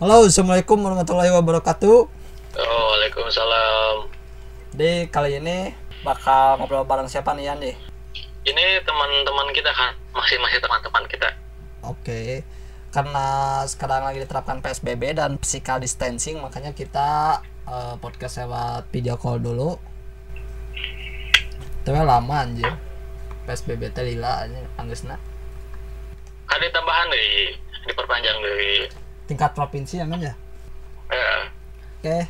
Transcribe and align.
Halo, 0.00 0.24
assalamualaikum 0.24 0.80
warahmatullahi 0.80 1.28
wabarakatuh. 1.28 2.08
Waalaikumsalam. 2.56 4.08
Di 4.72 5.12
kali 5.12 5.36
ini 5.36 5.76
bakal 6.00 6.56
ngobrol 6.56 6.88
bareng 6.88 7.04
siapa 7.04 7.36
nih 7.36 7.52
Yan 7.52 7.60
nih? 7.60 7.76
Ini 8.48 8.80
teman-teman 8.80 9.52
kita 9.52 9.68
kan, 9.68 9.92
masih 10.16 10.40
masih 10.40 10.56
teman-teman 10.56 11.04
kita. 11.04 11.28
Oke, 11.84 12.48
karena 12.96 13.60
sekarang 13.68 14.08
lagi 14.08 14.24
diterapkan 14.24 14.64
PSBB 14.64 15.20
dan 15.20 15.36
physical 15.36 15.84
distancing, 15.84 16.40
makanya 16.40 16.72
kita 16.72 17.44
eh, 17.68 17.94
podcast 18.00 18.40
lewat 18.40 18.88
video 18.88 19.20
call 19.20 19.36
dulu. 19.36 19.76
Tapi 21.84 22.00
lama 22.00 22.40
anjir. 22.40 22.72
PSBB 23.44 23.92
teh 23.92 24.08
lila 24.08 24.48
anjir, 24.48 24.64
anggeusna. 24.80 25.20
Ada 26.48 26.72
tambahan 26.72 27.12
deh, 27.12 27.52
diperpanjang 27.84 28.40
deh. 28.40 28.99
Tingkat 29.30 29.54
provinsi 29.54 30.02
ya 30.02 30.04
men 30.10 30.18
ya? 30.18 30.34
Oke. 32.02 32.26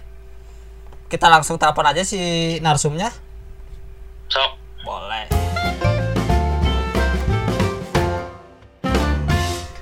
Kita 1.08 1.32
langsung 1.32 1.56
telepon 1.56 1.88
aja 1.88 2.04
si 2.04 2.20
narsumnya. 2.60 3.08
sok. 4.28 4.52
Boleh. 4.84 5.24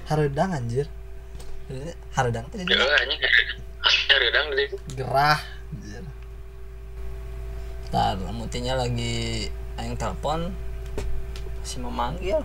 Haredang 0.07 0.55
anjir. 0.55 0.87
Haredang 2.15 2.47
aslinya 2.55 3.29
redang 4.23 4.47
dari 4.55 4.71
itu. 4.71 4.77
gerah 4.95 5.43
anjir. 5.75 6.07
Ntar 7.91 8.15
mutinya 8.31 8.79
lagi 8.79 9.51
aing 9.75 9.99
telepon 9.99 10.55
masih 11.59 11.83
memanggil. 11.83 12.41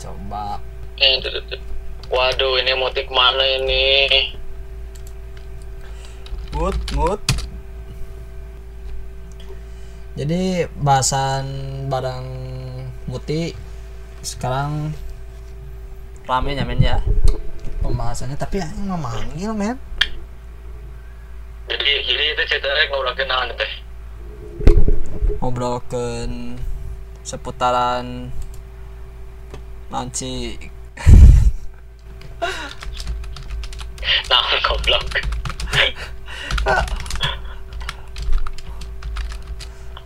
Coba 0.00 0.56
Eh. 0.96 1.75
Waduh, 2.06 2.62
ini 2.62 2.72
motif 2.78 3.06
mana 3.10 3.44
ini? 3.58 4.08
Mut, 6.54 6.78
mut. 6.94 7.22
Jadi 10.16 10.64
bahasan 10.80 11.44
barang 11.92 12.26
muti 13.10 13.52
sekarang 14.24 14.90
rame 16.26 16.58
ya 16.58 16.66
men 16.66 16.82
ya 16.82 16.98
pembahasannya 17.78 18.34
tapi 18.34 18.58
aing 18.58 18.90
nggak 18.90 18.98
manggil 18.98 19.54
men 19.54 19.78
Jadi, 21.70 21.92
jadi 22.02 22.24
itu 22.34 22.42
ceritanya 22.50 22.84
ngobrol 22.90 23.14
kenalan 23.14 23.50
teh. 23.54 23.72
ngobrolkan 25.38 26.58
seputaran 27.22 28.34
nanti 29.92 30.58
Nah, 34.26 34.42
goblok. 34.62 35.04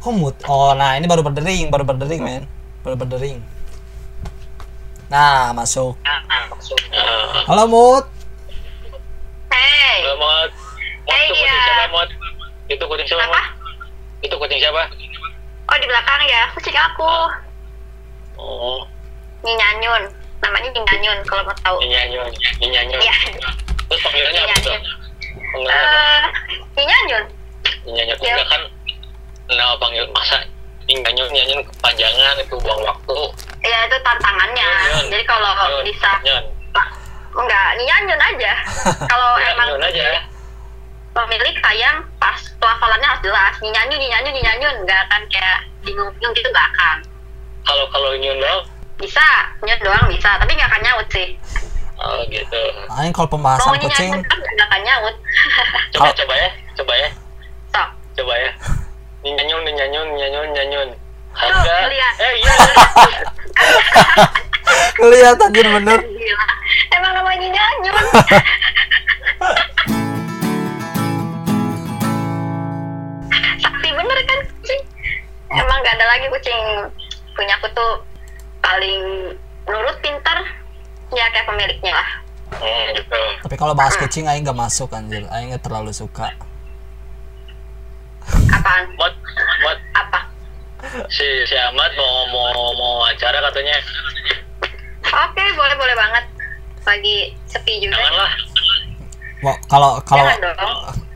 kok 0.00 0.12
mut 0.16 0.32
oh 0.48 0.72
nah 0.72 0.96
ini 0.96 1.04
baru 1.04 1.20
berdering 1.20 1.68
baru 1.68 1.84
berdering 1.84 2.24
men 2.24 2.42
baru 2.80 2.96
berdering 2.96 3.44
nah 5.12 5.52
masuk 5.52 5.92
Nah, 6.00 6.24
halo 7.44 7.64
mut 7.68 8.04
Hey, 9.50 10.06
Halo. 10.06 10.14
Mot, 10.16 10.50
Eh, 11.10 11.20
itu 11.26 11.34
kucing 11.34 11.42
iya. 11.42 11.58
siapa, 11.66 11.84
Mot? 11.90 12.08
Itu 12.70 12.84
kucing 12.86 13.06
siapa, 13.10 13.24
Apa? 13.26 13.34
Mot? 13.34 13.44
Itu 14.22 14.34
kucing 14.38 14.60
siapa? 14.62 14.82
oh 15.66 15.76
di 15.76 15.86
belakang 15.90 16.22
ya, 16.24 16.42
kucing 16.54 16.72
aku, 16.72 17.12
Oh, 18.38 18.86
Nyanyun, 19.42 20.06
namanya 20.40 20.68
Nyanyun 20.72 21.18
kalau 21.28 21.42
mau 21.44 21.56
tahu. 21.60 21.76
Nyanyun. 21.84 22.32
Nyanyun. 22.60 23.00
Iya. 23.00 23.14
Terus 23.88 24.00
panggilannya 24.04 24.40
apa 24.44 24.56
tuh? 24.60 24.72
Nyanyun. 24.72 24.92
Panggilannya 25.52 25.84
apa? 25.84 26.00
Eh, 26.76 26.84
Nyanyun, 26.84 27.24
Nyanyun. 27.86 28.18
Ya. 28.20 28.34
Enggak 28.34 28.48
kan 28.48 28.62
nama 29.50 29.74
panggil 29.82 30.06
masa 30.14 30.38
nyanyun 30.90 31.30
nyanyun 31.30 31.60
kepanjangan 31.62 32.34
itu 32.42 32.54
buang 32.58 32.82
waktu. 32.82 33.18
ya 33.62 33.78
itu 33.86 33.96
tantangannya. 34.02 34.66
Nyanyun. 34.66 35.06
Jadi 35.12 35.24
kalau 35.28 35.50
Nyanyun. 35.54 35.84
bisa, 35.86 36.12
Nyanyun. 36.24 36.44
enggak 37.30 37.68
Nyanyun 37.78 38.20
aja. 38.20 38.52
kalau 39.12 39.30
emang 39.38 39.68
aja. 39.84 40.24
pemilik 41.10 41.56
sayang 41.58 42.06
pas 42.22 42.38
pelafalannya 42.58 43.06
harus 43.06 43.22
jelas. 43.26 43.54
Nyanyun, 43.60 43.98
Nyanyun, 43.98 44.34
Nyanyun, 44.34 44.74
nggak 44.86 45.00
akan 45.10 45.22
kayak 45.28 45.58
bingung-bingung 45.82 46.32
gitu 46.34 46.48
nggak 46.48 46.68
akan. 46.74 46.98
Kalau 47.66 47.84
kalau 47.92 48.10
nyun 48.16 48.38
dong, 48.40 48.62
Bisa, 49.00 49.26
nyun 49.64 49.80
doang 49.80 50.06
bisa, 50.12 50.30
tapi 50.36 50.52
nggak 50.52 50.68
akan 50.68 50.82
nyaut 50.84 51.06
sih. 51.08 51.28
oh 52.00 52.24
gitu. 52.32 52.62
aing 52.96 53.12
kalau 53.12 53.28
pembahasan 53.28 53.72
Mau 53.72 53.76
kucing 53.76 54.12
nggak 54.24 54.66
akan 54.68 54.80
nyaut. 54.84 55.14
Coba 55.92 56.08
Kalau- 56.08 56.16
coba 56.16 56.34
ya, 56.36 56.50
coba 56.76 56.92
ya, 56.96 57.08
Sok. 57.72 57.88
coba 58.20 58.34
ya. 58.36 58.50
Nyanyun 59.20 59.64
nyanyun 59.68 60.08
nyanyun 60.16 60.48
nyanyun. 60.56 60.88
Tuh, 61.30 61.46
Harga. 61.46 61.88
lihat. 61.92 62.14
Eh 62.18 62.32
iya. 62.40 62.54
lihat 65.12 65.36
anjir 65.40 65.66
bener 65.66 65.98
Gila. 66.00 66.46
Emang 66.90 67.12
namanya 67.14 67.48
Nyanyun. 67.48 67.96
Sakti 73.60 73.88
bener 73.92 74.18
kan 74.24 74.38
kucing? 74.48 74.82
Emang 75.50 75.78
gak 75.82 75.94
ada 75.98 76.06
lagi 76.08 76.26
kucing 76.30 76.58
punya 77.34 77.54
aku 77.56 77.68
tuh 77.72 77.92
paling 78.60 79.34
nurut 79.66 79.96
pintar 80.04 80.38
ya 81.10 81.24
kayak 81.32 81.46
pemiliknya 81.48 81.92
lah. 81.96 82.10
Hmm, 82.50 82.90
gitu. 82.98 83.22
tapi 83.46 83.54
kalau 83.54 83.78
bahas 83.78 83.94
kucing 83.94 84.26
aing 84.26 84.42
gak 84.42 84.58
masuk 84.58 84.90
anjir 84.90 85.22
aing 85.30 85.54
gak 85.54 85.62
terlalu 85.62 85.94
suka 85.94 86.34
Apaan? 88.50 88.90
Mot, 88.98 89.14
mot, 89.62 89.78
Apa? 89.94 90.20
si 91.06 91.26
si 91.46 91.54
Ahmad 91.54 91.92
mau 91.94 92.26
mau 92.32 92.72
mau 92.74 92.94
acara 93.06 93.38
katanya. 93.50 93.76
Oke, 95.06 95.44
boleh 95.54 95.76
boleh 95.76 95.94
banget. 95.94 96.24
Lagi 96.86 97.16
sepi 97.46 97.84
juga. 97.84 97.98
Janganlah. 97.98 98.32
Wah, 99.40 99.56
kalau 99.68 99.90
kalau 100.04 100.26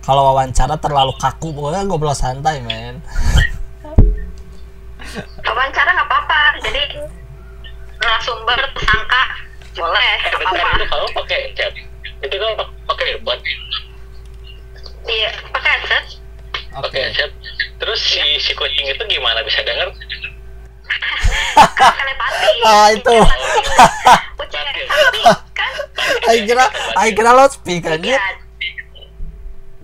kalau 0.05 0.23
wawancara 0.33 0.77
terlalu 0.81 1.13
kaku 1.17 1.53
pokoknya 1.53 1.85
ngobrol 1.89 2.17
santai 2.17 2.61
men 2.61 3.01
Wawancara 5.45 5.91
nggak 5.95 6.09
apa-apa. 6.11 6.43
Jadi 6.65 6.83
narasumber 8.05 8.59
tersangka 8.71 9.23
boleh 9.75 10.11
Eh, 10.21 10.31
bentar 10.31 10.55
apa-apa. 10.55 10.77
itu 10.77 10.85
kalau 10.87 11.07
pakai 11.17 11.41
chat. 11.53 11.73
Itu 12.21 12.37
pak- 12.37 12.73
pakai 12.87 13.19
buat 13.21 13.39
Iya, 15.05 15.29
pakai 15.51 15.69
headset. 15.75 16.05
oke 16.73 16.87
pakai 16.87 17.11
chat. 17.13 17.29
Terus 17.77 17.99
si 17.99 18.21
si 18.39 18.53
kucing 18.53 18.87
itu 18.87 19.03
gimana 19.05 19.43
bisa 19.43 19.61
denger? 19.61 19.89
Telepati. 21.55 22.51
ah 22.67 22.89
itu 22.91 23.15
Kucing 24.37 24.65
telepati 24.65 25.21
kan? 25.53 25.73
aing 26.27 26.45
kira 26.45 26.65
aing 26.97 27.13
kira 27.13 27.31
loudspeaker 27.33 27.93
anjir 27.93 28.11
Iya. 28.11 28.19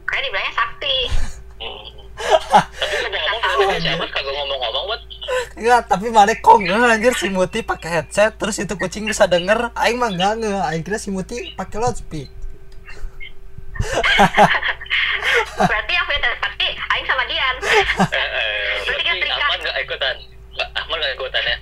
Kayak 0.04 0.20
dibilangnya 0.24 0.52
sakti. 0.52 0.94
Hmm. 1.56 1.88
Tapi 2.20 2.94
ngomong-ngomong 4.26 4.84
buat 4.86 5.00
Enggak, 5.54 5.80
tapi 5.86 6.08
mana 6.08 6.32
kok 6.32 6.56
nggak 6.56 6.96
anjir 6.96 7.14
si 7.14 7.28
Muti 7.28 7.60
pakai 7.60 8.00
headset 8.00 8.34
terus 8.34 8.56
itu 8.56 8.74
kucing 8.74 9.04
bisa 9.04 9.28
denger. 9.28 9.70
Aing 9.76 10.00
mah 10.00 10.10
enggak 10.10 10.40
nge. 10.40 10.52
Aing 10.64 10.82
kira 10.82 10.96
si 10.96 11.12
Muti 11.12 11.52
pakai 11.54 11.76
loudspeaker. 11.76 12.32
Berarti 15.60 15.92
yang 15.92 16.04
punya 16.04 16.20
telepati, 16.20 16.68
Aing 16.72 17.06
sama 17.06 17.22
Dian. 17.24 17.56
eh, 17.60 17.84
eh, 18.16 18.72
Berarti 18.84 19.02
kan 19.02 19.14
terikat. 19.16 19.40
Ahmad 19.40 19.58
nggak 19.60 19.76
ikutan. 19.84 20.16
Ahmad 20.74 20.96
nggak 21.00 21.14
ikutan 21.14 21.42
ya? 21.44 21.56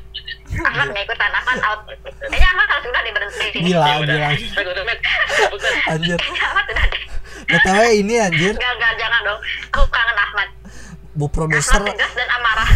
Ahmad 0.59 0.87
nggak 0.91 1.05
ikutan, 1.05 1.31
Ahmad 1.31 1.59
out. 1.69 1.81
Kayaknya 1.87 2.49
Ahmad 2.49 2.67
harus 2.69 2.87
udah 2.87 3.03
di 3.03 3.13
berhenti 3.13 3.39
di 3.39 3.51
sini. 3.53 3.69
Gila, 3.71 3.87
gila. 4.03 4.29
Anjir. 5.89 6.19
Kayaknya 6.19 6.43
Ahmad 6.45 6.65
udah 6.67 6.87
deh. 6.87 7.03
BTW 7.49 7.81
ini 7.97 8.15
anjir, 8.19 8.53
Enggak, 8.53 8.73
enggak, 8.77 8.93
jangan 8.99 9.21
dong. 9.25 9.41
Aku 9.73 9.85
kangen 9.89 10.17
Ahmad. 10.19 10.49
Bu 11.15 11.25
Ahmad 11.25 11.33
produser 11.33 11.81
tegas 11.83 12.13
dan 12.15 12.29
amarah. 12.31 12.71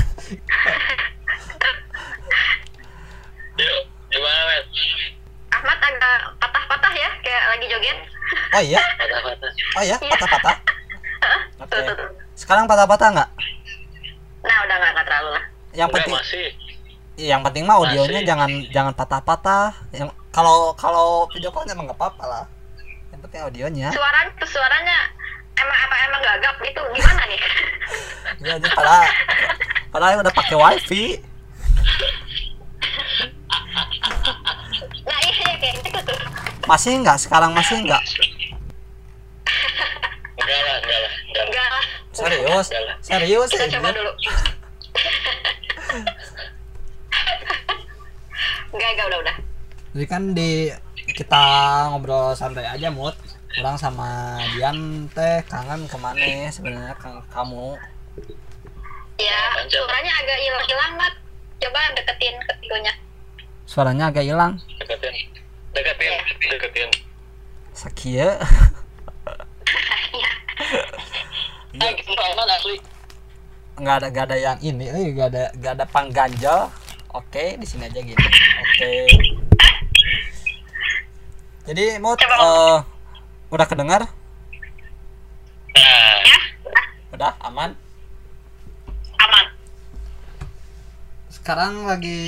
Oh 8.56 8.62
iya? 8.62 8.78
Patah-patah. 8.78 9.50
Oh 9.72 9.82
iya, 9.82 9.96
patah-patah. 9.96 10.56
Tuh, 10.60 11.62
Oke. 11.64 11.76
tuh, 11.80 11.94
tuh. 11.96 12.08
Sekarang 12.34 12.64
patah-patah 12.66 13.08
enggak? 13.10 13.30
Nah, 14.42 14.56
udah 14.60 14.76
nggak 14.76 14.90
nggak 14.92 15.06
terlalu 15.06 15.30
lah. 15.32 15.44
Yang 15.72 15.88
Enggak, 15.88 15.94
penting 15.96 16.14
masih. 16.14 16.46
yang 17.12 17.40
penting 17.42 17.64
mah 17.64 17.76
audionya 17.76 18.18
Masih. 18.18 18.28
jangan 18.28 18.50
jangan 18.68 18.92
patah-patah. 18.92 19.66
Yang 19.90 20.08
kalau 20.28 20.72
kalau 20.74 21.06
video 21.30 21.48
call 21.48 21.64
emang 21.64 21.86
enggak 21.86 21.96
apa-apa 21.96 22.24
lah. 22.24 22.44
Yang 23.08 23.20
penting 23.24 23.40
audionya. 23.42 23.88
Suaranya, 23.90 24.32
tuh 24.36 24.48
suaranya 24.48 24.96
emang 25.54 25.78
apa 25.78 25.94
emang 26.02 26.20
gagap 26.22 26.56
gitu 26.60 26.80
gimana 26.92 27.22
nih? 27.26 27.40
Iya, 28.42 28.58
anjir, 28.58 28.72
padahal 28.74 29.04
padahal 29.88 30.18
udah 30.18 30.34
pakai 30.34 30.56
wifi. 30.56 31.04
nah 35.02 35.18
iya 35.20 35.34
iya 35.36 35.54
kayak 35.58 35.74
gitu 35.84 36.00
tuh. 36.02 36.18
masih 36.64 36.92
nggak 36.98 37.18
sekarang 37.18 37.50
masih 37.52 37.76
nggak 37.82 38.02
enggak 40.42 40.60
lah 40.60 40.76
enggak 40.82 41.00
lah 41.00 41.12
enggak 41.12 41.38
lah. 41.38 41.44
Enggak 41.46 41.66
lah. 41.70 41.84
Serius? 42.12 42.66
Enggak 42.68 42.82
lah. 42.84 42.96
serius 43.02 43.48
kita 43.50 43.64
ya 43.64 43.72
coba 43.78 43.88
dulu. 43.94 44.12
Enggak 48.72 48.88
enggak 48.92 49.06
udah 49.10 49.18
udah. 49.22 49.36
Jadi 49.92 50.06
kan 50.08 50.22
di 50.32 50.50
kita 51.12 51.44
ngobrol 51.92 52.32
santai 52.34 52.66
aja 52.66 52.88
mut. 52.90 53.14
Orang 53.60 53.76
sama 53.76 54.40
Dian 54.56 55.08
teh. 55.12 55.44
Kangen 55.44 55.84
ke 55.84 55.96
mana 56.00 56.48
sebenarnya 56.48 56.96
kamu? 57.30 57.76
Ya 59.20 59.40
suaranya 59.68 60.12
agak 60.24 60.38
hilang 60.40 60.64
hilang 60.66 60.92
mat. 60.96 61.14
Coba 61.62 61.80
deketin 61.94 62.34
ke 62.42 62.52
telingonya 62.58 62.92
suaranya 63.72 64.12
agak 64.12 64.28
hilang? 64.28 64.60
Deketin. 64.76 65.16
Deketin 65.72 66.12
deketin. 66.52 66.90
Sakia 67.72 68.36
Iya. 68.36 68.36
ah 68.36 68.36
gitu 68.36 68.36
aman 68.36 69.30
asli 69.32 69.61
nggak 73.82 73.94
ada 73.98 74.06
nggak 74.12 74.24
ada 74.30 74.36
yang 74.36 74.58
ini 74.62 74.84
eh 74.86 75.10
nggak 75.16 75.28
ada 75.32 75.44
nggak 75.58 75.72
ada 75.80 75.84
pangganjal 75.88 76.70
oke 77.16 77.44
di 77.58 77.66
sini 77.66 77.88
aja 77.88 78.00
gini 78.00 78.24
oke. 78.62 78.92
Jadi 81.62 81.94
mut 82.02 82.18
Coba. 82.18 82.36
eh, 82.42 82.78
udah 83.54 83.66
kedengar? 83.70 84.02
Nah 85.72 86.16
ya 86.26 86.38
udah 87.14 87.32
aman? 87.46 87.70
Aman 89.22 89.44
sekarang 91.42 91.90
lagi 91.90 92.18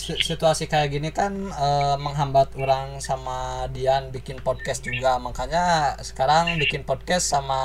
si- 0.00 0.16
situasi 0.16 0.64
kayak 0.64 0.88
gini 0.96 1.12
kan 1.12 1.36
eh, 1.52 1.96
menghambat 2.00 2.56
orang 2.56 3.04
sama 3.04 3.68
Dian 3.68 4.08
bikin 4.08 4.40
podcast 4.40 4.80
juga. 4.80 5.20
Makanya 5.20 5.94
sekarang 6.00 6.56
bikin 6.56 6.80
podcast 6.88 7.28
sama 7.28 7.60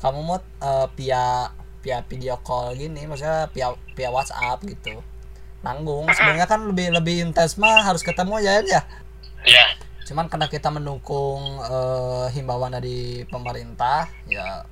kamu 0.00 0.20
mut 0.24 0.42
eh, 0.64 0.88
via 0.96 1.52
via 1.84 2.00
video 2.08 2.40
call 2.40 2.72
gini. 2.80 3.04
Maksudnya 3.04 3.52
via 3.52 3.76
via 3.92 4.08
WhatsApp 4.08 4.64
gitu. 4.64 5.04
Nanggung. 5.60 6.08
Sebenarnya 6.08 6.48
kan 6.48 6.64
lebih 6.64 6.96
lebih 6.96 7.20
intens 7.20 7.60
mah 7.60 7.84
harus 7.84 8.00
ketemu 8.00 8.40
ya 8.40 8.64
ya? 8.64 8.82
Ya 9.44 9.66
cuman 10.06 10.30
karena 10.30 10.46
kita 10.46 10.70
mendukung 10.70 11.42
eh, 11.66 12.26
himbauan 12.30 12.78
dari 12.78 13.26
pemerintah 13.26 14.06
ya 14.30 14.62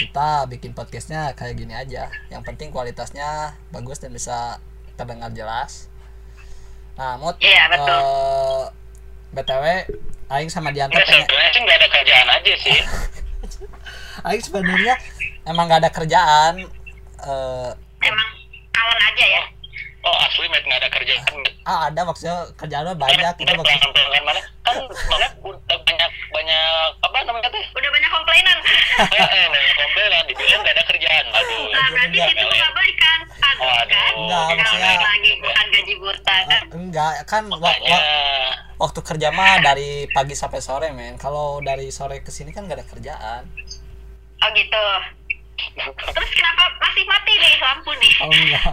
kita 0.00 0.48
bikin 0.48 0.72
podcastnya 0.72 1.36
kayak 1.36 1.60
gini 1.60 1.76
aja. 1.76 2.08
Yang 2.32 2.42
penting 2.48 2.72
kualitasnya 2.72 3.52
bagus 3.68 4.00
dan 4.00 4.10
bisa 4.10 4.56
terdengar 4.96 5.28
jelas. 5.30 5.92
Nah 6.96 7.20
mut 7.20 7.36
Iya, 7.36 7.68
betul. 7.68 7.92
eh, 7.92 8.62
btw 9.30 9.64
Aing 10.30 10.48
sama 10.48 10.70
Dianta 10.70 10.94
enggak 10.94 11.04
pengen 11.06 11.26
sebenarnya 11.26 11.50
sih 11.50 11.60
nggak 11.60 11.76
ada 11.76 11.88
kerjaan 11.90 12.28
aja 12.30 12.52
sih. 12.56 12.78
Aing 14.26 14.42
sebenarnya 14.42 14.94
emang 15.44 15.68
gak 15.68 15.80
ada 15.84 15.90
kerjaan 15.90 16.54
eh, 17.20 17.70
emang 18.00 18.28
kawan 18.70 18.98
aja 19.04 19.24
ya? 19.26 19.44
Oh 20.00 20.16
asli 20.24 20.48
met 20.48 20.64
nggak 20.64 20.80
ada 20.80 20.88
kerjaan. 20.88 21.40
Ah 21.68 21.92
ada 21.92 22.00
maksudnya 22.08 22.48
kerjaan 22.56 22.96
banyak 22.96 23.34
kita 23.36 23.52
pelanggan 23.52 23.90
pelanggan 23.92 24.22
mana? 24.24 24.40
Kan 24.64 24.76
mana 25.12 25.26
udah 25.44 25.78
banyak 26.40 26.72
apa 26.98 27.16
namanya 27.22 27.48
teh? 27.48 27.64
Udah 27.70 27.90
banyak 27.90 28.10
komplainan. 28.10 28.56
Eh 29.10 29.20
eh 29.20 29.46
banyak 29.46 29.74
komplainan. 29.76 30.22
Dibilang 30.24 30.60
nggak 30.60 30.74
ada 30.74 30.84
kerjaan. 30.86 31.24
Aduh 31.30 31.64
nah 31.68 31.86
berarti 31.90 32.16
enggak. 32.16 32.28
situ 32.32 32.44
nggak 32.46 32.72
baik 32.74 32.96
kan? 32.96 33.20
aduh 33.40 33.68
kan? 33.86 34.12
Enggak, 34.14 34.44
Nggak 34.46 34.56
maksudnya- 34.58 35.00
lagi 35.02 35.30
bukan 35.38 35.66
gaji 35.70 35.94
buta. 35.96 36.36
Kan 36.42 36.62
enggak 36.72 37.12
kan 37.26 37.42
makanya 37.46 37.92
wa- 37.92 38.56
waktu 38.80 39.00
kerja 39.02 39.28
mah 39.30 39.54
dari 39.60 39.90
pagi 40.08 40.34
sampai 40.34 40.60
sore 40.60 40.88
men. 40.90 41.14
Kalau 41.16 41.60
dari 41.60 41.88
sore 41.90 42.20
ke 42.20 42.30
sini 42.30 42.50
kan 42.50 42.64
gak 42.64 42.80
ada 42.80 42.86
kerjaan. 42.86 43.42
Oh 44.40 44.48
gitu. 44.50 44.84
Terus 46.10 46.30
kenapa 46.32 46.64
masih 46.80 47.04
mati 47.04 47.32
nih 47.34 47.54
lampu 47.58 47.90
nih? 47.94 48.12
Oh 48.18 48.28
enggak. 48.28 48.64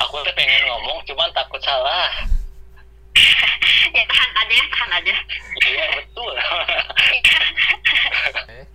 Aku 0.00 0.14
tuh 0.20 0.34
pengen 0.34 0.62
ngomong 0.64 0.98
cuman 1.04 1.30
takut 1.30 1.58
salah 1.60 2.10
ya 3.96 4.02
tahan 4.06 4.30
aja 4.36 4.54
ya 4.54 4.66
tahan 4.70 4.90
aja. 4.96 5.14
Iya 5.60 5.84
betul. 5.98 6.32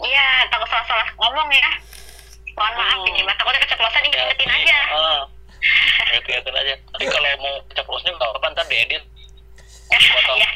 Iya. 0.01 0.25
Takut 0.51 0.67
salah-salah 0.69 1.07
ngomong 1.17 1.49
ya. 1.51 1.69
Mohon 2.55 2.73
maaf 2.79 2.99
ini 3.11 3.21
mah 3.23 3.35
takutnya 3.35 3.59
keceplosan 3.67 4.01
ingetin 4.05 4.49
aja. 4.49 4.77
Ah, 4.91 5.21
ingetin 6.23 6.55
aja. 6.55 6.73
Tapi 6.93 7.03
kalau 7.05 7.29
mau 7.41 7.53
keceplosannya 7.67 8.11
nggak 8.15 8.29
apa-apa 8.31 8.47
ntar 8.53 8.65
diedit. 8.67 9.03
Ya 9.91 10.49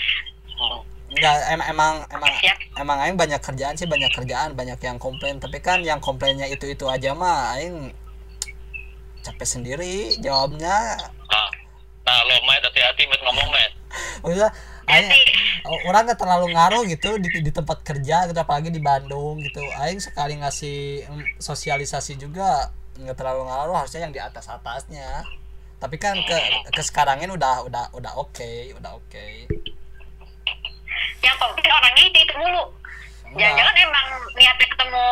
Hmm. 0.59 0.83
enggak 1.09 1.35
em- 1.49 1.67
emang 1.71 2.03
emang 2.11 2.29
Siap. 2.35 2.57
emang 2.75 2.97
aing 2.99 3.15
banyak 3.15 3.39
kerjaan 3.39 3.73
sih 3.73 3.87
banyak 3.87 4.11
kerjaan 4.11 4.53
banyak 4.53 4.75
yang 4.79 4.99
komplain. 4.99 5.39
Tapi 5.39 5.57
kan 5.59 5.79
yang 5.81 6.03
komplainnya 6.03 6.45
itu 6.45 6.67
itu 6.67 6.83
aja 6.85 7.15
mah 7.15 7.55
aing 7.55 7.95
capek 9.19 9.47
sendiri 9.47 10.19
jawabnya 10.19 10.99
nah, 12.09 12.25
lo 12.25 12.35
met 12.49 12.65
hati-hati 12.65 13.03
met 13.05 13.21
ngomong 13.21 13.49
met 13.53 13.71
maksudnya 14.25 14.49
aing 14.89 15.09
orang 15.85 16.09
nggak 16.09 16.17
terlalu 16.17 16.47
ngaruh 16.57 16.83
gitu 16.89 17.21
di, 17.21 17.29
di 17.45 17.51
tempat 17.53 17.85
kerja 17.85 18.25
gitu 18.25 18.39
apalagi 18.41 18.73
di 18.73 18.81
Bandung 18.81 19.37
gitu. 19.37 19.61
Aing 19.77 20.01
sekali 20.01 20.41
ngasih 20.41 21.05
mm, 21.05 21.25
sosialisasi 21.37 22.17
juga 22.17 22.73
nggak 22.97 23.13
terlalu 23.13 23.45
ngaruh 23.45 23.75
harusnya 23.77 24.09
yang 24.09 24.13
di 24.13 24.17
atas 24.17 24.49
atasnya 24.49 25.23
tapi 25.79 25.95
kan 25.95 26.17
ke 26.19 26.35
ke 26.75 26.81
sekarangin 26.83 27.31
udah 27.31 27.63
udah 27.63 27.85
udah 27.95 28.13
oke 28.17 28.51
udah 28.75 28.91
oke. 28.97 29.27
Yang 31.23 31.37
komplain 31.37 31.71
orangnya 31.71 32.03
itu 32.09 32.19
itu 32.25 32.33
mulu 32.35 32.63
jangan-jangan 33.37 33.75
emang 33.77 34.07
niatnya 34.33 34.67
ketemu 34.73 35.07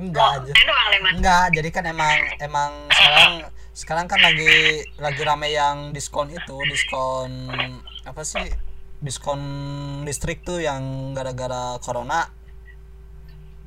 enggak 0.00 0.28
aja. 0.40 0.52
oh, 0.56 0.86
leman 0.88 1.12
enggak 1.20 1.46
jadi 1.52 1.68
kan 1.68 1.84
emang 1.84 2.16
emang 2.40 2.70
sekarang 2.88 3.32
sekarang 3.70 4.10
kan 4.10 4.18
lagi 4.18 4.82
lagi 4.98 5.22
rame 5.22 5.54
yang 5.54 5.94
diskon 5.94 6.30
itu 6.34 6.58
diskon 6.66 7.48
apa 8.02 8.22
sih? 8.26 8.50
Diskon 9.00 9.40
listrik 10.04 10.42
tuh 10.42 10.60
yang 10.60 11.14
gara-gara 11.14 11.78
corona. 11.80 12.28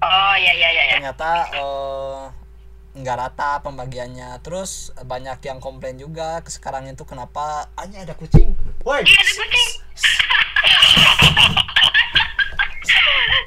Oh 0.03 0.35
iya 0.35 0.51
iya 0.51 0.69
iya 0.69 0.83
iya. 0.83 0.94
ternyata 1.00 1.31
eh, 1.55 2.21
nggak 3.00 3.17
rata 3.17 3.63
pembagiannya. 3.63 4.35
Terus 4.44 4.91
banyak 5.00 5.39
yang 5.47 5.63
komplain 5.63 5.95
juga 5.95 6.44
ke 6.44 6.51
sekarang 6.51 6.91
itu 6.91 7.07
kenapa? 7.07 7.71
Hanya 7.79 8.03
ada 8.03 8.13
kucing. 8.13 8.53
Woi. 8.83 9.07
Iya 9.07 9.19
ada 9.23 9.33
kucing. 9.39 9.69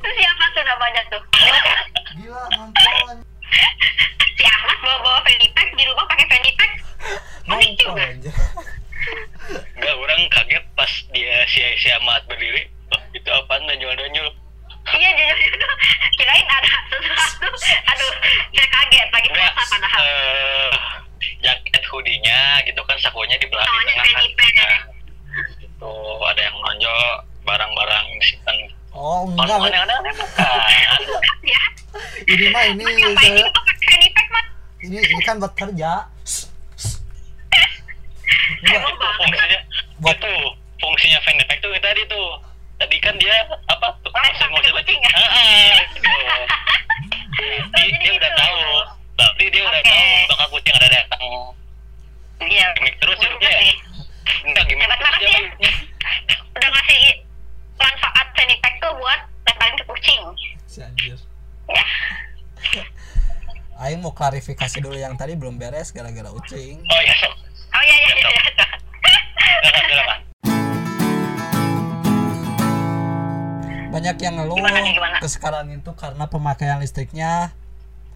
Siapa 0.16 0.44
tuh 0.56 0.64
namanya 0.64 1.02
tuh? 1.12 1.22
Gila 2.16 2.42
nonton 2.56 3.25
si 4.56 4.64
Ahmad 4.64 4.78
bawa 4.80 4.98
bawa 5.02 5.18
fanny 5.22 5.48
pack 5.52 5.68
di 5.70 5.84
rumah 5.84 6.04
pakai 6.06 6.26
fanny 6.26 6.50
pack. 6.54 6.72
Unik 7.46 7.72
juga. 7.76 8.04
Enggak, 9.76 9.94
orang 9.94 10.20
kaget 10.32 10.64
pas 10.74 10.92
dia 11.12 11.34
si 11.46 11.60
si 11.78 11.88
Ahmad 11.92 12.24
berdiri. 12.26 12.64
Oh, 12.88 13.00
itu 13.12 13.28
apaan 13.28 13.66
nanyul-nanyul 13.66 14.30
iya 14.94 15.10
jadi 15.10 15.42
itu 15.42 15.58
kirain 16.14 16.46
ada 16.46 16.70
sesuatu. 16.88 17.50
Aduh 17.90 18.12
saya 18.48 18.68
kaget. 18.70 19.08
Lagi 19.10 19.28
enggak 19.28 19.50
puasa 19.52 19.74
padahal. 19.74 20.02
eh, 20.06 20.70
jaket 21.42 21.82
hoodie-nya 21.90 22.40
gitu 22.62 22.78
kan 22.86 22.94
sakunya 22.96 23.34
di 23.36 23.50
belakang. 23.50 23.74
Di 23.76 23.90
tengah 23.90 24.06
fanny 24.08 24.30
pack. 24.38 24.54
Nah, 24.56 24.78
itu 25.58 25.92
ada 26.22 26.40
yang 26.40 26.56
nonjol 26.56 26.98
barang-barang 27.42 28.06
simpan 28.22 28.56
oh 28.96 29.26
enggak 29.28 29.44
Orang 29.44 29.68
aneh-aneh 29.68 30.12
bukan? 30.14 31.00
Ya 31.44 31.62
ini 32.26 32.46
mah 32.48 32.62
ini 32.66 32.82
saya- 33.14 33.52
ini 34.84 34.96
ini 35.00 35.22
kan 35.24 35.40
buat 35.40 35.54
kerja. 35.56 36.04
Enggak. 38.62 38.80
Banget. 38.82 39.16
fungsinya? 39.16 39.58
Buat- 40.02 40.18
itu 40.20 40.32
fungsinya 40.76 41.18
fan 41.24 41.40
effect 41.40 41.60
tuh 41.64 41.70
tadi 41.80 42.02
tuh. 42.10 42.28
Tadi 42.76 42.96
kan 43.00 43.16
dia 43.16 43.32
apa 43.72 43.88
tuh 44.04 44.12
Oh, 44.12 44.20
ngusir 44.20 44.68
takut 44.68 44.84
kucing? 44.84 45.00
Ah, 45.08 45.16
ah, 45.16 45.72
gitu. 45.96 46.12
Tapi 47.72 47.88
jadi 47.88 47.96
dia 48.04 48.12
udah 48.16 48.30
gitu. 48.30 48.40
tahu. 48.40 48.60
Tapi 49.16 49.44
dia 49.48 49.62
udah 49.64 49.80
tahu 49.80 50.04
bakal 50.28 50.46
kucing 50.52 50.74
ada 50.76 50.88
datang. 50.92 51.24
Iya. 52.44 52.68
Terus 53.00 53.16
ya 53.20 53.30
sih. 53.64 53.76
enggak 54.46 54.64
banget 54.68 55.14
dia 55.18 55.30
ya. 55.32 55.40
udah 56.56 56.68
ngasih 56.70 57.02
manfaat 57.80 58.26
fanny 58.36 58.54
pack 58.60 58.74
tuh 58.78 58.92
buat 59.00 59.20
tempelin 59.48 59.74
ke 59.80 59.84
kucing. 59.88 60.22
Si 60.68 60.78
anjir. 60.84 61.18
Ya 61.66 61.84
Aing 63.76 64.00
mau 64.00 64.16
klarifikasi 64.16 64.80
dulu 64.80 64.96
yang 64.96 65.20
tadi 65.20 65.36
belum 65.36 65.60
beres 65.60 65.92
gara-gara 65.92 66.32
ucing 66.32 66.80
oh 66.80 67.00
iya 67.04 67.14
oh 67.28 67.82
iya 67.84 67.96
iya 67.96 68.12
iya, 68.16 68.30
iya. 68.32 68.66
banyak 73.96 74.16
yang 74.20 74.36
ngeluh 74.36 74.60
Gimana 74.60 74.78
nih, 74.84 74.92
gimana? 74.92 75.16
ke 75.24 75.28
sekarang 75.28 75.72
itu 75.72 75.90
karena 75.96 76.28
pemakaian 76.28 76.76
listriknya 76.84 77.56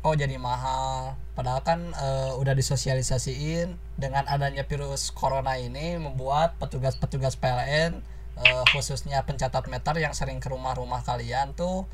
oh 0.04 0.12
jadi 0.12 0.36
mahal 0.36 1.16
padahal 1.32 1.64
kan 1.64 1.92
eh, 1.96 2.32
udah 2.36 2.52
disosialisasiin 2.52 3.80
dengan 3.96 4.28
adanya 4.28 4.68
virus 4.68 5.08
corona 5.08 5.56
ini 5.56 5.96
membuat 5.96 6.60
petugas-petugas 6.60 7.40
PLN 7.40 8.00
eh, 8.44 8.64
khususnya 8.76 9.24
pencatat 9.24 9.72
meter 9.72 9.96
yang 9.96 10.12
sering 10.12 10.36
ke 10.36 10.52
rumah-rumah 10.52 11.00
kalian 11.00 11.56
tuh 11.56 11.88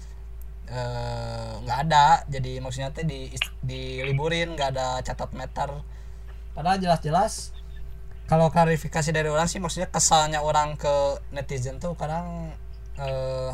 eh, 0.69 1.53
nggak 1.63 1.79
ada. 1.91 2.23
Jadi 2.31 2.59
maksudnya 2.63 2.91
teh 2.93 3.07
di 3.07 3.31
diliburin 3.63 4.55
nggak 4.55 4.71
ada 4.77 4.89
catat 5.03 5.31
meter. 5.33 5.71
Padahal 6.55 6.81
jelas-jelas 6.81 7.57
kalau 8.27 8.51
klarifikasi 8.51 9.15
dari 9.15 9.31
orang 9.31 9.47
sih 9.47 9.63
maksudnya 9.63 9.87
kesalnya 9.87 10.43
orang 10.43 10.75
ke 10.75 11.23
netizen 11.31 11.79
tuh 11.79 11.95
kadang 11.95 12.51
eh 12.99 13.53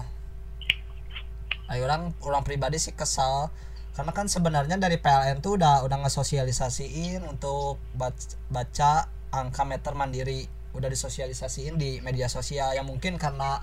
ayo 1.69 1.85
orang 1.89 2.17
orang 2.25 2.43
pribadi 2.45 2.81
sih 2.81 2.97
kesal. 2.97 3.53
Karena 3.93 4.17
kan 4.17 4.25
sebenarnya 4.25 4.81
dari 4.81 4.97
PLN 4.97 5.45
tuh 5.45 5.61
udah 5.61 5.85
udah 5.85 5.99
ngesosialisasiin 6.01 7.21
untuk 7.29 7.77
bac- 7.93 8.41
baca 8.49 9.13
angka 9.29 9.69
meter 9.69 9.93
mandiri. 9.93 10.49
Udah 10.73 10.89
disosialisasiin 10.89 11.77
di 11.77 12.01
media 12.01 12.33
sosial. 12.33 12.73
Yang 12.73 12.89
mungkin 12.89 13.21
karena 13.21 13.61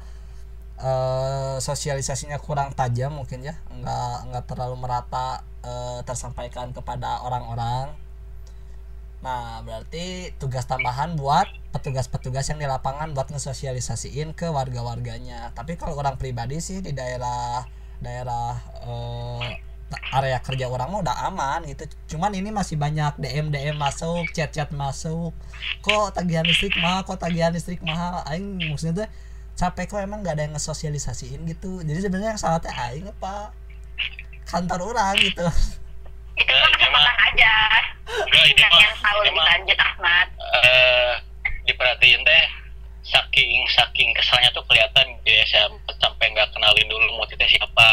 eh, 0.79 1.57
sosialisasinya 1.59 2.39
kurang 2.41 2.73
tajam 2.73 3.15
mungkin 3.19 3.43
ya. 3.43 3.55
Nggak 3.71 4.15
nggak 4.31 4.43
terlalu 4.49 4.75
merata 4.79 5.43
eh, 5.63 5.99
tersampaikan 6.07 6.71
kepada 6.71 7.23
orang-orang. 7.23 7.93
Nah 9.19 9.59
berarti 9.67 10.31
tugas 10.39 10.63
tambahan 10.63 11.19
buat 11.19 11.47
petugas-petugas 11.75 12.47
yang 12.49 12.59
di 12.63 12.67
lapangan 12.67 13.11
buat 13.11 13.27
ngesosialisasiin 13.29 14.31
ke 14.33 14.47
warga-warganya. 14.47 15.51
Tapi 15.51 15.75
kalau 15.75 15.99
orang 15.99 16.15
pribadi 16.15 16.63
sih 16.63 16.79
di 16.79 16.95
daerah 16.95 17.67
daerah 17.99 18.55
eh, 18.87 19.69
area 20.13 20.37
kerja 20.41 20.69
orang 20.69 20.89
udah 20.93 21.27
aman 21.29 21.65
gitu. 21.65 21.85
Cuman 22.15 22.31
ini 22.37 22.49
masih 22.53 22.77
banyak 22.77 23.17
DM 23.17 23.49
DM 23.49 23.77
masuk 23.77 24.29
chat 24.31 24.53
chat 24.53 24.69
masuk. 24.71 25.33
Kok 25.81 26.13
tagihan 26.13 26.45
listrik 26.45 26.77
mahal 26.77 27.03
kok 27.05 27.19
tagihan 27.19 27.51
listrik 27.51 27.81
mahal? 27.81 28.21
Aing 28.29 28.61
maksudnya 28.69 29.05
tuh 29.05 29.07
capek 29.59 29.85
kok 29.85 29.99
emang 29.99 30.23
gak 30.23 30.33
ada 30.33 30.47
yang 30.47 30.55
ngesosialisasiin 30.55 31.43
gitu. 31.45 31.83
Jadi 31.83 31.99
sebenarnya 31.99 32.31
yang 32.31 32.39
salah 32.39 32.57
teh 32.57 32.71
aing 32.71 33.03
apa 33.05 33.51
kantor 34.45 34.79
orang 34.89 35.19
gitu. 35.19 35.43
Itu 36.33 36.47
ini 36.47 36.55
mah- 36.55 36.71
kesempatan 36.71 37.15
aja. 37.27 37.53
Enggak, 38.07 38.43
ini 38.45 38.55
kan 38.57 38.71
mah- 38.71 38.81
yang 38.81 38.95
tahu 38.97 39.19
ini 39.19 39.27
lebih 39.27 39.35
mah- 39.37 39.49
lanjut 39.51 39.77
Ahmad. 39.77 40.27
eh 40.57 41.11
diperhatiin 41.65 42.21
teh 42.23 42.43
saking 43.01 43.51
saking 43.69 44.09
kesalnya 44.13 44.49
tuh 44.49 44.63
kelihatan 44.63 45.05
ya 45.23 45.41
saya 45.43 45.65
sampai 45.97 46.29
nggak 46.29 46.49
kenalin 46.49 46.87
dulu 46.87 47.05
motifnya 47.15 47.45
siapa. 47.45 47.89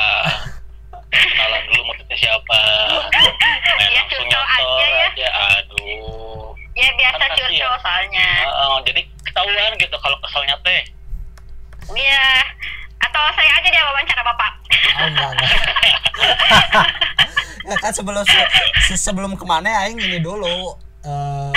Kenalan 1.06 1.62
dulu 1.66 1.82
motifnya 1.84 2.16
siapa. 2.16 2.60
Main 3.08 3.82
Ya, 3.82 3.88
langsung 3.96 4.22
curcol 4.22 4.30
nyotor 4.30 4.78
aja 4.78 4.86
ya. 4.86 5.06
aja. 5.06 5.28
Aduh. 5.56 6.46
Ya 6.74 6.90
biasa 6.94 7.18
Kan 7.20 7.30
curcol 7.34 7.74
soalnya. 7.80 8.28
Heeh, 8.44 8.74
jadi 8.84 9.00
ketahuan 9.22 9.72
gitu 9.76 9.96
kalau 9.96 10.16
kesalnya 10.20 10.56
teh 10.62 10.80
iya. 11.94 12.26
Atau 12.98 13.22
saya 13.36 13.52
aja 13.54 13.68
dia 13.68 13.82
wawancara 13.84 14.22
bapak. 14.24 14.52
Oh 14.98 15.06
enggak 15.06 15.30
enggak. 15.36 15.50
Ya 17.66 17.74
kan 17.82 17.90
sebelum 17.90 18.22
se- 18.22 18.94
sebelum 18.94 19.34
ke 19.34 19.42
mana 19.42 19.66
aing 19.82 19.98
ini 19.98 20.22
dulu 20.22 20.78
eh 21.02 21.50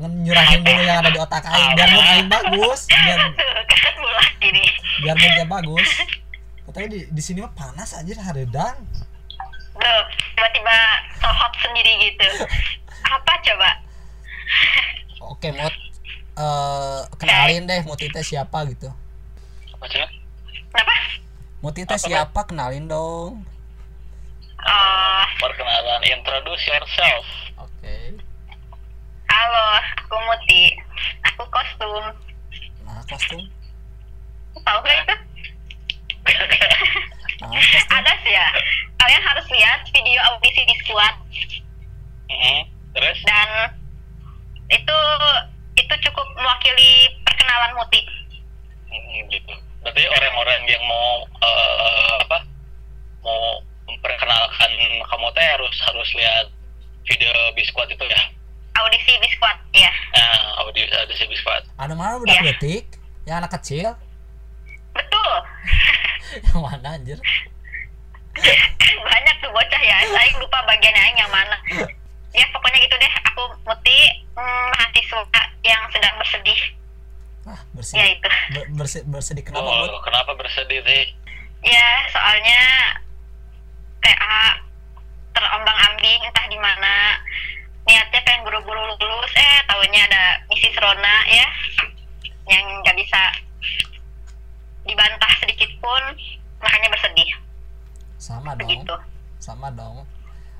nyurahin 0.00 0.64
dulu 0.64 0.80
yang 0.80 1.04
ada 1.04 1.12
di 1.12 1.20
otak 1.20 1.44
aing 1.44 1.76
biar 1.76 1.88
mood 1.92 2.06
aing 2.08 2.28
bagus 2.32 2.88
biar 2.88 3.20
kan 3.20 3.32
biar 5.04 5.16
moodnya 5.20 5.44
bagus. 5.44 5.88
Katanya 6.64 6.88
di 6.88 7.00
di 7.12 7.20
sini 7.20 7.44
mah 7.44 7.52
panas 7.52 7.92
aja 7.92 8.16
haredang 8.16 8.80
tuh 9.76 10.00
tiba-tiba 10.32 10.76
sohot 11.20 11.52
sendiri 11.60 11.92
gitu. 12.08 12.48
Apa 13.04 13.32
coba? 13.44 13.70
Oke 15.36 15.52
mood 15.52 15.74
eh 16.40 17.00
kenalin 17.20 17.68
deh 17.68 17.84
mood 17.84 18.00
itu 18.00 18.20
siapa 18.24 18.64
gitu 18.72 18.88
kenapa 19.84 20.14
itu 21.76 21.84
Apa, 21.84 21.96
siapa? 22.00 22.40
Kenalin 22.48 22.88
dong. 22.88 23.44
Oh 24.64 25.24
perkenalan 25.40 26.00
introduce 26.08 26.64
yourself. 26.64 27.26
Oke. 27.60 28.16
halo 29.28 29.64
aku 30.00 30.16
Muti. 30.24 30.72
Aku 31.28 31.44
kostum. 31.52 32.04
Nah 32.88 33.00
kostum? 33.08 33.40
Tahu 34.56 34.78
gak 34.84 34.96
itu? 35.04 35.16
Nah 37.44 37.50
kostum? 37.52 37.92
Ada 37.92 38.12
sih 38.24 38.32
ya. 38.32 38.48
Kalian 38.96 39.22
harus 39.24 39.46
lihat 39.52 39.80
video 39.92 40.20
audisi 40.32 40.64
di 40.64 40.74
squad. 40.80 41.16
Mm-mm. 42.32 42.60
terus? 42.96 43.20
Dan 43.28 43.48
itu 44.72 44.98
itu 45.76 45.94
cukup 46.08 46.26
mewakili 46.40 47.12
perkenalan 47.28 47.76
Muti. 47.76 48.00
Mm, 48.88 49.28
gitu 49.28 49.63
berarti 49.84 50.02
orang-orang 50.08 50.62
yang 50.64 50.82
mau 50.88 51.08
eh, 51.38 52.14
apa 52.24 52.38
mau 53.20 53.60
memperkenalkan 53.84 54.72
kamu 55.04 55.28
teh 55.32 55.46
harus 55.46 55.76
harus 55.84 56.08
lihat 56.16 56.46
video 57.04 57.30
biskuat 57.52 57.88
itu 57.88 58.04
ya. 58.08 58.20
Audisi 58.74 59.12
di 59.14 59.28
squad 59.30 59.54
ya 59.70 59.92
nah 60.16 60.64
audio 60.64 60.82
audisi 60.98 61.28
biskuat. 61.28 61.62
Ada 61.76 61.94
mana 61.94 62.16
udah 62.18 62.32
Iya. 62.34 62.56
detik 62.56 62.96
yang 63.24 63.44
anak 63.44 63.52
kecil. 63.60 63.92
Betul. 64.94 65.34
Yang 66.50 66.60
mana 66.60 66.88
anjir? 66.98 67.18
Banyak 69.04 69.36
tuh 69.38 69.50
bocah 69.50 69.82
ya 69.82 69.96
saya 70.02 70.30
lupa 70.38 70.58
bagian 70.66 70.90
aing 70.92 71.14
yang 71.14 71.30
mana. 71.30 71.56
Ya 72.34 72.42
pokoknya 72.50 72.78
gitu 72.82 72.96
deh 72.98 73.12
aku 73.30 73.42
Muti 73.62 73.98
mm, 74.34 74.66
mahasiswa 74.74 75.22
yang 75.62 75.82
sedang 75.94 76.14
bersedih 76.18 76.58
ah 77.44 77.52
ya 77.52 77.60
bersedih 77.76 78.08
itu. 78.16 78.28
Ber- 78.56 78.70
berse- 78.72 79.06
bersedih. 79.06 79.44
Kenapa 79.44 79.68
oh, 79.68 80.00
kenapa 80.00 80.32
bersedih 80.36 80.80
sih 80.84 81.04
ya 81.64 81.88
soalnya 82.12 82.60
TA 84.04 84.60
terombang 85.32 85.78
ambing 85.92 86.20
entah 86.24 86.46
di 86.48 86.58
mana. 86.60 87.20
Niatnya 87.84 88.20
pengen 88.24 88.48
buru-buru 88.48 88.80
lulus. 88.96 89.32
Eh 89.36 89.58
tahunya 89.68 90.00
ada 90.08 90.40
misi 90.48 90.72
Rona 90.72 91.16
ya 91.28 91.46
yang 92.48 92.64
nggak 92.80 92.96
bisa 92.96 93.20
dibantah 94.88 95.32
sedikit 95.40 95.68
pun. 95.84 96.02
Makanya 96.64 96.88
bersedih. 96.88 97.28
Sama 98.16 98.56
dong. 98.56 98.64
Begitu 98.64 98.96
sama 99.44 99.68
dong 99.76 100.08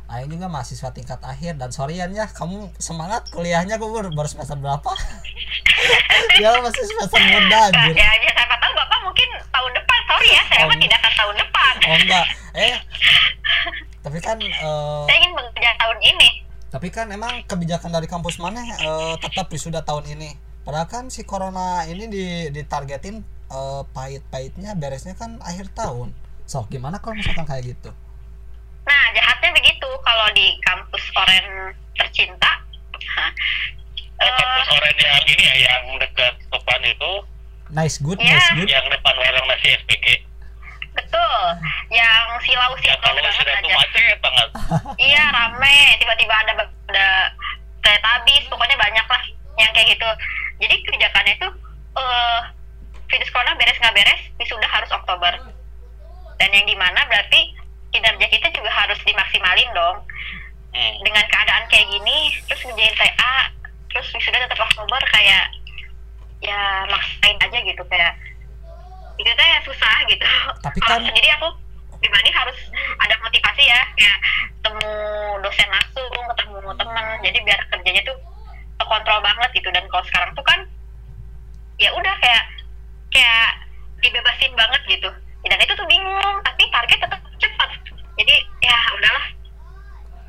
Aing 0.05 0.29
juga 0.29 0.47
mahasiswa 0.47 0.93
tingkat 0.93 1.17
akhir 1.21 1.57
dan 1.57 1.73
sorryan 1.73 2.13
ya 2.13 2.29
kamu 2.29 2.69
semangat 2.77 3.25
kuliahnya 3.33 3.81
kok 3.81 3.89
baru, 3.89 4.13
baru 4.13 4.29
semester 4.29 4.57
berapa? 4.57 4.93
ya 6.43 6.61
masih 6.61 6.85
semester 6.85 7.21
muda 7.21 7.49
Nah, 7.49 7.65
anjir. 7.73 7.95
ya, 7.97 8.09
ya 8.21 8.31
siapa 8.31 8.55
tahu 8.57 8.73
bapak 8.75 8.99
mungkin 9.03 9.29
tahun 9.49 9.71
depan 9.73 9.99
sorry 10.05 10.29
ya 10.29 10.43
saya 10.45 10.61
Oh, 10.61 10.69
mah 10.69 10.79
tidak 10.79 10.99
akan 11.01 11.13
tahun 11.17 11.35
depan 11.41 11.73
Oh 11.85 11.97
enggak. 11.97 12.27
Eh. 12.55 12.75
Tapi 14.05 14.19
kan 14.21 14.37
eh, 14.37 15.03
saya 15.09 15.17
ingin 15.19 15.33
bekerja 15.33 15.71
tahun 15.81 16.01
ini 16.03 16.31
tapi 16.69 16.91
kan 16.91 17.07
emang 17.07 17.47
kebijakan 17.47 17.95
dari 17.95 18.11
kampus 18.11 18.43
mana 18.43 18.59
eh, 18.67 19.15
tetap 19.23 19.47
wisuda 19.47 19.87
tahun 19.87 20.11
ini. 20.19 20.35
Padahal 20.67 20.91
kan 20.91 21.05
si 21.07 21.23
corona 21.23 21.87
ini 21.87 22.11
di 22.11 22.25
ditargetin 22.51 23.23
eh, 23.47 23.83
pahit-pahitnya 23.95 24.75
beresnya 24.75 25.15
kan 25.15 25.39
akhir 25.39 25.71
tahun. 25.71 26.11
So, 26.51 26.67
gimana 26.67 26.99
kalau 26.99 27.15
misalkan 27.15 27.47
kayak 27.47 27.79
gitu? 27.79 27.95
Nah 28.85 29.03
jahatnya 29.13 29.51
begitu. 29.53 29.89
Kalau 30.01 30.27
di 30.33 30.47
kampus 30.61 31.05
Oren 31.17 31.47
tercinta 31.95 32.51
Eh, 34.15 34.31
kampus 34.31 34.69
oren 34.71 34.97
yang 34.97 35.25
ini 35.27 35.43
ya 35.43 35.55
yang 35.67 35.83
dekat 35.99 36.35
depan 36.49 36.81
itu. 36.83 37.13
Nice 37.71 37.99
good, 37.99 38.19
Iya. 38.19 38.31
nice 38.33 38.51
good. 38.55 38.69
yang 38.71 38.87
depan 38.87 39.15
warung 39.15 39.47
nasi 39.51 39.75
SPG 39.75 40.07
betul. 40.95 41.43
Yang 41.91 42.25
silau 42.47 42.71
silau 42.79 42.99
kalau 43.03 43.19
banget 43.19 43.35
sudah 43.35 43.55
itu 43.59 43.67
aja 43.67 43.77
macet 43.77 44.19
banget. 44.23 44.49
Iya 45.11 45.23
rame. 45.29 45.79
Tiba-tiba 45.99 46.35
ada 46.37 46.53
ada 46.63 47.07
kereta 47.83 48.09
habis. 48.15 48.47
Pokoknya 48.47 48.79
banyak 48.79 49.03
lah 49.05 49.23
yang 49.59 49.71
kayak 49.75 49.99
gitu. 49.99 50.07
Jadi 50.63 50.75
kebijakannya 50.87 51.35
itu 51.35 51.49
eh 51.95 52.41
virus 53.05 53.31
corona 53.31 53.59
beres 53.59 53.75
nggak 53.77 53.95
beres 53.95 54.23
wisuda 54.39 54.67
harus 54.71 54.91
Oktober. 54.91 55.35
Dan 56.39 56.51
yang 56.51 56.67
di 56.67 56.79
mana 56.79 57.03
berarti 57.05 57.51
kinerja 57.95 58.27
kita 58.27 58.51
juga 58.51 58.69
harus 58.69 58.99
dimaksimalin 59.07 59.71
dong. 59.71 60.03
Hmm. 60.75 60.95
dengan 61.07 61.23
keadaan 61.31 61.71
kayak 61.71 61.87
gini 61.87 62.35
terus 62.51 62.67
ngerjain 62.67 62.91
TA 62.99 63.47
terus 63.87 64.11
wisuda 64.11 64.43
tetap 64.43 64.59
Oktober 64.59 64.99
kayak 65.07 65.47
ya 66.43 66.83
maksain 66.91 67.39
aja 67.39 67.59
gitu 67.63 67.79
kayak 67.87 68.11
itu 69.15 69.31
teh 69.31 69.51
susah 69.63 69.97
gitu. 70.11 70.27
Tapi 70.59 70.83
kan- 70.83 70.99
Kalau 70.99 71.07
sendiri 71.07 71.31
aku 71.39 71.47
pribadi 72.03 72.31
harus 72.35 72.59
ada 72.99 73.15
motivasi 73.23 73.63
ya 73.63 73.87
kayak 73.95 74.19
ketemu 74.59 74.93
dosen 75.47 75.69
langsung 75.71 76.11
ketemu 76.11 76.59
teman 76.75 77.07
jadi 77.23 77.39
biar 77.47 77.61
kerjanya 77.71 78.03
tuh 78.03 78.19
terkontrol 78.75 79.23
banget 79.23 79.51
gitu. 79.55 79.71
Dan 79.71 79.87
kalau 79.87 80.03
sekarang 80.11 80.35
tuh 80.35 80.43
kan 80.43 80.59
ya 81.79 81.95
udah 81.95 82.15
kayak 82.19 82.45
kayak 83.15 83.63
dibebasin 84.03 84.51
banget 84.59 84.83
gitu. 84.91 85.07
Dan 85.47 85.59
itu 85.63 85.71
tuh 85.71 85.87
bingung 85.87 86.37
tapi 86.43 86.67
target 86.75 86.99
tetap 86.99 87.23
cepat 87.39 87.71
jadi 88.19 88.37
ya 88.63 88.77
udahlah. 88.99 89.27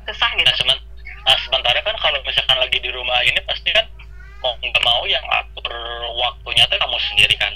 Susah 0.06 0.30
gitu. 0.38 0.46
Nah, 0.46 0.56
semen, 0.58 0.78
nah 1.26 1.36
sementara 1.42 1.78
kan 1.82 1.96
kalau 1.98 2.18
misalkan 2.22 2.58
lagi 2.58 2.78
di 2.78 2.90
rumah 2.94 3.18
ini 3.26 3.38
pasti 3.46 3.70
kan 3.74 3.86
mau 4.38 4.54
nggak 4.58 4.84
mau 4.84 5.02
yang 5.08 5.24
atur 5.32 5.74
waktunya 6.14 6.62
tuh 6.70 6.78
kamu 6.78 6.98
sendiri 7.10 7.34
kan? 7.38 7.52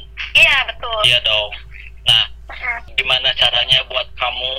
Gimana 2.99 3.33
caranya 3.33 3.81
buat 3.89 4.07
kamu 4.19 4.51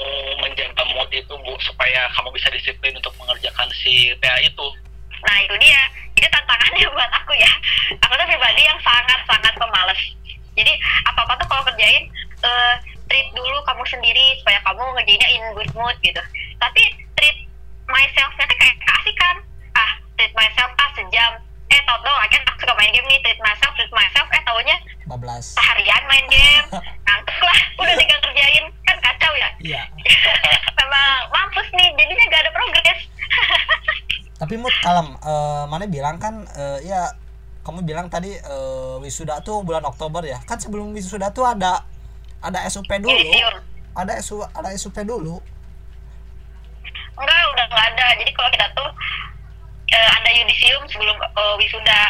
menjaga 0.42 0.84
mood 0.92 1.12
itu 1.14 1.34
bu 1.46 1.54
supaya 1.62 2.10
kamu 2.18 2.34
bisa 2.34 2.50
disiplin 2.50 2.96
untuk 2.98 3.14
mengerjakan 3.22 3.70
si 3.72 4.12
PA 4.18 4.40
itu? 4.42 4.68
Nah 5.22 5.38
itu 5.46 5.56
dia, 5.62 5.82
itu 6.18 6.26
tantangannya 6.26 6.88
buat 6.96 7.12
aku 7.22 7.34
ya. 7.38 7.52
Aku 8.02 8.14
tuh 8.18 8.28
pribadi 8.28 8.62
yang 8.66 8.80
sangat-sangat 8.82 9.54
pemalas. 9.56 10.00
Jadi 10.58 10.74
apa-apa 11.08 11.38
tuh 11.40 11.48
kalau 11.48 11.64
kerjain, 11.70 12.10
eh, 12.44 12.76
treat 13.12 13.28
dulu 13.36 13.60
kamu 13.68 13.84
sendiri 13.84 14.40
supaya 14.40 14.64
kamu 14.64 14.80
ngerjainnya 14.96 15.28
in 15.36 15.44
good 15.52 15.68
mood 15.76 15.92
gitu. 16.00 16.24
Tapi 16.56 16.82
treat 17.20 17.38
myself-nya 17.92 18.48
tuh 18.48 18.56
kayak 18.56 18.80
keasikan. 18.80 19.36
Ah, 19.76 19.92
treat 20.16 20.32
myself 20.32 20.72
ah 20.80 20.90
sejam. 20.96 21.32
Eh 21.68 21.82
tau 21.84 22.00
tau 22.00 22.16
kan 22.24 22.40
aku 22.48 22.64
suka 22.64 22.74
main 22.80 22.96
game 22.96 23.04
nih, 23.12 23.20
treat 23.20 23.40
myself, 23.44 23.76
treat 23.76 23.92
myself. 23.92 24.28
Eh 24.32 24.40
taunya 24.48 24.80
bablas 25.12 25.60
seharian 25.60 26.04
main 26.08 26.24
game. 26.32 26.68
Ngantuk 27.12 27.40
lah, 27.44 27.60
udah 27.84 27.96
tinggal 28.00 28.20
kerjain. 28.24 28.66
Kan 28.88 28.98
kacau 29.04 29.34
ya. 29.36 29.50
iya 29.60 29.84
Memang 30.80 31.28
mampus 31.36 31.68
nih, 31.76 31.92
jadinya 32.00 32.26
gak 32.32 32.42
ada 32.48 32.52
progres. 32.56 33.00
tapi 34.42 34.56
mood 34.58 34.74
kalem 34.82 35.20
Eh, 35.22 35.64
mana 35.68 35.84
bilang 35.86 36.16
kan 36.18 36.48
eh, 36.56 36.88
ya 36.88 37.12
kamu 37.62 37.86
bilang 37.86 38.08
tadi 38.08 38.34
eh, 38.40 38.96
wisuda 39.04 39.44
tuh 39.44 39.62
bulan 39.62 39.84
Oktober 39.86 40.24
ya 40.24 40.40
kan 40.48 40.58
sebelum 40.58 40.96
wisuda 40.96 41.30
tuh 41.30 41.46
ada 41.46 41.86
ada 42.42 42.60
SUP 42.66 42.90
dulu 42.92 43.12
Yudisium. 43.12 43.56
ada 43.94 44.14
SU 44.18 44.42
ada 44.44 44.70
SUP 44.74 44.98
dulu 45.02 45.38
Enggak, 47.14 47.42
udah 47.48 47.66
nggak 47.68 47.86
ada. 47.92 48.06
Jadi 48.18 48.32
kalau 48.32 48.50
kita 48.50 48.66
tuh 48.72 48.90
eh, 49.88 50.10
ada 50.12 50.30
yudisium 50.32 50.82
sebelum 50.88 51.14
eh, 51.16 51.54
wisuda. 51.56 52.02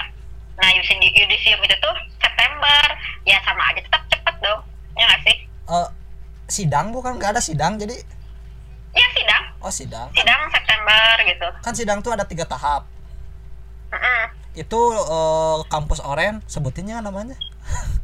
Nah, 0.55 0.69
yudisium, 0.71 1.59
itu 1.59 1.75
tuh 1.75 1.91
September. 2.15 2.81
Ya 3.21 3.41
sama 3.41 3.59
aja, 3.65 3.81
tetap 3.81 4.01
cepet 4.07 4.35
dong. 4.39 4.61
Ya 4.93 5.03
nggak 5.05 5.21
sih? 5.25 5.35
Eh, 5.67 5.87
sidang 6.47 6.91
bukan 6.91 7.17
nggak 7.17 7.35
ada 7.35 7.41
sidang 7.41 7.75
jadi 7.75 7.95
Ya 8.91 9.07
sidang, 9.09 9.43
oh 9.59 9.71
sidang 9.71 10.11
sidang 10.11 10.51
September 10.51 10.99
gitu. 11.23 11.47
kan 11.59 11.71
sidang 11.71 12.03
tuh 12.03 12.11
ada 12.11 12.27
tiga 12.27 12.43
tahap 12.43 12.83
Mm-mm. 13.87 14.23
itu 14.53 14.79
eh, 14.91 15.57
kampus 15.65 16.03
oren 16.03 16.43
sebutinnya 16.45 16.99
namanya 16.99 17.39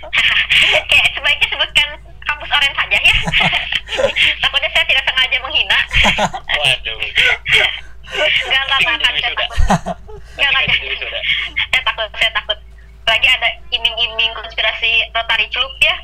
Kayak 0.90 1.08
sebaiknya 1.16 1.48
sebutkan 1.52 1.88
kampus 2.24 2.50
orange 2.50 2.76
saja 2.76 2.98
ya. 2.98 3.14
Takutnya 4.42 4.70
saya 4.72 4.84
tidak 4.88 5.04
sengaja 5.06 5.36
menghina. 5.44 5.78
waduh 6.56 6.98
Enggak, 8.10 8.62
enggak, 8.66 8.78
enggak, 8.80 8.98
Ketika 8.98 9.10
jadi 9.10 9.20
saya 9.20 9.34
takut. 9.38 9.96
Jadi 10.40 10.86
wisuda 10.88 11.20
saya 11.70 11.82
takut, 11.86 12.08
saya 12.18 12.30
takut. 12.34 12.58
Lagi 13.06 13.26
ada 13.26 13.48
iming-iming 13.70 14.32
konspirasi 14.34 14.90
Rotary 15.14 15.46
Club 15.50 15.72
ya. 15.82 15.96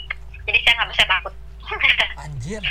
Jadi 0.47 0.59
saya 0.63 0.73
nggak 0.79 0.91
bisa 0.95 1.05
takut. 1.07 1.35
anjir 2.27 2.63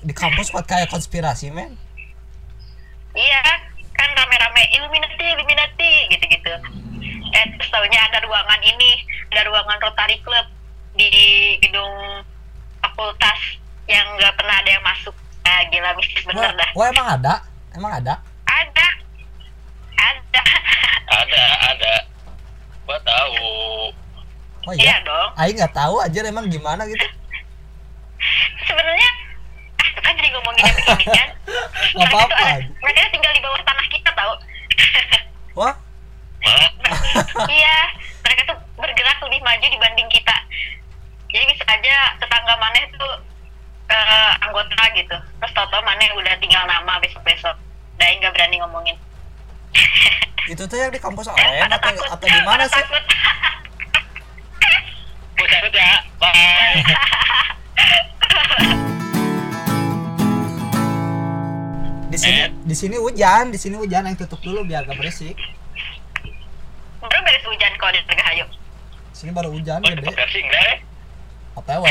di 0.00 0.12
kampus 0.16 0.50
buat 0.50 0.66
kayak 0.66 0.88
konspirasi 0.90 1.52
men 1.52 1.76
Iya, 3.10 3.42
kan 3.90 4.06
rame-rame 4.14 4.70
Illuminati, 4.78 5.34
Illuminati 5.34 5.92
gitu-gitu. 6.14 6.54
Eh, 7.34 7.44
terus 7.58 7.70
taunya 7.74 7.98
ada 8.06 8.22
ruangan 8.22 8.62
ini, 8.62 9.02
ada 9.30 9.46
ruangan 9.46 9.78
Rotary 9.80 10.18
Club 10.20 10.46
di 10.92 11.10
gedung 11.58 11.94
fakultas 12.80 13.38
yang 13.86 14.06
nggak 14.12 14.34
pernah 14.34 14.56
ada 14.56 14.70
yang 14.70 14.82
masuk. 14.82 15.14
Ah, 15.42 15.62
gila 15.66 15.94
mistis 15.94 16.22
bener 16.22 16.52
dah. 16.52 16.70
wah 16.72 16.86
emang 16.86 17.08
ada 17.10 17.34
emang 17.72 17.92
ada 17.92 18.14
Ada, 18.44 18.86
ada. 19.96 20.42
ada 21.08 21.42
ada 21.66 21.92
gua 22.84 22.98
tahu 23.00 23.34
oh 24.60 24.72
Iya 24.72 24.78
iya 24.78 24.96
dong. 25.00 25.30
Aing 25.34 25.56
nggak 25.56 25.72
tahu 25.72 25.96
aja 25.98 26.18
emang 26.22 26.46
gimana 26.46 26.84
gitu 26.84 27.02
Sebenarnya, 28.60 29.10
ah 29.76 29.88
tuh 29.90 30.02
kan 30.04 30.12
jadi 30.12 30.28
ngomongin 30.30 30.62
yang. 30.62 31.30
Nggak 31.96 31.96
Mereka 31.96 32.04
tuh 32.04 32.18
apa-apa. 32.30 32.44
ada- 32.52 32.68
Mereka 32.78 33.00
tinggal 33.10 33.32
di 33.32 33.40
bawah 33.40 33.60
tanah 33.64 33.86
kita 33.88 34.10
tau. 34.12 34.34
wah 35.56 35.74
iya, 37.50 37.76
mereka 38.30 38.46
tuh 38.46 38.54
bergerak 38.78 39.18
lebih 39.26 39.42
maju 39.42 39.66
dibanding 39.66 40.06
kita. 40.06 40.36
Jadi 41.26 41.44
bisa 41.50 41.66
aja 41.66 42.14
tetangga 42.16 42.54
maneh 42.56 42.86
tuh 42.94 43.12
eh, 43.88 44.32
anggota 44.40 44.78
gitu. 44.94 45.16
Terus 45.18 45.50
tau-tau 45.50 45.82
maneh 45.82 46.06
udah 46.14 46.30
tinggal 46.38 46.62
nama 46.64 46.94
besok-besok. 47.02 47.58
Udah 47.98 48.06
nggak 48.06 48.30
berani 48.30 48.62
ngomongin. 48.62 48.94
itu 50.46 50.62
tuh 50.66 50.74
yang 50.74 50.90
di 50.90 50.98
kampus 50.98 51.26
Eh, 51.26 51.32
oren 51.32 51.62
pada 51.62 51.78
atau 51.78 51.90
takut. 51.90 52.06
atau 52.10 52.26
di 52.26 52.40
mana 52.42 52.66
sih 52.66 52.74
takut. 52.74 53.02
ya 55.70 56.02
bye 56.18 56.82
di 62.10 62.18
sini 62.18 62.40
Eh. 62.42 62.50
di 62.66 62.74
sini 62.74 62.96
hujan 62.98 63.54
di 63.54 63.58
sini 63.58 63.78
hujan 63.78 64.02
yang 64.04 64.16
tutup 64.18 64.42
dulu 64.42 64.66
biar 64.66 64.82
gak 64.82 64.98
berisik 64.98 65.38
Baru 67.00 67.18
beres 67.20 67.42
hujan 67.42 67.72
kalau 67.74 67.90
di 67.90 67.98
Margahayu. 68.04 68.44
di 69.10 69.16
sini 69.18 69.30
baru 69.32 69.48
hujan 69.50 69.78
oh 69.78 69.88
gede 69.90 70.00
cepet 70.00 70.16
persing 70.16 70.46
deh 70.46 70.72
otw 71.52 71.82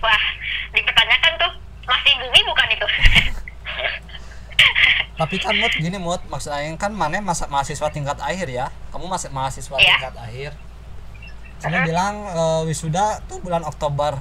Wah, 0.00 0.22
dipertanyakan 0.70 1.32
tuh 1.36 1.50
masih 1.82 2.12
bumi 2.16 2.40
bukan 2.44 2.66
itu? 2.70 2.86
tapi 5.20 5.36
kan 5.36 5.52
mood 5.52 5.72
gini 5.74 5.96
mood 5.96 6.20
maksud 6.26 6.50
Aing 6.50 6.76
kan 6.76 6.92
mana 6.92 7.20
masa 7.20 7.44
mahasiswa 7.46 7.88
tingkat 7.88 8.16
akhir 8.18 8.48
ya? 8.48 8.66
Kamu 8.88 9.04
masih 9.04 9.28
mahasiswa 9.30 9.74
Iya. 9.76 9.96
tingkat 9.98 10.16
akhir. 10.16 10.50
Kamu 11.60 11.76
bilang 11.84 12.14
eh, 12.26 12.60
wisuda 12.64 13.20
tuh 13.24 13.40
bulan 13.40 13.64
Oktober. 13.64 14.16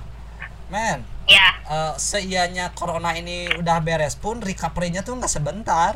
Men 0.67 1.03
ya, 1.25 1.55
eh, 1.65 1.93
seianya 1.95 2.71
corona 2.71 3.13
ini 3.13 3.47
udah 3.55 3.79
beres 3.79 4.13
pun 4.13 4.39
recovery-nya 4.39 5.01
tuh 5.01 5.15
nggak 5.15 5.31
sebentar 5.31 5.95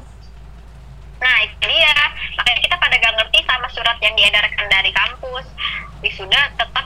Nah, 1.23 1.35
itu 1.47 1.55
dia. 1.63 1.95
Makanya 2.35 2.59
kita 2.59 2.75
pada 2.75 2.95
gak 2.99 3.13
ngerti 3.15 3.39
sama 3.47 3.67
surat 3.71 3.97
yang 4.03 4.13
diedarkan 4.19 4.67
dari 4.67 4.91
kampus. 4.91 5.47
Wisuda 6.03 6.51
tetap 6.59 6.85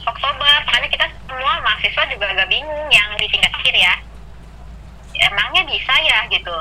Oktober. 0.00 0.54
Makanya 0.64 0.88
kita 0.88 1.06
semua 1.28 1.60
mahasiswa 1.60 2.02
juga 2.08 2.26
agak 2.32 2.48
bingung 2.48 2.88
yang 2.88 3.08
di 3.20 3.28
tingkat 3.28 3.52
akhir 3.52 3.74
ya. 3.76 3.94
Emangnya 5.28 5.62
bisa 5.68 5.92
ya 6.00 6.24
gitu? 6.32 6.56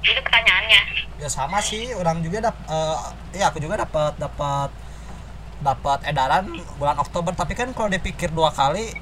Itu 0.00 0.20
pertanyaannya. 0.20 0.82
ya 1.20 1.28
sama 1.28 1.60
sih 1.60 1.92
orang 1.92 2.24
juga 2.24 2.48
dap 2.48 2.56
eh, 2.64 2.98
ya 3.36 3.52
aku 3.52 3.60
juga 3.60 3.84
dapat 3.84 4.16
dapat 4.16 4.72
dapat 5.60 5.98
edaran 6.08 6.48
bulan 6.80 6.96
Oktober 6.96 7.36
tapi 7.36 7.52
kan 7.52 7.76
kalau 7.76 7.92
dipikir 7.92 8.32
dua 8.32 8.48
kali 8.48 8.96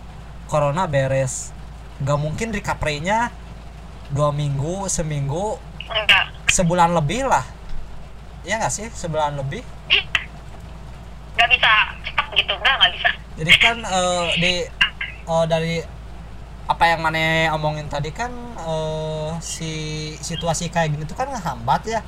corona 0.50 0.90
beres 0.90 1.54
gak 2.02 2.18
mungkin 2.18 2.50
recovery-nya 2.50 3.30
dua 4.10 4.34
minggu 4.34 4.90
seminggu 4.90 5.62
Enggak. 5.88 6.24
sebulan 6.48 6.90
lebih 6.92 7.24
lah 7.24 7.44
ya 8.42 8.56
nggak 8.56 8.70
sih 8.70 8.86
sebulan 8.88 9.36
lebih 9.36 9.60
Ih, 9.88 10.04
Nggak 11.34 11.48
bisa 11.50 11.70
cepat 12.02 12.26
gitu. 12.34 12.52
Enggak, 12.52 12.74
nggak 12.76 12.92
bisa. 12.92 13.10
jadi 13.36 13.52
kan 13.56 13.76
eh, 13.80 14.24
di 14.36 14.52
eh, 15.24 15.44
dari 15.46 15.76
apa 16.64 16.84
yang 16.86 17.00
mana 17.00 17.18
omongin 17.52 17.86
tadi 17.86 18.10
kan 18.10 18.28
eh, 18.58 19.30
si 19.38 19.72
situasi 20.18 20.68
kayak 20.68 20.90
gini 20.90 21.04
tuh 21.04 21.14
kan 21.14 21.28
ngehambat 21.28 21.82
ya 21.84 22.00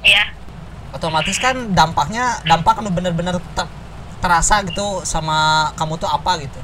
Iya. 0.00 0.24
otomatis 0.90 1.34
kan 1.36 1.72
dampaknya 1.72 2.38
dampak 2.44 2.78
bener-bener 2.84 3.34
ter- 3.52 3.72
terasa 4.20 4.62
gitu 4.62 5.02
sama 5.02 5.36
kamu 5.74 5.96
tuh 5.96 6.06
apa 6.06 6.38
gitu 6.38 6.60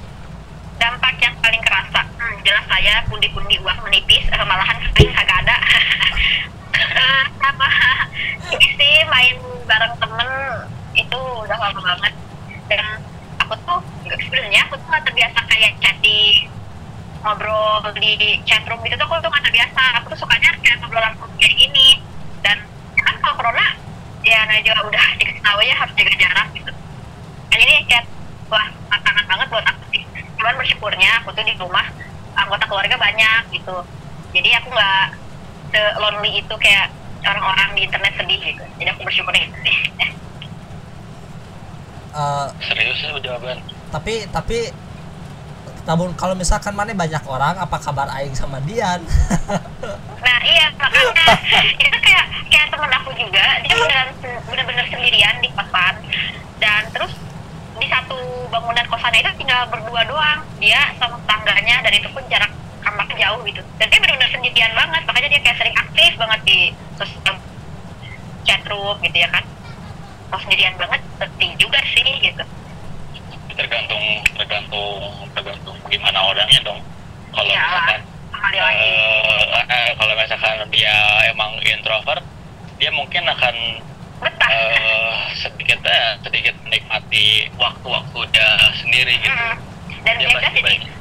Dampak 0.77 1.13
yang 1.19 1.37
paling 1.37 1.61
kerasa. 1.61 2.01
Hmm, 2.17 2.41
jelas 2.41 2.65
saya 2.65 3.05
pundi-pundi 3.05 3.61
uang 3.61 3.79
menipis. 3.83 4.25
eh, 4.27 4.41
malahan 4.41 4.81
sering 4.89 5.13
kagak 5.13 5.45
ada. 5.45 5.57
Eh, 6.81 7.25
sama. 7.41 7.69
Ini 8.51 8.69
sih 8.75 8.95
main 9.07 9.37
bareng 9.69 9.95
temen 10.01 10.31
itu 10.97 11.19
udah 11.19 11.59
lama 11.61 11.81
banget. 11.81 12.15
Dan 12.67 12.85
aku 13.39 13.55
tuh 13.69 13.81
sebenarnya 14.09 14.67
aku 14.67 14.75
tuh 14.81 14.87
nggak 14.89 15.05
terbiasa 15.07 15.39
kayak 15.51 15.73
chatting 15.79 16.49
ngobrol 17.21 17.85
di 18.01 18.41
chatroom 18.49 18.81
gitu 18.81 18.97
tuh 18.97 19.07
aku 19.07 19.21
tuh 19.21 19.31
nggak 19.31 19.45
terbiasa. 19.45 19.83
Aku 20.01 20.07
tuh 20.17 20.19
sukanya 20.25 20.51
kayak 20.65 20.77
ngobrol 20.81 21.05
langsung 21.05 21.31
kayak 21.37 21.55
gini. 21.55 22.01
Dan 22.41 22.59
kan 22.97 23.15
kalau 23.21 23.37
corona 23.37 23.77
ya 24.21 24.45
nah 24.45 24.57
juga 24.61 24.85
udah 24.85 25.07
dikasih 25.21 25.43
tahu 25.45 25.59
ya 25.65 25.75
harus 25.77 25.95
jaga 25.95 26.15
jarak 26.17 26.49
gitu. 26.57 26.73
Nah 27.51 27.59
ini 27.61 27.77
kayak 27.87 28.05
wah 28.49 28.67
tantangan 28.89 29.25
banget 29.29 29.47
buat 29.53 29.67
aku 29.69 29.83
sih. 29.93 30.03
Cuman 30.41 30.55
bersyukurnya 30.57 31.11
aku 31.21 31.29
tuh 31.37 31.45
di 31.45 31.55
rumah 31.61 31.87
anggota 32.35 32.65
keluarga 32.67 32.97
banyak 32.97 33.43
gitu. 33.53 33.77
Jadi 34.33 34.51
aku 34.57 34.69
nggak 34.73 35.07
se 35.71 35.83
lonely 35.99 36.39
itu 36.39 36.55
kayak 36.59 36.91
orang-orang 37.23 37.69
di 37.75 37.81
internet 37.87 38.13
sedih 38.17 38.41
gitu. 38.41 38.65
Jadi 38.77 38.89
aku 38.91 39.01
bersyukur 39.05 39.33
itu 39.33 39.59
sih 39.67 39.79
Eh, 42.11 42.47
serius 42.67 42.99
ya 42.99 43.15
jawaban? 43.23 43.63
tapi 43.91 44.27
tapi 44.31 44.71
namun 45.87 46.11
kalau 46.15 46.35
misalkan 46.35 46.75
mana 46.75 46.91
banyak 46.91 47.23
orang 47.23 47.55
apa 47.55 47.79
kabar 47.79 48.11
aing 48.19 48.35
sama 48.35 48.59
Dian? 48.67 48.99
Nah 50.21 50.39
iya 50.45 50.69
makanya. 50.77 51.27
Itu 51.87 51.97
kayak 52.03 52.25
kayak 52.51 52.67
temen 52.69 52.91
aku 52.93 53.11
juga. 53.17 53.47
Dia 53.65 53.73
beneran 53.73 54.09
bener-bener 54.45 54.85
sendirian 54.91 55.39
di 55.41 55.49
kosan 55.55 55.95
dan 56.61 56.83
terus 56.93 57.15
di 57.81 57.87
satu 57.89 58.19
bangunan 58.53 58.85
kosannya 58.91 59.25
itu 59.25 59.33
tinggal 59.41 59.65
berdua 59.71 60.03
doang. 60.05 60.39
Dia 60.61 60.93
sama 61.01 61.17
keluarganya 61.25 61.81
dan 61.81 61.93
itu 61.95 62.09
pun 62.13 62.21
jarak 62.29 62.53
kamarnya 62.91 63.17
jauh 63.17 63.41
gitu. 63.47 63.63
Dan 63.79 63.87
dia 63.87 63.99
benar-benar 64.03 64.31
sendirian 64.35 64.73
banget 64.75 65.03
makanya 65.07 65.29
dia 65.31 65.41
kayak 65.47 65.59
sering 65.63 65.77
aktif 65.79 66.11
banget 66.19 66.41
di 66.43 66.59
sosial 66.99 67.37
chat 68.43 68.63
room 68.67 68.97
gitu 69.01 69.17
ya 69.17 69.29
kan. 69.31 69.45
Kalau 70.31 70.41
sendirian 70.43 70.75
banget 70.75 71.01
penting 71.19 71.51
juga 71.57 71.81
sih 71.87 72.07
gitu. 72.19 72.45
Tergantung 73.55 74.05
tergantung 74.35 75.01
tergantung 75.37 75.77
gimana 75.87 76.19
orangnya 76.27 76.61
dong. 76.65 76.81
Kalau 77.31 77.47
Iyalah. 77.47 77.71
misalkan 77.87 78.01
lagi. 78.41 78.89
eh, 79.71 79.91
kalau 79.95 80.13
misalkan 80.17 80.69
dia 80.73 80.97
emang 81.31 81.53
introvert 81.63 82.25
dia 82.81 82.91
mungkin 82.91 83.23
akan 83.29 83.55
betah. 84.21 84.49
eh, 84.49 85.15
sedikit 85.37 85.79
eh, 85.85 86.17
sedikit 86.25 86.55
menikmati 86.65 87.53
waktu-waktu 87.61 88.19
dia 88.33 88.49
sendiri 88.81 89.15
gitu. 89.21 89.31
Mm. 89.31 89.57
dan 90.01 90.15
dia 90.17 90.29
jadi 90.33 90.61
banyak 90.65 91.00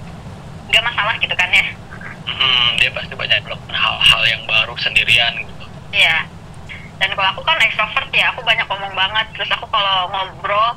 nggak 0.70 0.84
masalah 0.86 1.14
gitu 1.18 1.36
kan 1.36 1.50
ya 1.52 1.66
hmm, 2.30 2.68
dia 2.80 2.90
pasti 2.94 3.14
banyak 3.18 3.42
melakukan 3.44 3.76
hal-hal 3.76 4.22
yang 4.30 4.42
baru 4.46 4.74
sendirian 4.80 5.34
gitu 5.42 5.60
Iya. 5.90 6.26
Dan 7.00 7.10
kalau 7.16 7.30
aku 7.32 7.42
kan 7.48 7.58
ekstrovert 7.64 8.12
ya, 8.12 8.30
aku 8.30 8.44
banyak 8.44 8.68
ngomong 8.68 8.94
banget. 8.94 9.26
Terus 9.34 9.50
aku 9.56 9.66
kalau 9.72 10.06
ngobrol 10.12 10.76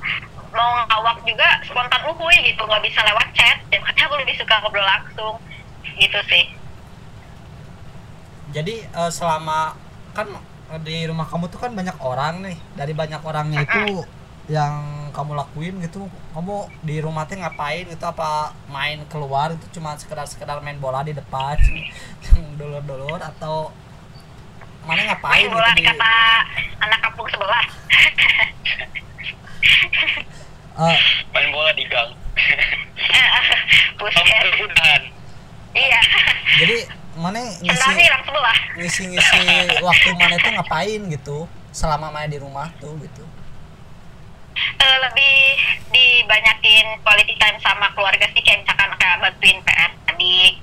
mau 0.52 0.85
ngawak 0.88 1.20
juga 1.24 1.48
spontan 1.64 2.00
uhuy 2.12 2.37
gitu, 2.44 2.62
nggak 2.64 2.85
bisa 2.85 3.00
lewat 3.05 3.26
chat. 3.37 3.59
Dan 3.70 3.85
makanya 3.85 4.05
aku 4.09 4.16
lebih 4.20 4.35
suka 4.38 4.55
ngobrol 4.62 4.87
langsung. 4.87 5.37
Gitu 6.00 6.20
sih. 6.28 6.44
jadi 8.52 8.85
eh, 8.85 9.09
selama 9.09 9.72
kan 10.12 10.28
di 10.85 11.09
rumah 11.09 11.24
kamu 11.24 11.48
tuh 11.48 11.57
kan 11.57 11.72
banyak 11.72 11.96
orang 12.05 12.44
nih 12.44 12.57
dari 12.76 12.92
banyak 12.92 13.24
orangnya 13.24 13.64
itu 13.64 14.05
yang 14.50 15.09
kamu 15.14 15.38
lakuin 15.38 15.78
gitu 15.78 16.11
kamu 16.35 16.66
di 16.83 16.98
rumah 16.98 17.22
teh 17.31 17.38
ngapain 17.38 17.87
gitu 17.87 18.02
apa 18.02 18.50
main 18.66 18.98
keluar 19.07 19.55
itu 19.55 19.66
cuma 19.78 19.94
sekedar 19.94 20.26
sekedar 20.26 20.59
main 20.59 20.78
bola 20.83 21.07
di 21.07 21.14
depan 21.14 21.55
dulur-dulur 22.59 23.22
atau 23.22 23.70
mana 24.83 25.07
ngapain 25.07 25.46
Main 25.46 25.55
bola 25.55 25.68
gitu 25.70 25.78
di 25.78 25.85
kata 25.87 26.14
anak 26.83 26.98
kampung 27.07 27.28
sebelah. 27.31 27.64
Eh, 30.72 30.98
main 31.31 31.52
bola 31.52 31.70
di 31.76 31.85
gang. 31.87 32.11
Udahan 34.02 35.02
Iya. 35.72 36.00
jadi 36.61 36.76
mana 37.16 37.40
ngisi 37.64 37.92
ngisi 38.76 39.02
ngisi 39.09 39.40
waktu 39.81 40.09
mana 40.16 40.37
itu 40.37 40.48
ngapain 40.52 41.00
gitu 41.09 41.48
selama 41.72 42.12
main 42.12 42.28
di 42.28 42.37
rumah 42.37 42.68
tuh 42.76 42.92
gitu 43.00 43.24
Eh, 44.57 44.97
lebih 45.09 45.37
dibanyakin 45.93 47.01
quality 47.01 47.35
time 47.41 47.59
sama 47.62 47.88
keluarga 47.97 48.27
sih 48.33 48.43
kayak 48.45 48.65
misalkan 48.65 48.91
kayak 49.01 49.21
bantuin 49.23 49.59
PR 49.65 49.91
adik 50.12 50.55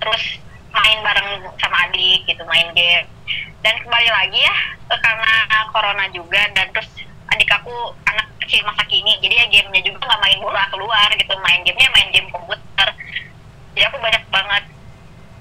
terus 0.00 0.24
main 0.70 0.98
bareng 1.04 1.30
sama 1.60 1.76
adik 1.90 2.26
gitu 2.26 2.42
main 2.46 2.70
game. 2.74 3.06
Dan 3.60 3.74
kembali 3.84 4.08
lagi 4.10 4.38
ya 4.40 4.56
eh, 4.90 5.00
karena 5.00 5.32
corona 5.70 6.04
juga 6.10 6.42
dan 6.56 6.66
terus 6.74 6.88
adik 7.30 7.50
aku 7.50 7.72
anak 8.10 8.26
kecil 8.42 8.66
masa 8.66 8.82
kini 8.90 9.14
jadi 9.22 9.46
ya 9.46 9.46
gamenya 9.46 9.86
juga 9.86 10.02
nggak 10.02 10.22
main 10.26 10.38
bola 10.42 10.66
keluar 10.74 11.08
gitu 11.14 11.34
main 11.38 11.62
gamenya 11.62 11.90
main 11.94 12.08
game 12.10 12.28
komputer. 12.28 12.88
Jadi 13.76 13.84
aku 13.86 13.96
banyak 14.02 14.24
banget 14.34 14.64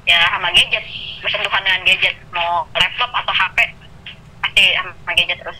ya 0.09 0.17
sama 0.33 0.49
gadget 0.49 0.85
bersentuhan 1.21 1.61
dengan 1.61 1.81
gadget 1.85 2.15
mau 2.33 2.65
laptop 2.73 3.13
atau 3.13 3.33
HP 3.33 3.57
pasti 4.41 4.63
sama 4.73 5.11
gadget 5.13 5.37
terus 5.37 5.59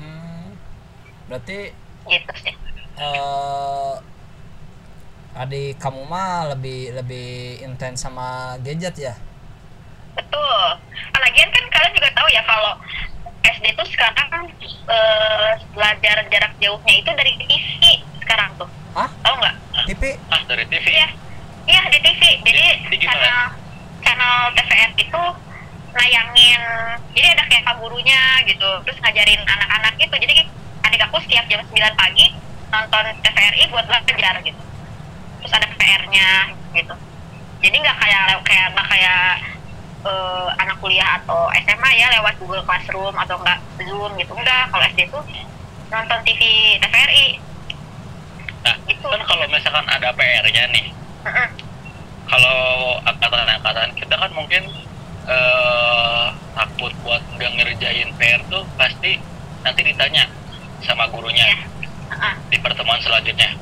hmm, 0.00 0.56
berarti 1.26 1.74
gitu 2.06 2.32
sih 2.38 2.54
eh 2.96 3.94
adik 5.36 5.76
kamu 5.76 6.02
mah 6.08 6.56
lebih 6.56 6.96
lebih 6.96 7.60
intens 7.60 8.00
sama 8.00 8.56
gadget 8.64 8.96
ya 8.96 9.14
Betul. 10.16 10.80
Lagian 11.12 11.52
kan 11.52 11.64
kalian 11.68 11.92
juga 11.92 12.08
tahu 12.16 12.24
ya 12.32 12.40
kalau 12.48 12.72
SD 13.44 13.68
tuh 13.76 13.84
sekarang 13.84 14.48
eh, 14.64 15.50
belajar 15.76 16.24
jarak 16.32 16.56
jauhnya 16.56 16.94
itu 16.96 17.10
dari 17.12 17.36
TV 17.36 18.00
sekarang 18.24 18.48
tuh. 18.56 18.64
Hah? 18.96 19.12
Tahu 19.20 19.34
nggak? 19.36 19.56
TV 19.92 20.16
ah 20.32 20.40
dari 20.48 20.64
TV 20.72 20.86
Iya. 20.88 21.08
Iya 21.68 21.82
di 21.92 21.98
TV. 22.00 22.22
Jadi 22.48 22.64
Jadi 22.88 22.96
gimana? 22.96 23.12
channel 23.12 23.40
channel 24.00 24.36
TVR 24.56 24.90
itu 24.96 25.22
nayangin 25.92 26.62
jadi 27.12 27.26
ada 27.32 27.44
kayak 27.48 27.64
pak 27.64 27.74
gurunya 27.80 28.20
gitu 28.44 28.68
terus 28.84 28.98
ngajarin 29.00 29.40
anak-anak 29.44 29.94
itu 29.96 30.12
jadi 30.16 30.34
adik 30.86 31.02
aku 31.06 31.16
setiap 31.26 31.44
jam 31.50 31.60
9 31.62 31.74
pagi 31.98 32.26
nonton 32.70 33.04
TVRI 33.22 33.62
buat 33.70 33.84
belajar 33.86 34.34
gitu 34.42 34.62
terus 35.42 35.52
ada 35.52 35.68
PR-nya 35.78 36.28
gitu 36.74 36.94
jadi 37.62 37.76
nggak 37.78 37.96
kayak 37.98 38.22
kayak 38.46 38.66
nggak 38.74 38.86
kayak 38.90 39.22
eh, 40.06 40.48
anak 40.62 40.76
kuliah 40.78 41.18
atau 41.22 41.50
SMA 41.66 41.90
ya 41.98 42.06
lewat 42.20 42.34
Google 42.38 42.62
Classroom 42.62 43.14
atau 43.14 43.38
enggak 43.42 43.58
Zoom 43.82 44.12
gitu 44.18 44.32
enggak 44.34 44.70
kalau 44.70 44.84
SD 44.92 45.00
tuh 45.10 45.22
nonton 45.90 46.18
TV 46.26 46.40
TVRI 46.82 47.26
nah 48.66 48.74
Gitu. 48.86 49.06
kan 49.06 49.22
kalau 49.22 49.46
misalkan 49.46 49.86
ada 49.86 50.10
PR-nya 50.10 50.64
nih 50.74 50.86
Mm-mm. 51.26 51.48
kalau 52.26 52.58
angkatan-angkatan 53.06 53.94
kita 53.94 54.14
kan 54.18 54.30
mungkin 54.34 54.62
eh, 55.26 56.26
takut 56.54 56.90
buat 57.06 57.22
nggak 57.38 57.50
ngerjain 57.54 58.10
PR 58.18 58.42
tuh 58.50 58.66
pasti 58.74 59.22
nanti 59.62 59.80
ditanya 59.86 60.26
sama 60.82 61.06
gurunya 61.08 61.46
Iya. 61.46 61.56
Heeh. 62.08 62.32
di 62.48 62.56
pertemuan 62.58 62.98
selanjutnya. 62.98 63.54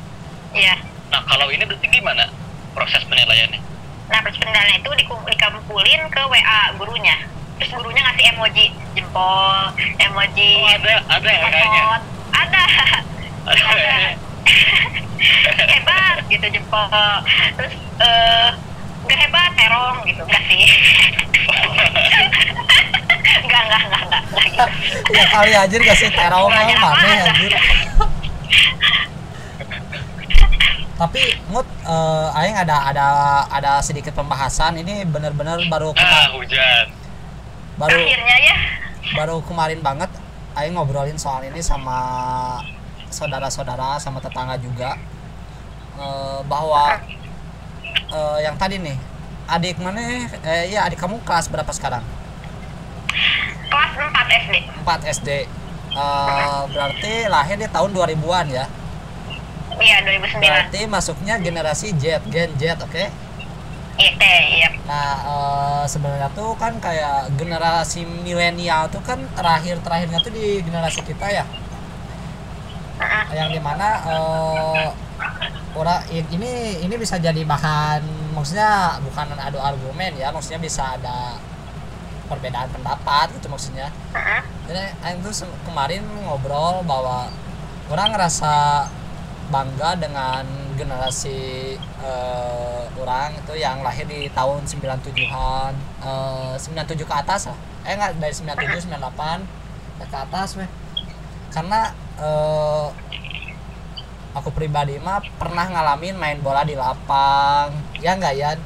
iya 0.53 0.75
Nah 1.09 1.21
kalau 1.25 1.49
ini 1.49 1.63
berarti 1.63 1.87
gimana 1.89 2.25
proses 2.73 3.05
penilaiannya? 3.05 3.61
Nah, 4.05 4.21
persependalan 4.21 4.75
itu 4.75 4.91
dikum- 4.97 5.25
dikumpulin 5.25 6.01
ke 6.09 6.21
WA 6.25 6.61
gurunya. 6.75 7.17
Terus 7.57 7.71
gurunya 7.73 8.03
ngasih 8.03 8.25
emoji 8.31 8.65
jempol, 8.93 9.71
emoji 9.97 10.49
Oh 10.57 10.69
ada 10.69 10.93
ada 11.09 11.29
ya 11.31 11.47
kayaknya. 11.47 11.83
otot. 11.87 12.03
Ada. 12.35 12.63
Ada 13.47 13.61
kayaknya. 13.65 14.11
hebat 15.71 16.17
gitu 16.27 16.47
jempol. 16.51 16.89
Terus 17.57 17.73
eh 17.97 18.49
nggak 19.05 19.19
hebat 19.21 19.51
terong 19.55 19.97
gitu 20.05 20.21
enggak 20.21 20.43
sih. 20.47 20.65
enggak, 23.37 23.63
enggak, 23.63 23.81
enggak, 23.81 24.03
enggak, 24.03 24.23
enggak 24.23 24.69
gitu. 25.03 25.13
ya 25.13 25.25
kali 25.29 25.53
aja 25.55 25.77
kasih 25.85 26.11
terong 26.11 26.49
Belajar 26.49 26.77
mana 26.77 27.09
anjir 27.25 27.53
tapi 30.95 31.23
mut 31.49 31.67
eh, 31.85 32.39
aing 32.39 32.55
ada 32.57 32.77
ada 32.87 33.07
ada 33.51 33.73
sedikit 33.81 34.15
pembahasan 34.15 34.79
ini 34.79 35.03
bener-bener 35.05 35.59
baru 35.67 35.91
Ah 35.91 35.99
kema- 35.99 36.31
hujan. 36.35 36.87
baru 37.75 37.99
Akhirnya 37.99 38.37
ya. 38.41 38.57
baru 39.13 39.37
kemarin 39.43 39.81
banget 39.81 40.11
aing 40.55 40.73
ngobrolin 40.73 41.19
soal 41.19 41.43
ini 41.43 41.59
sama 41.61 41.99
saudara-saudara 43.09 43.99
sama 43.99 44.19
tetangga 44.19 44.55
juga 44.57 44.95
Eh, 45.95 46.41
bahwa 46.45 46.99
eh, 48.09 48.39
yang 48.43 48.55
tadi 48.55 48.79
nih 48.79 48.99
adik 49.47 49.79
mana 49.79 50.03
eh 50.43 50.67
ya 50.69 50.83
adik 50.85 50.99
kamu 50.99 51.23
kelas 51.23 51.47
berapa 51.47 51.71
sekarang 51.71 52.03
Kelas 53.69 53.93
4 53.97 54.41
SD. 54.43 54.55
4 54.83 55.01
SD 55.11 55.29
Eh, 55.95 56.63
berarti 56.75 57.31
lahir 57.31 57.55
di 57.55 57.71
tahun 57.71 57.95
2000-an 57.95 58.47
ya 58.51 58.67
Iya, 59.75 59.97
2009. 60.03 60.43
berarti 60.43 60.81
masuknya 60.91 61.39
generasi 61.39 61.95
Z 61.95 62.19
Gen 62.35 62.51
Z 62.59 62.83
oke 62.83 63.05
Iya, 63.95 64.11
teh, 64.19 64.43
iya. 64.59 64.69
nah 64.91 65.15
eh, 65.23 65.83
sebenarnya 65.87 66.27
tuh 66.35 66.59
kan 66.59 66.83
kayak 66.83 67.31
generasi 67.39 68.03
milenial 68.03 68.91
tuh 68.91 68.99
kan 69.07 69.23
terakhir 69.39 69.79
terakhirnya 69.87 70.19
tuh 70.19 70.35
di 70.35 70.59
generasi 70.67 70.99
kita 71.07 71.31
ya 71.31 71.47
Heeh. 72.99 73.25
yang 73.39 73.55
di 73.55 73.63
mana 73.63 74.03
eh, 74.03 74.91
orang 75.79 76.03
ini 76.11 76.83
ini 76.83 76.95
bisa 76.99 77.23
jadi 77.23 77.39
bahan 77.47 78.03
maksudnya 78.35 78.99
bukan 78.99 79.31
adu 79.39 79.63
argumen 79.63 80.19
ya 80.19 80.35
maksudnya 80.35 80.59
bisa 80.59 80.99
ada 80.99 81.39
perbedaan 82.25 82.69
pendapat 82.69 83.31
gitu 83.37 83.47
maksudnya. 83.49 83.89
Heeh. 84.13 84.41
jadi 84.65 84.97
Aing 85.01 85.21
tuh 85.21 85.31
se- 85.31 85.59
kemarin 85.63 86.01
ngobrol 86.25 86.81
bahwa 86.83 87.29
orang 87.89 88.17
ngerasa 88.17 88.89
bangga 89.45 89.93
dengan 89.95 90.45
generasi 90.75 91.77
eh, 91.79 92.83
orang 92.97 93.37
itu 93.37 93.55
yang 93.55 93.85
lahir 93.85 94.09
di 94.09 94.27
tahun 94.33 94.65
97-an 94.65 95.73
eh, 96.01 96.55
97 96.57 97.05
ke 97.05 97.15
atas 97.15 97.53
lah. 97.53 97.59
Eh 97.85 97.93
enggak 97.93 98.17
dari 98.17 98.33
97 98.33 98.89
98 98.89 100.01
ya 100.01 100.07
ke 100.09 100.17
atas 100.17 100.57
weh. 100.57 100.69
Karena 101.53 101.93
eh, 102.17 102.87
aku 104.35 104.51
pribadi 104.51 104.99
mah 104.99 105.23
pernah 105.39 105.69
ngalamin 105.69 106.17
main 106.17 106.39
bola 106.41 106.65
di 106.65 106.75
lapang. 106.75 107.71
Ya 108.01 108.17
enggak 108.17 108.35
ya 108.35 108.57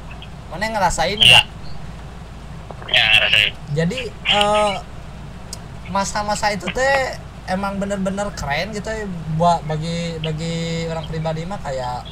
mana 0.49 0.65
yang 0.65 0.73
ngerasain 0.73 1.13
nggak 1.13 1.45
Ya 2.89 3.07
jadi 3.75 3.99
eh, 4.09 4.73
masa-masa 5.89 6.49
itu 6.49 6.65
teh 6.69 7.17
emang 7.47 7.77
bener-bener 7.77 8.29
keren 8.33 8.69
gitu 8.69 8.87
ya 8.87 9.05
buat 9.33 9.65
bagi 9.65 10.17
bagi 10.19 10.55
orang 10.85 11.05
pribadi 11.05 11.41
mah 11.43 11.57
kayak 11.57 12.05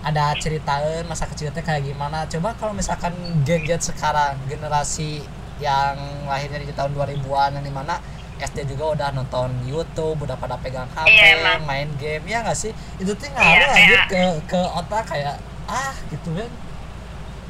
ada 0.00 0.32
ceritain 0.34 1.04
masa 1.04 1.28
kecilnya 1.28 1.60
kayak 1.60 1.84
gimana. 1.84 2.24
Coba 2.26 2.56
kalau 2.56 2.72
misalkan 2.72 3.12
gadget 3.44 3.78
sekarang 3.80 4.40
generasi 4.46 5.20
yang 5.60 5.94
lahirnya 6.24 6.56
di 6.58 6.72
tahun 6.72 6.96
2000-an 6.96 7.60
yang 7.60 7.64
di 7.64 7.70
mana 7.70 8.00
SD 8.40 8.64
juga 8.66 8.96
udah 8.96 9.08
nonton 9.12 9.52
YouTube 9.62 10.16
udah 10.18 10.32
pada 10.34 10.56
pegang 10.56 10.88
HP 10.88 11.12
Iya, 11.12 11.60
main 11.60 11.92
game 11.94 12.24
ya 12.24 12.40
nggak 12.40 12.56
sih? 12.56 12.72
Itu 12.96 13.12
tuh 13.12 13.28
Iya, 13.28 13.36
ngaruh 13.36 13.68
aja 13.68 13.76
kayak- 13.76 14.08
ke 14.08 14.22
ke 14.48 14.60
otak 14.72 15.04
kayak 15.06 15.36
ah 15.68 15.92
gitu 16.08 16.32
kan. 16.32 16.48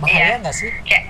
Bahaya 0.03 0.19
Iya. 0.27 0.37
nggak 0.43 0.57
sih? 0.57 0.71
Kayak 0.83 1.05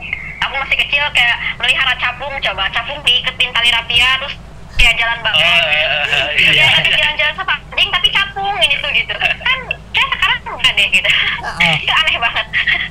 aku 0.50 0.58
masih 0.58 0.76
kecil 0.82 1.06
kayak 1.14 1.38
melihara 1.62 1.94
capung 1.94 2.34
coba 2.42 2.66
capung 2.74 2.98
diiketin 3.06 3.54
tali 3.54 3.70
rapia 3.70 4.18
terus 4.18 4.34
kayak 4.74 4.98
jalan 4.98 5.18
oh 5.22 5.24
banget 5.30 5.46
eh, 5.46 5.62
eh, 5.62 6.26
Iya, 6.34 6.50
iya 6.50 6.66
tadi 6.74 6.90
jalan-jalan 6.90 7.34
sama 7.38 7.54
anjing 7.54 7.90
tapi 7.94 8.08
capung 8.10 8.50
ini 8.58 8.74
tuh 8.82 8.90
gitu. 8.90 9.14
Kan 9.14 9.58
kayak 9.94 10.08
sekarang 10.10 10.38
enggak 10.50 10.72
deh 10.74 10.88
gitu. 10.90 11.10
Ah. 11.46 11.74
Itu 11.78 11.92
aneh 11.94 12.16
banget. 12.18 12.46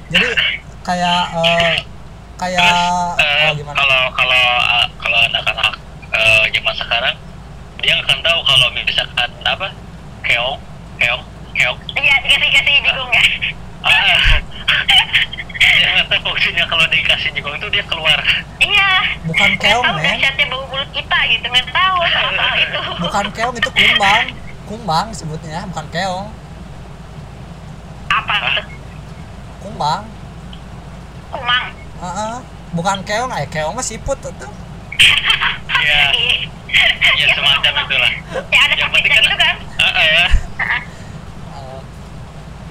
jadi 0.07 0.27
kayak 0.87 1.21
eh, 1.35 1.75
kayak 2.39 2.63
Terus, 2.63 3.19
eh, 3.19 3.43
oh, 3.43 3.53
gimana 3.59 3.75
kalau 3.75 4.01
kalau 4.15 4.43
eh, 4.55 4.87
kalau 5.03 5.19
anak-anak 5.27 5.71
eh, 6.15 6.43
zaman 6.55 6.75
sekarang 6.79 7.15
dia 7.83 7.91
nggak 7.91 8.07
akan 8.07 8.19
tahu 8.23 8.39
kalau 8.47 8.67
misalkan 8.71 9.29
apa 9.43 9.67
keong 10.23 10.57
keong 10.95 11.23
keong 11.51 11.77
Iya, 11.99 12.15
dikasih-kasih 12.23 12.73
jigong 12.79 13.11
ya. 13.11 13.23
ah 13.83 13.91
nggak 15.59 16.07
tahu 16.07 16.19
fungsinya 16.25 16.63
kalau 16.65 16.85
dikasih 16.87 17.29
jigong 17.31 17.53
itu 17.53 17.67
dia 17.69 17.83
keluar 17.83 18.19
Iya. 18.57 18.89
bukan 19.25 19.51
keong 19.55 19.83
tahu 19.83 19.95
men 19.95 20.15
dahsyatnya 20.15 20.45
bau 20.47 20.63
mulut 20.65 20.89
kita 20.89 21.17
gitu, 21.27 21.45
nggak 21.45 21.67
tahu 21.69 21.97
soal 22.05 22.33
itu. 22.63 22.79
bukan 22.97 23.25
keong 23.29 23.55
itu 23.55 23.69
kumbang 23.69 24.23
kumbang 24.65 25.07
sebutnya 25.11 25.67
bukan 25.67 25.85
keong 25.89 26.27
Apa 28.09 28.33
tuh? 28.55 28.65
kumbang 29.59 30.03
Kumang. 31.29 31.65
Heeh. 31.99 32.35
bukan 32.71 32.97
keong 33.03 33.29
eh 33.31 33.45
keong 33.45 33.69
mah 33.71 33.83
siput 33.83 34.17
tuh 34.17 34.31
ya 35.77 36.09
ya 36.09 36.09
Ya, 37.11 37.25
semacam 37.29 37.59
kumang. 37.65 37.85
itulah 37.85 38.11
Ya 38.47 38.59
ada 38.63 38.73
Yang 38.73 38.89
penting 38.89 39.11
sakitnya 39.11 39.19
kan- 39.19 39.25
gitu 39.25 39.37
kan? 39.37 39.55
Ya. 39.99 40.25
Eh, 41.51 41.79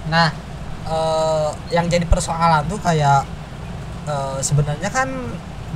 nah 0.09 0.29
eh, 0.89 1.51
yang 1.71 1.87
jadi 1.87 2.05
persoalan 2.09 2.65
tuh 2.67 2.81
kayak 2.81 3.23
eh, 4.09 4.39
sebenarnya 4.41 4.89
kan 4.89 5.09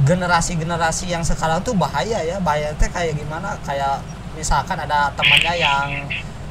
generasi-generasi 0.00 1.12
yang 1.12 1.20
sekarang 1.22 1.60
tuh 1.60 1.76
bahaya 1.76 2.24
ya. 2.24 2.40
Bahaya 2.40 2.72
teh 2.80 2.88
kayak 2.88 3.16
gimana? 3.16 3.54
Kayak 3.62 4.00
misalkan 4.32 4.80
ada 4.80 5.12
temannya 5.12 5.52
yang 5.60 5.88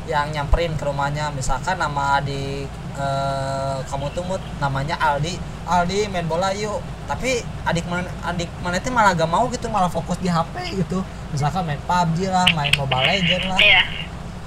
yang 0.05 0.25
nyamperin 0.29 0.77
ke 0.77 0.83
rumahnya. 0.85 1.33
Misalkan 1.33 1.81
nama 1.81 2.21
di 2.21 2.69
eh, 2.97 3.77
kamu 3.89 4.13
tuh 4.13 4.23
Mut, 4.29 4.41
namanya 4.61 4.95
Aldi. 5.01 5.37
Aldi 5.65 6.09
main 6.13 6.29
bola 6.29 6.53
yuk. 6.53 6.81
Tapi 7.09 7.43
adik 7.67 7.83
mana 7.89 8.07
adik 8.23 8.47
mana 8.61 8.79
teh 8.79 8.93
malah 8.93 9.11
gak 9.17 9.27
mau 9.27 9.43
gitu 9.51 9.67
malah 9.67 9.89
fokus 9.89 10.21
di 10.21 10.29
HP 10.29 10.85
gitu. 10.85 11.01
Misalkan 11.33 11.65
main 11.65 11.81
PUBG 11.83 12.29
lah 12.29 12.45
main 12.53 12.71
Mobile 12.77 13.05
Legend 13.09 13.45
lah. 13.49 13.59
Iya. 13.59 13.83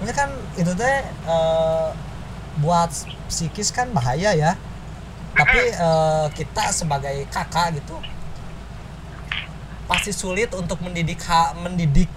ini 0.03 0.11
kan 0.11 0.29
itu 0.59 0.69
teh 0.75 1.01
eh, 1.07 1.89
buat 2.63 2.91
psikis 3.31 3.71
kan 3.75 3.91
bahaya 3.97 4.31
ya. 4.35 4.53
Tapi 5.35 5.61
eh, 5.75 6.27
kita 6.39 6.71
sebagai 6.71 7.27
kakak 7.31 7.79
gitu 7.83 7.97
pasti 9.85 10.11
sulit 10.17 10.49
untuk 10.57 10.81
mendidik 10.81 11.21
ha- 11.29 11.53
mendidik 11.53 12.09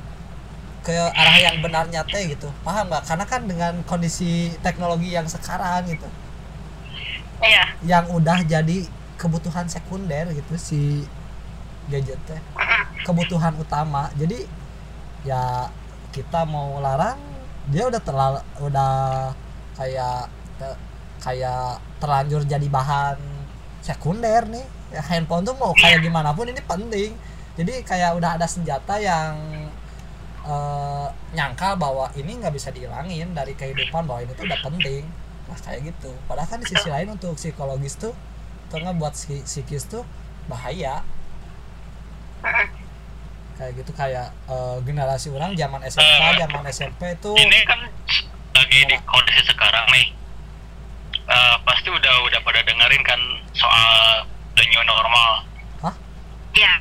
ke 0.86 0.95
arah 0.95 1.38
yang 1.39 1.60
benarnya 1.60 2.02
teh 2.08 2.23
gitu. 2.32 2.47
Paham 2.63 2.88
nggak? 2.88 3.04
Karena 3.10 3.26
kan 3.28 3.41
dengan 3.43 3.73
kondisi 3.84 4.56
teknologi 4.63 5.12
yang 5.12 5.28
sekarang 5.28 5.84
gitu 5.91 6.08
Iya. 7.38 7.63
yang 7.86 8.06
udah 8.10 8.41
jadi 8.41 8.88
kebutuhan 9.21 9.69
sekunder 9.69 10.26
gitu 10.34 10.54
si 10.58 10.82
gadget 11.91 12.17
teh. 12.26 12.39
Kebutuhan 13.06 13.54
utama. 13.60 14.10
Jadi 14.17 14.47
ya 15.28 15.69
kita 16.15 16.47
mau 16.47 16.80
larang 16.80 17.19
dia 17.67 17.84
udah 17.91 18.02
terlalu 18.02 18.39
udah 18.63 18.93
kayak 19.78 20.28
kayak 21.18 21.78
terlanjur 21.98 22.42
jadi 22.44 22.68
bahan 22.68 23.18
sekunder 23.80 24.46
nih. 24.48 24.66
Ya, 24.88 25.04
handphone 25.04 25.44
tuh 25.44 25.54
mau 25.54 25.72
kayak 25.74 26.00
gimana 26.02 26.32
pun 26.32 26.48
ini 26.48 26.60
penting. 26.60 27.12
Jadi 27.54 27.84
kayak 27.84 28.16
udah 28.16 28.36
ada 28.36 28.46
senjata 28.46 28.96
yang 28.98 29.36
eh, 30.44 31.08
nyangkal 31.34 31.76
bahwa 31.76 32.08
ini 32.13 32.36
nggak 32.36 32.52
bisa 32.52 32.70
dihilangin 32.70 33.32
dari 33.32 33.52
kehidupan 33.52 34.04
bahwa 34.04 34.22
ini 34.22 34.32
tuh 34.32 34.46
udah 34.46 34.60
penting. 34.62 35.04
Nah 35.46 35.58
kayak 35.58 35.82
gitu. 35.86 36.12
Padahal 36.24 36.48
kan 36.48 36.60
di 36.60 36.68
sisi 36.68 36.88
lain 36.88 37.10
untuk 37.10 37.36
psikologis 37.36 37.96
tuh 37.96 38.16
atau 38.68 38.78
nggak 38.80 38.96
buat 38.96 39.13
psi- 39.13 39.44
psikis 39.44 39.86
tuh 39.86 40.04
bahaya. 40.46 41.04
Kayak 43.58 43.72
gitu 43.76 43.92
kayak 43.92 44.28
eh, 44.46 44.78
generasi 44.84 45.28
orang 45.32 45.52
zaman 45.52 45.82
SMK 45.84 46.06
Eh, 46.24 46.34
zaman 46.38 46.63
SMP 46.70 47.02
tuh 47.18 47.34
ini 47.34 47.66
kan 47.66 47.80
lagi 48.54 48.80
di 48.86 48.98
kondisi 49.04 49.47
sekarang 49.58 49.89
nih 49.89 50.08
Eh, 51.28 51.56
pasti 51.67 51.91
udah 51.91 52.13
udah 52.24 52.39
pada 52.39 52.63
dengerin 52.63 53.04
kan 53.04 53.20
soal 53.52 54.24
the 54.56 54.63
new 54.63 54.80
normal. 54.88 55.43
Iya. 56.56 56.72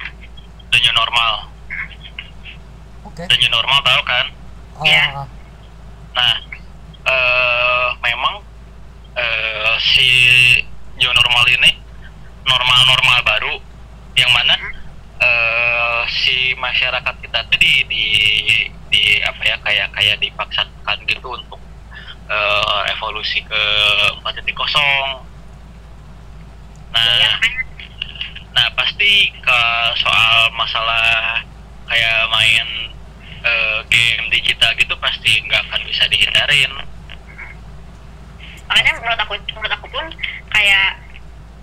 the 0.71 0.79
new 0.79 0.95
normal. 0.95 1.51
Oke. 3.03 3.27
The 3.27 3.37
new 3.37 3.51
normal 3.51 3.83
tahu 3.83 4.01
kan? 4.07 4.27
Oh, 4.79 4.87
Iya. 4.87 5.03
ah, 5.19 5.27
nah 6.15 6.35
eh 7.11 7.89
memang 8.07 8.39
eh, 9.19 9.75
si 9.83 10.07
new 10.95 11.11
normal 11.11 11.43
ini 11.51 11.75
normal 12.47 12.81
normal 12.87 13.19
baru 13.27 13.55
yang 14.15 14.31
mana 14.31 14.55
eh, 15.19 16.01
si 16.07 16.55
masyarakat 16.55 17.15
kita 17.19 17.39
tuh 17.51 17.59
di 17.59 17.83
di 17.91 18.05
di 18.87 19.03
apa 19.27 19.43
ya 19.43 19.59
kayak 19.59 19.91
kayak 19.91 20.23
dipaksakan 20.23 20.99
gitu 21.03 21.35
untuk 21.35 21.59
eh, 22.27 22.81
evolusi 22.91 23.41
ke 23.43 23.63
4.0 24.21 24.27
nah. 26.93 27.39
Nah 28.53 28.67
pasti 28.73 29.29
ke 29.37 29.59
soal 30.01 30.49
masalah 30.57 31.39
kayak 31.85 32.19
main 32.33 32.67
eh, 33.45 33.79
game 33.87 34.27
digital 34.33 34.73
gitu 34.75 34.97
pasti 34.97 35.45
nggak 35.45 35.61
akan 35.69 35.81
bisa 35.85 36.09
dihindarin. 36.09 36.73
makanya 38.67 38.99
menurut 38.99 39.21
aku 39.23 39.35
menurut 39.55 39.73
aku 39.79 39.87
pun 39.87 40.07
kayak 40.51 40.99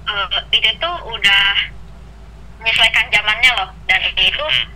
eh, 0.07 0.39
itu 0.55 0.69
tuh 0.79 0.95
udah 1.03 1.45
menyesuaikan 2.61 3.11
zamannya 3.11 3.51
loh 3.59 3.69
dan 3.89 3.99
itu 4.15 4.45
Hmm. 4.45 4.67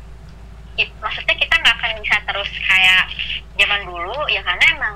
it- 0.75 0.97
maksudnya 0.99 1.37
kita 1.37 1.53
nggak 1.55 1.75
akan 1.79 2.01
bisa 2.03 2.17
terus 2.27 2.51
kayak 2.59 3.07
zaman 3.55 3.81
dulu 3.87 4.27
ya 4.27 4.43
karena 4.43 4.65
emang 4.75 4.95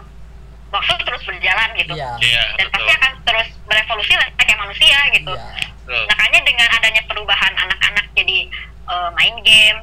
waktu 0.71 0.93
terus 1.03 1.21
berjalan 1.27 1.69
gitu. 1.75 1.93
Iya. 1.93 2.11
Iya 2.23 2.43
dan 2.57 2.65
betul. 2.67 2.75
pasti 2.79 2.91
akan 2.95 3.11
terus 3.27 3.47
berevolusi 3.67 4.13
lah 4.15 4.27
kayak 4.39 4.57
manusia 4.59 4.99
gitu. 5.13 5.33
Iya. 5.35 5.69
Betul. 5.81 6.07
makanya 6.07 6.39
dengan 6.47 6.67
adanya 6.71 7.01
perubahan 7.03 7.53
anak-anak 7.57 8.05
jadi 8.15 8.47
eh, 8.87 9.09
main 9.19 9.35
game 9.43 9.79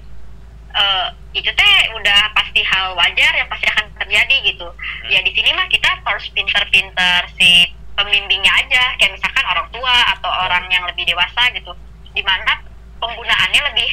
eh, 0.72 1.06
itu 1.36 1.50
teh 1.52 1.76
udah 2.00 2.20
pasti 2.32 2.60
hal 2.64 2.96
wajar 2.96 3.32
yang 3.36 3.48
pasti 3.52 3.68
akan 3.68 3.86
terjadi 4.00 4.36
gitu. 4.48 4.68
Ya 5.12 5.20
di 5.20 5.30
sini 5.36 5.52
mah 5.52 5.68
kita 5.68 6.00
harus 6.00 6.24
pinter-pinter 6.32 7.28
si 7.36 7.68
pembimbingnya 7.92 8.52
aja. 8.64 8.96
Kayak 8.96 9.20
misalkan 9.20 9.44
orang 9.44 9.68
tua 9.68 9.94
atau 10.16 10.30
orang 10.48 10.64
yang 10.72 10.84
lebih 10.88 11.04
dewasa 11.04 11.52
gitu. 11.52 11.76
Di 12.16 12.24
mana 12.24 12.64
penggunaannya 12.98 13.60
lebih 13.74 13.90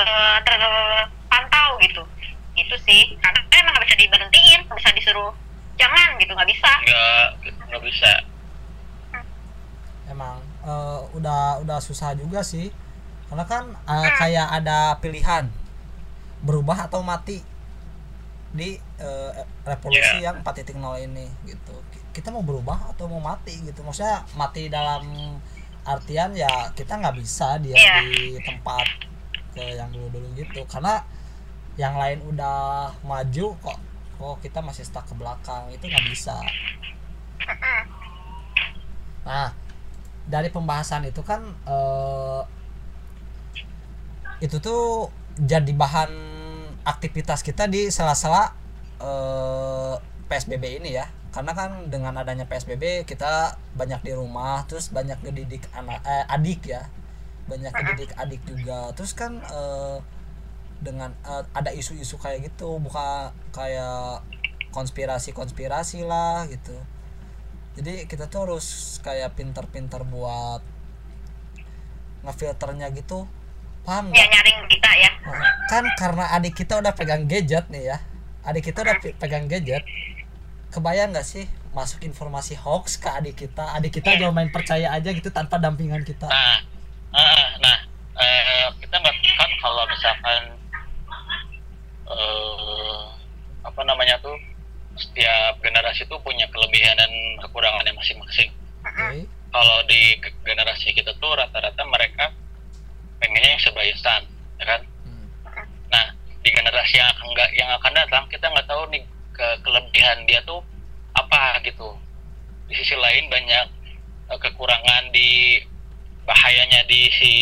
eh, 0.00 0.36
terpantau 0.48 1.76
gitu. 1.84 2.02
Gitu 2.56 2.76
sih. 2.88 3.12
Karena 3.20 3.40
emang 3.60 3.76
nggak 3.76 3.84
bisa 3.84 3.96
diberhentiin 4.00 4.60
nggak 4.66 4.78
bisa 4.80 4.90
disuruh 4.96 5.32
jangan 5.74 6.08
gitu 6.16 6.32
nggak 6.32 6.48
bisa. 6.48 6.70
Nggak 6.82 7.26
nggak 7.68 7.82
bisa. 7.82 8.12
emang 10.04 10.36
eh, 10.62 11.00
udah 11.14 11.62
udah 11.62 11.78
susah 11.78 12.12
juga 12.12 12.42
sih. 12.42 12.68
Karena 13.28 13.44
kan 13.44 13.64
eh, 13.82 14.10
kayak 14.14 14.48
ada 14.52 14.96
pilihan. 14.98 15.48
Berubah 16.42 16.84
atau 16.84 17.00
mati 17.00 17.40
di 18.52 18.76
eh, 18.98 19.30
revolusi 19.64 20.20
Iya. 20.20 20.30
yang 20.30 20.36
4.0 20.42 20.76
ini 21.00 21.24
gitu. 21.46 21.72
Ki- 21.88 22.04
kita 22.12 22.28
mau 22.28 22.44
berubah 22.44 22.92
atau 22.92 23.08
mau 23.08 23.22
mati 23.22 23.56
gitu. 23.62 23.80
Maksudnya 23.80 24.26
mati 24.34 24.68
dalam 24.68 25.06
artian 25.82 26.30
ya 26.32 26.50
kita 26.72 26.94
nggak 26.94 27.16
bisa 27.16 27.56
dia 27.58 27.72
Iya. 27.72 27.94
di 28.02 28.12
tempat 28.38 28.86
ke 29.54 29.64
yang 29.72 29.88
dulu 29.88 30.12
dulu 30.12 30.28
gitu. 30.34 30.60
Karena 30.68 31.00
yang 31.74 31.96
lain 31.96 32.20
udah 32.26 32.92
maju 33.00 33.46
kok 33.56 33.78
kok 34.22 34.38
kita 34.38 34.62
masih 34.62 34.86
stuck 34.86 35.02
ke 35.10 35.14
belakang. 35.18 35.66
Itu 35.74 35.90
nggak 35.90 36.06
bisa. 36.06 36.38
Nah, 39.26 39.50
dari 40.30 40.48
pembahasan 40.54 41.02
itu 41.10 41.26
kan 41.26 41.42
eh, 41.66 42.42
itu 44.42 44.62
tuh 44.62 45.10
jadi 45.38 45.70
bahan 45.74 46.10
aktivitas 46.82 47.42
kita 47.42 47.66
di 47.66 47.90
sela-sela 47.90 48.54
eh, 49.02 49.94
PSBB 50.30 50.82
ini 50.82 50.92
ya. 50.94 51.06
karena 51.32 51.56
kan 51.56 51.88
dengan 51.88 52.12
adanya 52.20 52.44
PSBB 52.44 53.08
kita 53.08 53.56
banyak 53.72 54.04
di 54.04 54.12
rumah 54.12 54.68
terus 54.68 54.92
banyak 54.92 55.16
ngedidik 55.24 55.64
anak 55.72 56.04
eh, 56.04 56.28
adik 56.28 56.60
ya. 56.68 56.86
Banyak 57.48 57.72
ngedidik 57.72 58.12
adik 58.20 58.42
juga. 58.44 58.92
Terus 58.92 59.16
kan 59.16 59.40
eh, 59.40 59.96
dengan 60.82 61.14
eh, 61.22 61.44
ada 61.54 61.70
isu-isu 61.70 62.18
kayak 62.18 62.50
gitu 62.50 62.76
buka 62.76 63.30
kayak 63.54 64.26
konspirasi-konspirasi 64.74 66.02
lah 66.02 66.44
gitu. 66.50 66.74
Jadi 67.72 68.04
kita 68.04 68.26
tuh 68.26 68.44
harus 68.44 68.98
kayak 69.00 69.32
pintar-pintar 69.32 70.02
buat 70.04 70.60
ngefilternya 72.22 72.90
gitu. 72.92 73.26
Paham 73.82 74.10
ya 74.10 74.22
nggak? 74.22 74.28
nyaring 74.30 74.58
berita 74.66 74.90
ya. 74.94 75.10
Kan 75.66 75.84
karena 75.98 76.24
adik 76.34 76.54
kita 76.54 76.78
udah 76.78 76.92
pegang 76.94 77.26
gadget 77.26 77.66
nih 77.68 77.94
ya. 77.94 77.98
Adik 78.42 78.70
kita 78.70 78.82
udah 78.82 78.96
pe- 78.98 79.16
pegang 79.16 79.46
gadget. 79.46 79.82
Kebayang 80.70 81.10
nggak 81.12 81.26
sih 81.26 81.44
masuk 81.72 82.04
informasi 82.04 82.54
hoax 82.54 82.96
ke 82.96 83.08
adik 83.08 83.36
kita? 83.38 83.74
Adik 83.74 83.98
kita 83.98 84.14
Iya. 84.14 84.28
cuma 84.28 84.38
main 84.38 84.52
percaya 84.52 84.92
aja 84.92 85.10
gitu 85.10 85.28
tanpa 85.28 85.58
dampingan 85.58 86.04
kita. 86.04 86.28
Nah 86.30 86.58
ah, 87.12 87.48
nah 87.58 87.76
eh, 88.16 88.66
kita 88.78 88.94
nggak 88.96 89.14
kan 89.36 89.50
kalau 89.58 89.82
misalkan 89.88 90.42
eh, 92.08 93.02
apa 93.62 93.80
namanya 93.86 94.18
tuh 94.18 94.34
setiap 94.98 95.56
generasi 95.64 96.04
tuh 96.10 96.20
punya 96.20 96.44
kelebihan 96.52 96.96
dan 96.98 97.10
kekurangannya 97.40 97.96
masing-masing. 97.96 98.52
Oke. 98.84 99.24
Kalau 99.52 99.78
di 99.88 100.16
ge- 100.20 100.36
generasi 100.44 100.92
kita 100.92 101.12
tuh 101.16 101.32
rata-rata 101.36 101.82
mereka 101.88 102.32
pengennya 103.20 103.54
yang 103.56 103.62
serba 103.62 103.82
instan 103.86 104.22
ya 104.58 104.64
kan? 104.66 104.82
Hmm. 105.06 105.26
nah 105.92 106.06
di 106.42 106.50
generasi 106.50 106.98
yang 106.98 107.08
akan 107.14 107.26
nggak 107.30 107.50
yang 107.54 107.70
akan 107.78 107.92
datang 107.94 108.24
kita 108.26 108.50
nggak 108.50 108.66
tahu 108.66 108.82
nih 108.90 109.02
ke 109.30 109.46
kelebihan 109.62 110.18
dia 110.26 110.40
tuh 110.44 110.60
apa 111.14 111.60
gitu. 111.64 111.94
Di 112.68 112.74
sisi 112.76 112.96
lain 112.96 113.28
banyak 113.28 113.66
eh, 114.32 114.38
kekurangan 114.40 115.12
di 115.12 115.60
bahayanya 116.26 116.84
di 116.88 117.00
si 117.16 117.32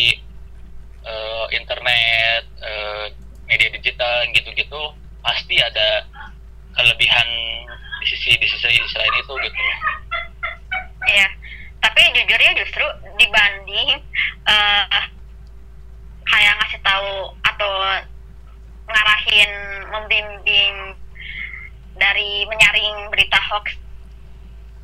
eh, 1.03 1.45
internet 1.55 2.43
eh, 2.61 3.05
media 3.47 3.69
digital 3.71 4.25
gitu-gitu 4.33 4.81
pasti 5.21 5.55
ada 5.61 6.05
kelebihan 6.73 7.27
di 8.01 8.05
sisi 8.09 8.33
di 8.37 8.47
sisi, 8.47 8.67
di 8.67 8.79
sisi 8.81 8.95
lain 8.97 9.15
itu 9.21 9.33
gitu. 9.45 9.59
Iya, 11.01 11.27
tapi 11.81 12.01
jujur 12.13 12.39
ya 12.39 12.51
justru 12.57 12.85
dibanding 13.17 13.89
eh 14.47 15.03
kayak 16.25 16.53
ngasih 16.63 16.79
tahu 16.81 17.11
atau 17.43 17.71
ngarahin, 18.87 19.51
membimbing 19.91 20.75
dari 21.99 22.47
menyaring 22.47 23.11
berita 23.11 23.37
hoax 23.51 23.75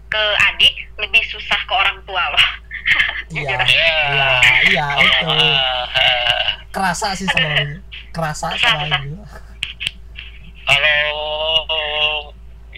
ke 0.08 0.24
adik 0.54 0.76
lebih 1.00 1.24
susah 1.28 1.60
ke 1.68 1.74
orang 1.74 1.98
tua 2.08 2.24
loh. 2.32 2.46
iya. 3.36 3.58
Jujur. 3.58 3.60
ya 3.68 3.96
iya 4.72 4.86
iya 5.04 5.18
itu 5.24 5.36
Ah, 5.98 6.48
kerasa 6.72 7.12
sih 7.18 7.28
soalnya 7.28 7.80
kerasa 8.18 8.50
soalnya 8.58 9.00
kalau 10.68 12.34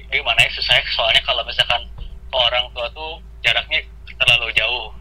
gimana 0.10 0.40
ya 0.46 0.50
susah 0.54 0.78
ya, 0.78 0.84
soalnya 0.94 1.22
kalau 1.26 1.42
misalkan 1.46 1.82
orang 2.34 2.66
tua 2.74 2.86
tuh 2.94 3.18
jaraknya 3.42 3.82
terlalu 4.18 4.54
jauh. 4.54 4.94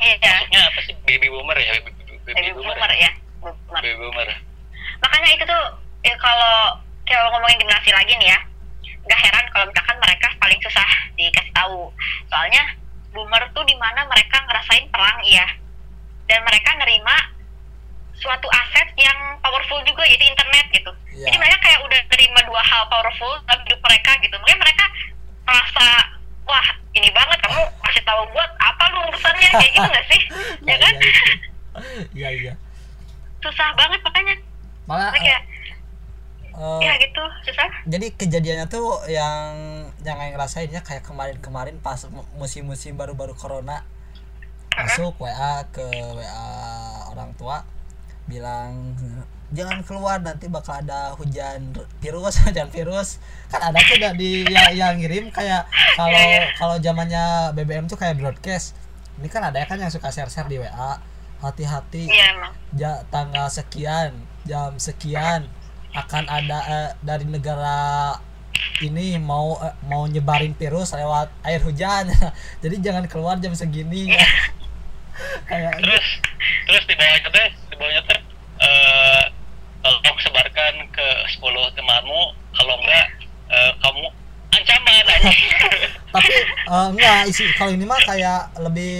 Iya, 0.00 0.16
maksudnya 0.20 0.60
apa 0.68 0.80
sih 0.84 0.94
baby 1.08 1.32
boomer 1.32 1.56
ya? 1.56 1.80
Baby, 1.80 1.92
baby, 1.96 2.32
baby 2.32 2.50
boomer, 2.52 2.76
boomer 2.76 2.92
ya. 2.92 3.10
Boomer. 3.40 3.80
baby 3.80 3.96
boomer. 4.00 4.28
Makanya 5.00 5.28
itu 5.32 5.44
tuh 5.48 5.64
ya 6.04 6.14
kalau 6.20 6.80
kalau 7.04 7.28
ngomongin 7.36 7.60
generasi 7.60 7.92
lagi 7.92 8.12
nih 8.16 8.28
ya, 8.32 8.38
nggak 9.04 9.20
heran 9.20 9.46
kalau 9.52 9.64
misalkan 9.68 9.96
mereka 10.00 10.28
paling 10.40 10.60
susah 10.60 10.88
dikasih 11.16 11.52
tahu. 11.56 11.92
Soalnya 12.28 12.64
boomer 13.12 13.44
tuh 13.52 13.64
di 13.64 13.76
mana 13.80 14.04
mereka 14.08 14.44
ngerasain 14.44 14.88
perang 14.92 15.20
iya, 15.24 15.46
dan 16.28 16.40
mereka 16.44 16.74
nerima 16.80 17.16
suatu 18.24 18.48
aset 18.48 18.88
yang 18.96 19.14
powerful 19.38 19.76
juga 19.84 20.00
yaitu 20.08 20.24
internet 20.24 20.64
gitu. 20.72 20.88
Iya. 21.12 21.28
Jadi 21.28 21.36
mereka 21.36 21.58
kayak 21.60 21.80
udah 21.84 22.00
nerima 22.08 22.40
dua 22.48 22.62
hal 22.64 22.82
powerful 22.88 23.32
dalam 23.44 23.60
hidup 23.62 23.80
mereka 23.84 24.10
gitu. 24.18 24.34
Makanya 24.40 24.60
mereka 24.64 24.84
merasa 25.44 25.86
wah 26.44 26.66
ini 26.92 27.08
banget 27.12 27.38
kamu 27.40 27.60
kasih 27.84 28.02
tahu 28.02 28.22
buat 28.32 28.50
apa 28.56 28.84
lu 28.90 29.00
urusannya 29.08 29.48
kayak 29.50 29.70
gitu 29.70 29.88
nggak 29.88 30.06
sih? 30.08 30.20
ya 30.68 30.72
iya 30.72 30.76
kan? 30.80 30.92
iya 30.94 31.04
itu. 31.04 31.36
iya 32.16 32.28
iya 32.32 32.52
Susah 33.40 33.68
banget 33.76 34.00
makanya. 34.00 34.34
malah 34.84 35.08
kayak 35.10 35.40
eh, 36.54 36.80
ya 36.80 36.92
gitu 36.96 37.24
susah. 37.44 37.68
jadi 37.84 38.06
kejadiannya 38.14 38.66
tuh 38.68 38.84
yang 39.08 39.52
yang 40.00 40.16
yang 40.16 40.32
ngerasainnya 40.32 40.80
kayak 40.80 41.00
kemarin-kemarin 41.02 41.80
pas 41.80 42.04
mu- 42.08 42.24
musim-musim 42.36 42.94
baru-baru 42.94 43.32
corona 43.34 43.80
masuk 44.70 45.16
WA 45.18 45.64
ke 45.72 45.82
WA 46.14 46.48
orang 47.10 47.32
tua 47.34 47.64
bilang 48.24 48.96
jangan 49.54 49.86
keluar 49.86 50.18
nanti 50.18 50.50
bakal 50.50 50.80
ada 50.80 51.14
hujan 51.14 51.70
virus 52.00 52.40
hujan 52.44 52.68
virus. 52.68 53.08
Kan 53.52 53.70
ada 53.70 53.78
tuh 53.78 53.96
da- 54.00 54.16
di 54.16 54.42
yang, 54.48 54.72
yang 54.74 54.94
ngirim 54.98 55.30
kayak 55.30 55.68
kalau 55.94 56.10
Iya, 56.16 56.26
iya. 56.26 56.44
kalau 56.56 56.76
zamannya 56.80 57.24
BBM 57.52 57.86
tuh 57.86 57.96
kayak 57.96 58.18
broadcast. 58.18 58.74
Ini 59.20 59.28
kan 59.30 59.46
ada 59.46 59.62
ya 59.62 59.66
kan 59.68 59.78
yang 59.78 59.92
suka 59.94 60.10
share-share 60.10 60.50
di 60.50 60.58
WA 60.58 60.98
hati-hati 61.38 62.08
Iya 62.08 62.50
ja, 62.74 62.92
tanggal 63.12 63.46
sekian 63.46 64.16
jam 64.42 64.74
sekian 64.74 65.44
akan 65.94 66.24
ada 66.26 66.58
eh, 66.66 66.90
dari 66.98 67.22
negara 67.28 68.16
ini 68.82 69.14
mau 69.22 69.54
eh, 69.62 69.70
mau 69.86 70.08
nyebarin 70.08 70.56
virus 70.58 70.96
lewat 70.96 71.30
air 71.46 71.62
hujan. 71.62 72.10
Jadi 72.64 72.76
jangan 72.82 73.04
keluar 73.06 73.38
jam 73.38 73.54
segini 73.54 74.10
kayak 75.46 75.72
terus 75.80 76.06
terus 76.66 76.84
di 76.88 76.94
bawahnya 76.98 77.30
teh 77.30 77.48
di 77.70 77.74
bawahnya 77.78 78.02
teh 78.08 78.20
eh 78.64 79.24
tolong 79.84 80.18
sebarkan 80.24 80.74
ke 80.96 81.06
10 81.36 81.76
temanmu 81.76 82.22
kalau 82.56 82.74
enggak 82.80 83.06
eh, 83.52 83.72
kamu 83.84 84.06
ancaman 84.54 85.04
aja 85.04 85.32
tapi 86.14 86.34
eh, 86.48 86.86
enggak 86.94 87.20
isi 87.28 87.44
kalau 87.60 87.72
ini 87.74 87.84
mah 87.84 88.00
kayak 88.00 88.54
lebih 88.64 88.96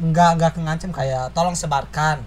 enggak 0.00 0.30
enggak 0.36 0.52
ngancem 0.60 0.92
kayak 0.92 1.32
tolong 1.32 1.56
sebarkan 1.56 2.20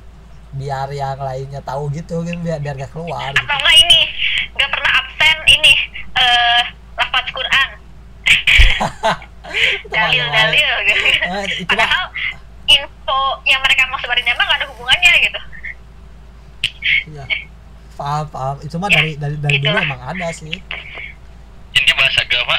biar 0.57 0.89
yang 0.89 1.19
lainnya 1.21 1.61
tahu 1.61 1.91
gitu 1.93 2.23
kan 2.23 2.37
biar 2.41 2.57
biar 2.63 2.75
gak 2.79 2.91
keluar 2.95 3.29
gitu. 3.35 3.45
Atau 3.45 3.57
enggak 3.61 3.77
ini 3.77 3.99
nggak 4.57 4.69
pernah 4.73 4.91
absen 5.03 5.37
ini 5.45 5.73
eh 6.17 6.61
lafaz 6.97 7.27
Quran. 7.29 7.69
Dalil-dalil 9.93 10.73
gitu. 10.91 11.05
Eh, 11.23 11.45
itu 11.63 11.73
mah 11.75 11.87
Padahal 11.87 12.05
info 13.17 13.41
yang 13.49 13.61
mereka 13.65 13.89
mau 13.89 13.97
sebarin 13.97 14.25
emang 14.29 14.45
nggak 14.45 14.59
ada 14.61 14.67
hubungannya 14.69 15.11
gitu. 15.25 15.39
iya. 17.09 17.25
paham 17.97 18.25
paham 18.29 18.57
itu 18.61 18.75
mah 18.77 18.89
dari 18.93 19.17
dari 19.17 19.35
dari 19.41 19.57
dulu 19.57 19.73
Itulah. 19.73 19.89
emang 19.89 20.01
ada 20.05 20.27
sih 20.29 20.53
ini 20.53 21.91
bahasa 21.97 22.21
agama 22.21 22.57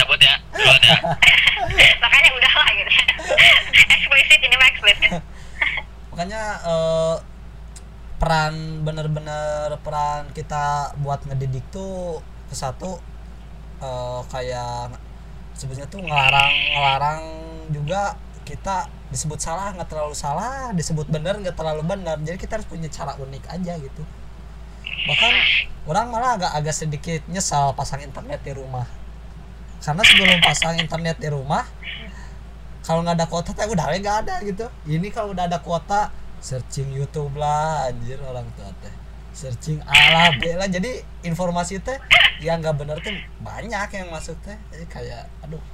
cabut 0.00 0.20
ya 0.20 0.34
duluan 0.56 0.80
ya 0.80 0.98
Makanya 2.02 2.30
udahlah 2.32 2.68
gitu. 2.72 2.90
eksplisit 4.00 4.40
ini 4.40 4.56
mah 4.56 4.68
eksplisit. 4.72 5.12
makanya 6.10 6.42
eh, 6.64 7.16
peran 8.16 8.54
bener-bener 8.82 9.76
peran 9.84 10.32
kita 10.32 10.96
buat 11.04 11.20
ngedidik 11.28 11.68
tuh 11.68 12.24
ke 12.48 12.56
satu 12.56 12.96
eh, 13.84 14.20
kayak 14.32 14.96
sebetulnya 15.52 15.88
tuh 15.92 16.00
ngelarang 16.00 16.52
ngelarang 16.72 17.20
juga 17.70 18.16
kita 18.48 18.99
disebut 19.10 19.42
salah 19.42 19.74
nggak 19.74 19.90
terlalu 19.90 20.14
salah 20.14 20.70
disebut 20.70 21.10
bener 21.10 21.34
nggak 21.42 21.58
terlalu 21.58 21.82
benar. 21.82 22.16
Jadi 22.22 22.38
kita 22.38 22.58
harus 22.58 22.68
punya 22.70 22.86
cara 22.86 23.18
unik 23.18 23.44
aja 23.50 23.74
gitu. 23.76 24.02
Bahkan 25.10 25.32
orang 25.90 26.06
malah 26.14 26.38
agak 26.38 26.52
agak 26.54 26.74
sedikit 26.74 27.20
nyesal 27.26 27.74
pasang 27.74 28.00
internet 28.06 28.40
di 28.46 28.54
rumah. 28.54 28.86
Karena 29.82 30.02
sebelum 30.06 30.38
pasang 30.44 30.78
internet 30.78 31.16
di 31.18 31.28
rumah 31.28 31.66
kalau 32.86 33.04
nggak 33.04 33.16
ada 33.18 33.26
kuota 33.26 33.50
teh 33.52 33.66
udah 33.66 33.86
nggak 33.90 34.16
ada 34.26 34.34
gitu. 34.46 34.66
Ini 34.86 35.10
kalau 35.10 35.34
udah 35.34 35.50
ada 35.50 35.58
kuota 35.58 36.14
searching 36.40 36.94
YouTube 36.94 37.34
lah 37.36 37.90
anjir 37.90 38.22
orang 38.22 38.46
tua 38.54 38.70
teh. 38.78 38.94
Searching 39.34 39.82
ala 39.90 40.30
jadi 40.70 41.02
informasi 41.26 41.82
teh 41.82 41.98
yang 42.38 42.62
nggak 42.62 42.78
bener 42.78 42.96
tuh 43.02 43.12
banyak 43.42 43.88
yang 43.90 44.08
masuk 44.14 44.38
teh. 44.46 44.56
Jadi 44.70 44.86
kayak 44.86 45.26
aduh. 45.42 45.60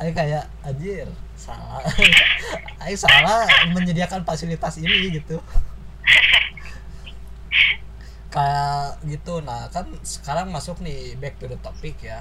Kayak 0.00 0.48
anjir 0.64 1.04
salah. 1.36 1.80
Ayo 2.82 2.96
salah 2.96 3.44
menyediakan 3.70 4.22
fasilitas 4.22 4.76
ini 4.76 5.14
gitu. 5.14 5.36
Kayak 8.28 9.00
gitu. 9.06 9.40
Nah 9.40 9.70
kan 9.70 9.86
sekarang 10.02 10.50
masuk 10.50 10.80
nih 10.80 11.16
back 11.16 11.38
to 11.38 11.46
the 11.46 11.58
topic 11.58 11.96
ya. 12.02 12.20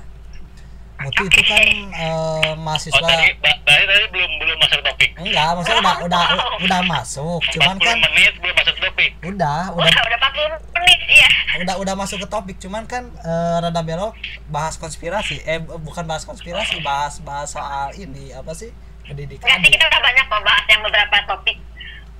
Muti 0.95 1.27
itu 1.27 1.41
kan 1.43 1.59
eh, 1.59 2.07
oh 2.07 2.55
mahasiswa 2.55 2.95
tadi 2.95 3.35
ba- 3.43 3.59
tadi 3.67 3.83
tadi 3.83 4.05
belum 4.15 4.31
belum 4.39 4.57
masuk 4.63 4.79
topik 4.79 5.11
enggak 5.19 5.51
maksudnya 5.51 5.81
udah 5.83 5.95
udah 6.07 6.23
udah 6.63 6.81
masuk. 6.87 7.41
Cuman 7.51 7.75
40 7.75 7.83
kan 7.83 7.97
menit 7.99 8.33
belum 8.39 8.55
masuk 8.55 8.75
topik 8.79 9.11
udah 9.19 9.75
Udah 9.75 9.91
udah 9.91 10.03
udah 10.07 10.19
40 10.63 10.79
menit 10.79 10.99
iya. 11.11 11.27
udah 11.59 11.75
udah 11.83 11.93
masuk 11.99 12.23
ke 12.23 12.27
topik 12.31 12.57
cuman 12.63 12.87
kan 12.87 13.11
eh, 13.11 13.57
rada 13.59 13.81
belok 13.83 14.15
bahas 14.47 14.79
konspirasi. 14.79 15.43
Eh 15.43 15.59
bu- 15.59 15.83
bukan 15.83 16.07
bahas 16.07 16.23
konspirasi 16.23 16.79
bahas 16.79 17.19
bahas 17.19 17.51
soal 17.51 17.91
ini 17.91 18.31
apa 18.31 18.55
sih 18.55 18.71
pendidikan 19.05 19.45
Nggak 19.45 19.59
sih 19.59 19.71
kita 19.71 19.83
udah 19.85 20.01
banyak 20.01 20.25
kok 20.25 20.41
bahas 20.41 20.65
yang 20.65 20.81
beberapa 20.81 21.15
topik. 21.25 21.57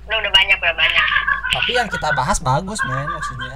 Udah 0.04 0.16
udah 0.18 0.32
banyak 0.32 0.56
udah 0.56 0.76
banyak. 0.76 1.06
tapi 1.48 1.72
yang 1.72 1.88
kita 1.88 2.08
bahas 2.12 2.38
bagus 2.38 2.78
men 2.82 3.06
maksudnya 3.08 3.54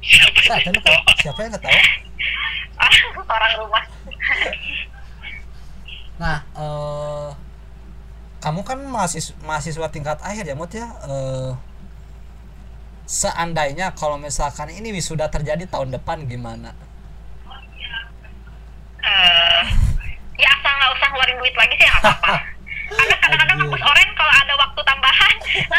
siapa 0.00 0.38
Nah, 0.44 0.58
sih? 0.58 0.62
kan 0.62 0.74
kok- 0.76 1.04
siapa 1.16 1.40
yang 1.40 1.52
ketawa 1.52 1.80
Orang 3.34 3.52
rumah. 3.58 3.84
nah 6.14 6.38
eh 6.54 7.28
kamu 8.38 8.60
kan 8.62 8.78
mahasiswa, 8.78 9.34
mahasiswa 9.40 9.88
tingkat 9.88 10.20
akhir 10.20 10.44
ya 10.44 10.54
Mut 10.54 10.70
ya 10.70 10.86
eh 11.02 11.52
seandainya 13.04 13.92
kalau 13.92 14.16
misalkan 14.16 14.68
ini 14.70 14.88
wisuda 14.90 15.26
terjadi 15.26 15.64
tahun 15.66 15.92
depan 15.92 16.24
gimana 16.24 16.70
eh 19.00 19.62
ya 20.36 20.48
asal 20.50 20.72
nggak 20.72 20.92
usah 20.92 21.10
ngeluarin 21.24 21.40
duit 21.40 21.54
lagi 21.56 21.74
sih 21.80 21.86
nggak 21.88 22.02
apa-apa. 22.04 22.32
Karena 22.94 23.16
kadang-kadang 23.16 23.56
kampus 23.64 23.82
oren 23.82 24.08
kalau 24.12 24.34
ada 24.36 24.54
waktu 24.60 24.80
tambahan, 24.84 25.34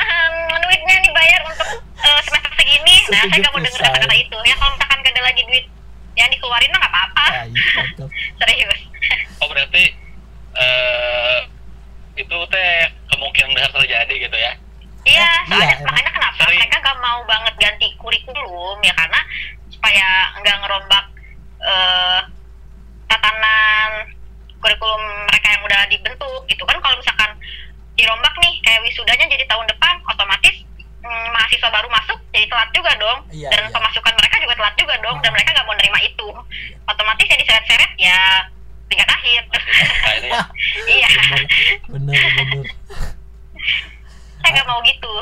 duitnya 0.66 0.96
dibayar 1.06 1.39
untuk 1.46 1.68
eh, 2.02 2.22
semester 2.26 2.52
segini. 2.58 2.96
Nah, 3.14 3.22
saya 3.30 3.38
nggak 3.39 3.54
mau 3.54 3.62
Setuju, 3.62 3.84
kata-kata 3.86 4.16
itu. 4.18 4.38
Ya 4.41 4.56
kalau 4.58 4.72
misalkan 4.74 4.98
gak 5.00 5.14
ada 5.14 5.22
lagi 5.22 5.41
duit 5.46 5.66
yang 6.18 6.30
dikeluarin 6.34 6.70
mah 6.74 6.80
nggak 6.82 6.93
apa-apa. 6.98 7.26
ya 7.30 7.43
iya. 7.46 7.84
Serius. 8.41 8.80
oh 9.38 9.48
berarti 9.52 9.84
eh 10.56 11.38
itu 12.16 12.38
teh 12.48 12.72
kemungkinan 13.12 13.52
besar 13.54 13.70
terjadi 13.76 14.16
gitu 14.18 14.38
ya 14.39 14.54
Iya, 15.06 15.22
Iya, 15.22 15.30
soalnya 15.46 15.76
emang. 15.78 15.86
makanya 15.93 16.12
kenapa 16.18 16.41
Sering. 16.41 16.58
mereka 16.58 16.78
gak 16.82 16.98
mau 16.98 17.20
banget 17.30 17.54
ganti 17.62 17.88
kurikulum 18.02 18.80
ya 18.82 18.93
karena 18.98 19.22
supaya 19.70 20.08
nggak 20.41 20.56
ngerombak 20.64 21.06
eh, 21.62 22.20
tatanan 23.06 23.89
kurikulum 24.66 25.01
mereka 25.30 25.47
yang 25.53 25.61
udah 25.61 25.82
dibentuk 25.93 26.41
gitu. 26.49 26.63
Kan 26.66 26.82
kalau 26.82 26.97
misalkan 26.97 27.32
dirombak 27.93 28.34
nih 28.41 28.53
kayak 28.66 28.82
wisudanya 28.82 29.30
jadi 29.30 29.45
tahun 29.45 29.70
depan 29.70 29.93
otomatis 30.09 30.55
mm, 31.05 31.28
mahasiswa 31.30 31.70
baru 31.70 31.86
masuk 31.93 32.18
jadi 32.34 32.49
telat 32.49 32.70
juga 32.74 32.91
dong. 32.97 33.20
Iya, 33.30 33.53
dan 33.53 33.70
iya. 33.70 33.74
pemasukan 33.78 34.13
mereka 34.18 34.36
juga 34.41 34.53
telat 34.57 34.76
juga 34.82 34.95
dong 35.05 35.18
dan 35.22 35.30
Oh. 35.30 35.34
mereka 35.38 35.49
nggak 35.53 35.68
mau 35.70 35.78
nerima 35.78 35.99
itu. 36.01 36.28
Otomatis 36.89 37.28
yang 37.30 37.39
diseret-seret 37.45 37.91
ya 38.01 38.18
tingkat 38.89 39.09
akhir. 39.09 39.41
Ya. 40.26 40.41
Iya. 40.89 41.09
Bener 41.89 42.18
bener. 42.18 42.66
Saya 44.41 44.49
nggak 44.49 44.68
mau 44.70 44.82
gitu 44.86 45.13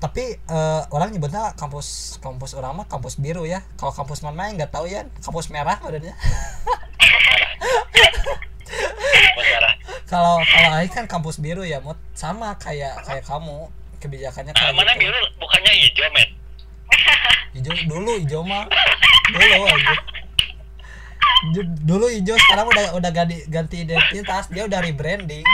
tapi 0.00 0.40
eh, 0.40 0.82
orang 0.90 1.12
nyebutnya 1.12 1.52
kampus 1.60 2.16
kampus 2.24 2.56
orang 2.56 2.72
mah 2.72 2.86
kampus 2.88 3.20
biru 3.20 3.44
ya. 3.44 3.60
Kalau 3.76 3.92
kampus 3.92 4.24
mana 4.24 4.48
yang 4.48 4.56
nggak 4.56 4.72
tahu 4.72 4.88
ya 4.88 5.04
kampus 5.20 5.52
merah 5.52 5.76
badannya 5.76 6.16
kalau 10.10 10.42
kalau 10.42 10.70
Aing 10.74 10.90
kan 10.90 11.06
kampus 11.06 11.38
biru 11.38 11.62
ya 11.62 11.78
mut. 11.78 11.94
Sama 12.18 12.58
kayak 12.58 13.06
kayak 13.06 13.22
kamu. 13.28 13.70
Kebijakannya 14.00 14.56
kayak 14.56 14.72
mana 14.72 14.96
gitu. 14.96 15.06
biru? 15.06 15.20
Bukannya 15.36 15.72
hijau 15.76 16.08
met 16.16 16.30
hijau 17.52 17.72
dulu 17.86 18.12
hijau 18.18 18.42
mah. 18.42 18.64
Dulu 19.30 19.44
aja 19.68 19.94
Du- 21.52 21.76
dulu 21.84 22.06
hijau 22.08 22.36
sekarang 22.36 22.66
udah 22.72 22.84
udah 22.96 23.10
ganti 23.12 23.44
ganti 23.46 23.84
identitas. 23.84 24.48
Dia 24.48 24.64
udah 24.64 24.80
rebranding 24.80 25.44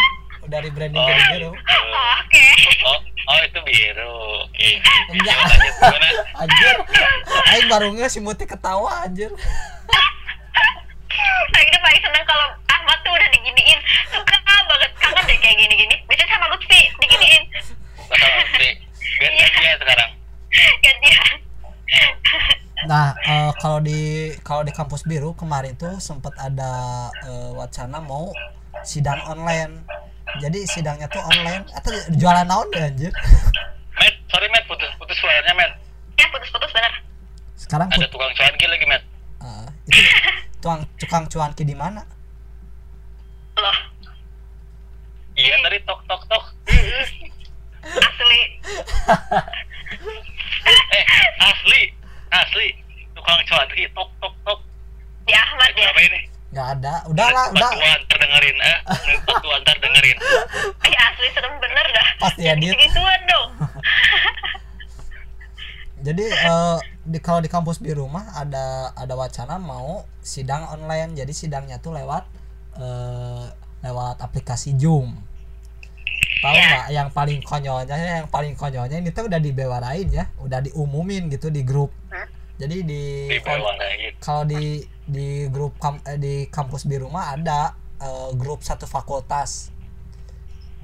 udah 0.47 0.61
rebranding 0.63 1.03
oh, 1.03 1.09
jadi 1.11 1.23
gitu. 1.23 1.33
biru. 1.35 1.51
Oke. 2.23 2.47
Oh, 2.87 2.99
oh 3.03 3.39
itu 3.43 3.61
biru. 3.67 4.17
Oke. 4.47 4.71
Enggak. 5.11 5.37
Lanjut 5.43 5.75
gimana? 5.83 6.09
Anjir. 6.39 6.77
Aing 7.51 7.69
baru 7.71 7.89
nge 7.99 8.07
si 8.15 8.19
Muti 8.23 8.47
ketawa 8.47 9.03
anjir. 9.03 9.35
Lagi 11.51 11.69
dia 11.73 11.81
paling 11.83 12.03
seneng 12.03 12.25
kalau 12.29 12.47
Ahmad 12.71 12.99
tuh 13.03 13.13
udah 13.13 13.29
diginiin. 13.35 13.81
Suka 14.15 14.37
banget. 14.47 14.91
Kangen 15.03 15.25
deh 15.27 15.39
kayak 15.43 15.57
gini-gini. 15.59 15.97
Biasanya 16.07 16.31
sama 16.39 16.47
Lutfi 16.55 16.81
diginiin. 17.03 17.43
Nanti 18.07 18.69
biar 19.19 19.33
gantian 19.35 19.77
sekarang. 19.83 20.11
Gantian 20.85 21.31
Nah, 22.87 23.19
eh, 23.27 23.51
kalau 23.59 23.83
di 23.83 24.31
kalau 24.47 24.63
di 24.63 24.71
kampus 24.71 25.03
biru 25.03 25.35
kemarin 25.35 25.75
tuh 25.75 25.99
sempat 25.99 26.39
ada 26.39 27.09
eh, 27.27 27.51
wacana 27.59 27.99
mau 27.99 28.31
sidang 28.87 29.19
online. 29.27 29.83
Jadi 30.43 30.59
sidangnya 30.67 31.07
tuh 31.09 31.23
online 31.23 31.65
atau 31.73 31.91
jualan 32.19 32.47
naon 32.47 32.67
deh 32.75 32.83
anjir. 32.83 33.13
met 34.01 34.15
sorry 34.29 34.47
met 34.53 34.65
putus 34.69 34.91
putus 35.01 35.17
suaranya 35.17 35.55
met 35.57 35.73
Ya 36.21 36.27
putus-putus 36.29 36.71
bener 36.73 36.93
Sekarang 37.57 37.89
ada 37.89 38.07
tukang 38.13 38.29
cuanki 38.37 38.67
lagi 38.69 38.85
met 38.85 39.03
eh, 39.41 39.69
itu 39.89 40.01
tukang 40.61 40.81
tukang 41.01 41.25
cuanki 41.29 41.65
di 41.65 41.73
mana? 41.73 42.05
Loh. 43.57 43.79
Iya 45.37 45.57
tadi 45.65 45.79
tok 45.89 46.01
tok 46.05 46.23
tok. 46.29 46.45
Asli. 47.87 48.41
Eh 50.93 51.05
asli. 51.41 51.83
Asli. 52.33 52.69
Tukang 53.17 53.41
cuanki 53.49 53.89
tok 53.97 54.11
tok 54.21 54.35
tok. 54.45 54.61
Di 55.25 55.33
Ahmad 55.33 55.73
ya 55.73 55.89
apa 55.89 56.01
ini? 56.05 56.21
Nggak 56.53 56.69
ada. 56.81 56.95
Udahlah, 57.09 57.47
udah. 57.53 57.71
Patuan 57.73 58.01
terdengerin 58.37 58.57
eh 58.61 58.79
Patuan 59.25 59.63
terdengerin 59.65 60.17
Eh 60.85 60.95
asli 60.95 61.29
serem 61.33 61.57
bener 61.57 61.87
dah 61.89 62.09
Pasti 62.21 62.45
Jangan 62.45 62.59
edit. 62.61 62.69
gitu-gituan 62.69 63.21
dong 63.25 63.51
Jadi 66.07 66.23
eh, 66.23 66.79
di 67.03 67.19
kalau 67.19 67.41
di 67.41 67.49
kampus 67.49 67.81
biru 67.81 68.07
mah 68.07 68.31
ada 68.37 68.93
ada 68.95 69.15
wacana 69.17 69.59
mau 69.59 70.05
sidang 70.21 70.69
online. 70.71 71.17
Jadi 71.17 71.33
sidangnya 71.33 71.81
tuh 71.81 71.97
lewat 71.97 72.23
eh, 72.79 73.45
lewat 73.83 74.21
aplikasi 74.21 74.77
Zoom. 74.77 75.17
Tahu 76.37 76.53
Ya. 76.53 76.69
nggak 76.69 76.87
yang 76.93 77.09
paling 77.11 77.41
konyolnya 77.43 77.97
yang 77.97 78.29
paling 78.29 78.55
konyolnya 78.55 79.01
ini 79.01 79.11
tuh 79.11 79.27
udah 79.27 79.41
dibewarain 79.41 80.07
ya, 80.07 80.29
udah 80.39 80.61
diumumin 80.63 81.27
gitu 81.27 81.49
di 81.51 81.65
grup. 81.65 81.91
Jadi 82.57 82.87
di 82.87 83.03
di 83.27 83.41
kalau 84.21 84.45
di 84.45 84.85
di 85.03 85.49
grup 85.49 85.75
kam, 85.81 85.99
eh, 86.07 86.21
di 86.21 86.47
kampus 86.47 86.87
biru 86.87 87.09
mah 87.09 87.35
ada 87.35 87.73
eh, 88.01 88.31
grup 88.37 88.61
satu 88.67 88.85
fakultas 88.89 89.73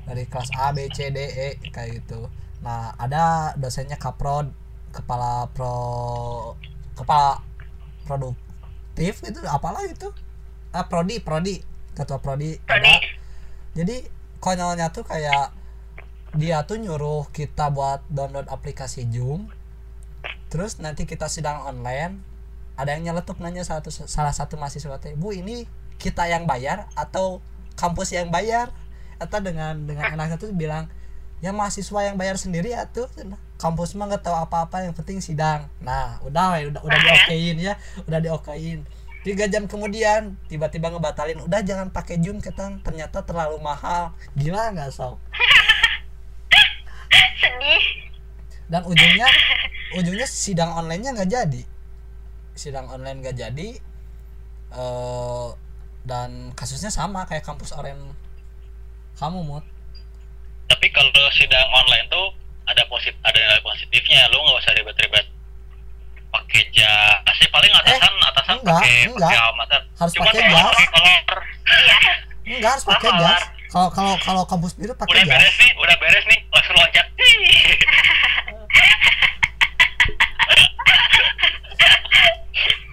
dari 0.09 0.27
kelas 0.27 0.51
A 0.59 0.75
B 0.75 0.91
C 0.91 1.13
D 1.15 1.19
E 1.19 1.49
kayak 1.71 2.03
gitu. 2.03 2.27
Nah 2.65 2.95
ada 2.99 3.55
dosennya 3.59 3.97
kaprod 3.99 4.51
kepala 4.93 5.49
pro 5.55 5.75
kepala 6.99 7.41
produktif 8.05 9.23
itu 9.25 9.39
apalah 9.49 9.83
itu. 9.87 10.11
Ah 10.73 10.89
prodi 10.89 11.21
prodi 11.21 11.61
ketua 11.93 12.19
prodi. 12.19 12.57
Prodi. 12.65 12.89
Ada 12.89 12.95
jadi 13.73 14.05
konyolnya 14.43 14.93
tuh 14.93 15.07
kayak 15.09 15.55
dia 16.37 16.65
tuh 16.65 16.81
nyuruh 16.81 17.29
kita 17.29 17.69
buat 17.69 18.05
download 18.09 18.49
aplikasi 18.49 19.05
Zoom 19.13 19.53
terus 20.49 20.81
nanti 20.81 21.05
kita 21.05 21.29
sidang 21.29 21.65
online 21.65 22.21
ada 22.77 22.97
yang 22.97 23.13
nyeletuk 23.13 23.37
nanya 23.41 23.65
satu 23.65 23.93
salah 23.93 24.33
satu 24.33 24.57
mahasiswa 24.57 24.97
teh 24.97 25.13
bu 25.13 25.33
ini 25.37 25.69
kita 26.03 26.27
yang 26.27 26.51
bayar 26.51 26.91
atau 26.99 27.39
kampus 27.79 28.11
yang 28.11 28.35
bayar. 28.35 28.75
Atau 29.23 29.39
dengan 29.39 29.79
dengan 29.87 30.11
enaknya 30.19 30.35
tuh 30.35 30.51
bilang 30.51 30.91
ya 31.43 31.51
mahasiswa 31.51 32.07
yang 32.07 32.19
bayar 32.19 32.39
sendiri 32.39 32.71
ya 32.71 32.87
tuh 32.87 33.11
kampus 33.59 33.99
mah 33.99 34.07
nggak 34.07 34.23
tahu 34.27 34.35
apa-apa 34.35 34.83
yang 34.83 34.95
penting 34.95 35.23
sidang. 35.23 35.71
Nah 35.79 36.19
udah 36.27 36.59
we, 36.59 36.75
udah 36.75 36.83
udah 36.83 36.99
diokein 36.99 37.57
ya 37.63 37.75
udah 38.11 38.19
diokein. 38.19 38.83
Tiga 39.23 39.47
jam 39.47 39.71
kemudian 39.71 40.35
tiba-tiba 40.51 40.91
ngebatalin 40.91 41.39
udah 41.47 41.63
jangan 41.63 41.95
pakai 41.95 42.19
zoom 42.19 42.43
ketang. 42.43 42.83
Ternyata 42.83 43.23
terlalu 43.23 43.63
mahal. 43.63 44.11
Gila 44.35 44.75
nggak 44.75 44.91
so 44.91 45.19
Sedih. 47.43 47.85
Dan 48.67 48.83
ujungnya 48.87 49.27
ujungnya 49.99 50.27
sidang 50.27 50.75
onlinenya 50.75 51.15
nggak 51.15 51.31
jadi. 51.31 51.63
Sidang 52.59 52.91
online 52.91 53.23
nggak 53.23 53.39
jadi 53.39 53.69
eh 54.73 55.49
dan 56.03 56.51
kasusnya 56.59 56.91
sama 56.91 57.23
kayak 57.27 57.47
kampus 57.47 57.71
oren 57.75 58.15
kamu 59.19 59.39
mut. 59.45 59.65
Tapi 60.67 60.87
kalau 60.91 61.13
sidang 61.37 61.69
online 61.71 62.07
tuh 62.11 62.33
ada 62.67 62.83
posit 62.91 63.15
ada 63.23 63.39
nilai 63.39 63.63
positifnya. 63.63 64.27
Lu 64.33 64.43
nggak 64.43 64.59
usah 64.63 64.73
ribet-ribet 64.75 65.27
pakai 66.33 66.63
jas. 66.73 67.37
Sih 67.39 67.49
paling 67.53 67.71
atasan 67.71 68.13
atasan 68.33 68.57
Eh, 68.63 68.65
enggak, 68.65 68.81
pakai 68.81 69.07
pakai 69.15 69.39
almatan 69.39 69.83
Harus 70.01 70.13
pakai 70.17 70.43
jas. 70.51 70.77
Iya. 71.63 71.97
Enggak 72.59 72.71
harus 72.75 72.85
pakai 72.85 73.11
jas. 73.23 73.43
kalau 73.71 73.89
kalau 73.95 74.15
kalau 74.21 74.43
kampus 74.45 74.75
biru 74.75 74.93
pakai 74.99 75.15
udah 75.15 75.25
jas. 75.25 75.33
beres 75.39 75.55
nih 75.63 75.71
udah 75.79 75.97
beres 76.03 76.25
nih. 76.27 76.41
Langsung 76.51 76.75
loncat 76.77 77.07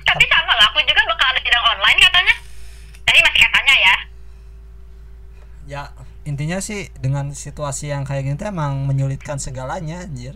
Tapi 0.09 0.25
sama 0.25 0.53
lah 0.57 0.65
aku 0.69 0.79
juga 0.85 1.01
bakal 1.05 1.27
ada 1.33 1.39
sidang 1.41 1.65
online 1.65 1.99
katanya 2.01 2.33
Tadi 3.05 3.19
masih 3.25 3.39
katanya 3.45 3.75
ya 3.77 3.95
ya 5.69 5.81
intinya 6.59 6.91
sih 6.91 6.91
dengan 6.99 7.25
situasi 7.31 7.87
yang 7.87 8.03
kayak 8.03 8.27
gini 8.27 8.35
tuh 8.35 8.51
emang 8.51 8.83
menyulitkan 8.83 9.39
segalanya 9.39 10.03
anjir. 10.03 10.35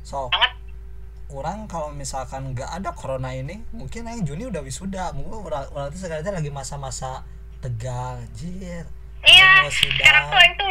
So 0.00 0.32
orang 1.28 1.68
kalau 1.68 1.92
misalkan 1.92 2.56
nggak 2.56 2.70
ada 2.72 2.96
corona 2.96 3.36
ini 3.36 3.60
mungkin 3.76 4.08
yang 4.08 4.24
Juni 4.24 4.48
udah 4.48 4.64
wisuda. 4.64 5.12
Mungkin 5.12 5.44
orang 5.44 5.68
orang 5.76 5.92
itu 5.92 6.08
sekarang 6.08 6.40
lagi 6.40 6.48
masa-masa 6.48 7.20
tegang 7.60 8.24
anjir. 8.24 8.88
Iya 9.28 9.68
sekarang 9.68 10.32
tuh 10.32 10.40
itu 10.40 10.64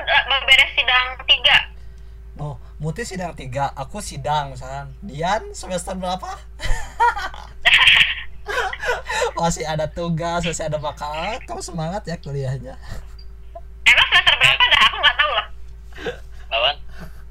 beres 0.49 0.71
sidang 0.73 1.07
tiga. 1.29 1.57
Oh 2.41 2.57
Muti 2.81 3.05
sidang 3.05 3.37
tiga 3.37 3.69
aku 3.77 4.01
sidang 4.01 4.57
misalkan. 4.57 4.97
Dian 5.05 5.53
semester 5.53 5.93
berapa? 5.93 6.25
Masih 9.37 9.67
ada 9.67 9.85
tugas 9.91 10.45
masih 10.45 10.71
ada 10.71 10.79
makalah 10.79 11.35
kamu 11.43 11.59
semangat 11.59 12.03
ya 12.07 12.15
kuliahnya 12.15 12.79
emang 13.87 14.07
semester 14.09 14.35
berapa 14.39 14.63
dah 14.63 14.81
aku 14.87 14.97
nggak 14.99 15.15
tahu 15.19 15.31
loh 15.31 15.47
lawan 16.51 16.75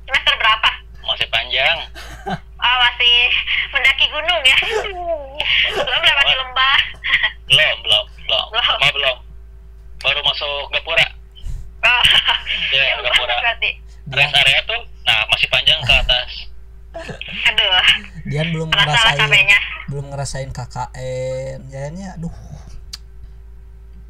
semester 0.07 0.35
berapa 0.37 0.71
masih 1.03 1.29
panjang 1.33 1.79
oh 2.37 2.77
masih 2.89 3.17
mendaki 3.73 4.07
gunung 4.13 4.43
ya 4.45 4.57
belum 5.73 6.03
lewati 6.03 6.35
lembah 6.37 6.81
belum 7.49 7.77
belum 7.85 8.05
belum 8.29 8.45
Belum. 8.53 8.65
Cuma 8.65 8.89
belum 8.93 9.17
baru 10.03 10.21
masuk 10.25 10.63
gapura 10.73 11.07
oh, 11.85 12.03
ya 12.75 12.83
jauh 12.97 13.03
gapura 13.07 13.25
banget 13.29 13.43
berarti 13.43 13.71
rest 14.13 14.35
area 14.35 14.61
tuh 14.67 14.81
nah 15.03 15.21
masih 15.31 15.49
panjang 15.49 15.81
ke 15.83 15.93
atas 15.95 16.31
aduh 17.49 17.71
Dian 18.29 18.49
belum 18.53 18.69
salah 18.69 18.85
salah 18.85 19.13
ngerasain 19.17 19.21
cabenya 19.25 19.59
ngerasain 20.43 20.51
KKN 20.51 21.59
jadinya 21.71 22.09
aduh. 22.19 22.35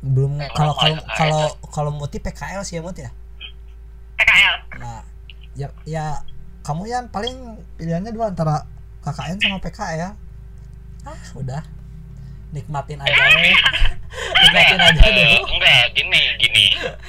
Belum 0.02 0.40
kalau 0.56 0.74
kalau 0.74 0.96
KKN. 0.98 1.14
kalau 1.14 1.42
kalau 1.68 1.90
Muti 1.92 2.18
PKL 2.18 2.62
sih 2.64 2.80
ya 2.80 2.82
Mut 2.82 2.96
ya? 2.96 3.10
PKL 4.16 4.56
nah 4.80 5.04
ya 5.52 5.68
ya 5.84 6.24
kamu 6.64 6.88
yang 6.88 7.06
paling 7.12 7.60
pilihannya 7.76 8.14
dua 8.14 8.32
antara 8.32 8.64
KKN 9.04 9.36
sama 9.38 9.58
PKL 9.60 10.12
ah 11.04 11.22
udah. 11.36 11.62
Nikmatin 12.52 13.00
aja 13.00 13.16
ya. 13.16 13.48
nikmatin 14.44 14.76
aja 14.80 15.00
Eh, 15.02 15.12
dulu 15.16 15.40
enggak 15.56 15.84
gini 15.96 16.20
gini. 16.36 16.64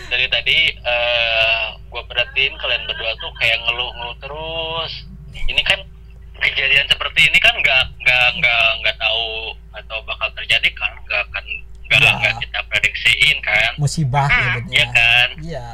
Dari 0.07 0.25
tadi 0.31 0.57
eh 0.71 1.63
gue 1.87 2.03
perhatiin 2.07 2.55
kalian 2.57 2.83
berdua 2.87 3.11
tuh 3.19 3.31
kayak 3.37 3.59
ngeluh-ngeluh 3.67 4.17
terus. 4.23 4.91
Ini 5.45 5.61
kan 5.67 5.83
kejadian 6.45 6.85
seperti 6.85 7.21
ini 7.23 7.37
kan 7.37 7.53
nggak 7.53 7.83
nggak 7.97 8.27
nggak 8.35 8.65
nggak 8.79 8.95
tahu 8.97 9.27
atau 9.73 9.97
bakal 10.03 10.29
terjadi 10.33 10.69
kan 10.73 10.91
nggak 11.01 11.21
akan 11.25 11.45
nggak 11.85 11.99
Iya. 11.99 12.11
nggak 12.15 12.33
kita 12.39 12.59
prediksiin 12.67 13.37
kan. 13.39 13.71
Musibah 13.77 14.25
Ah, 14.25 14.33
ya. 14.33 14.53
Iya 14.67 14.85
kan? 14.89 15.27
Iya. 15.39 15.67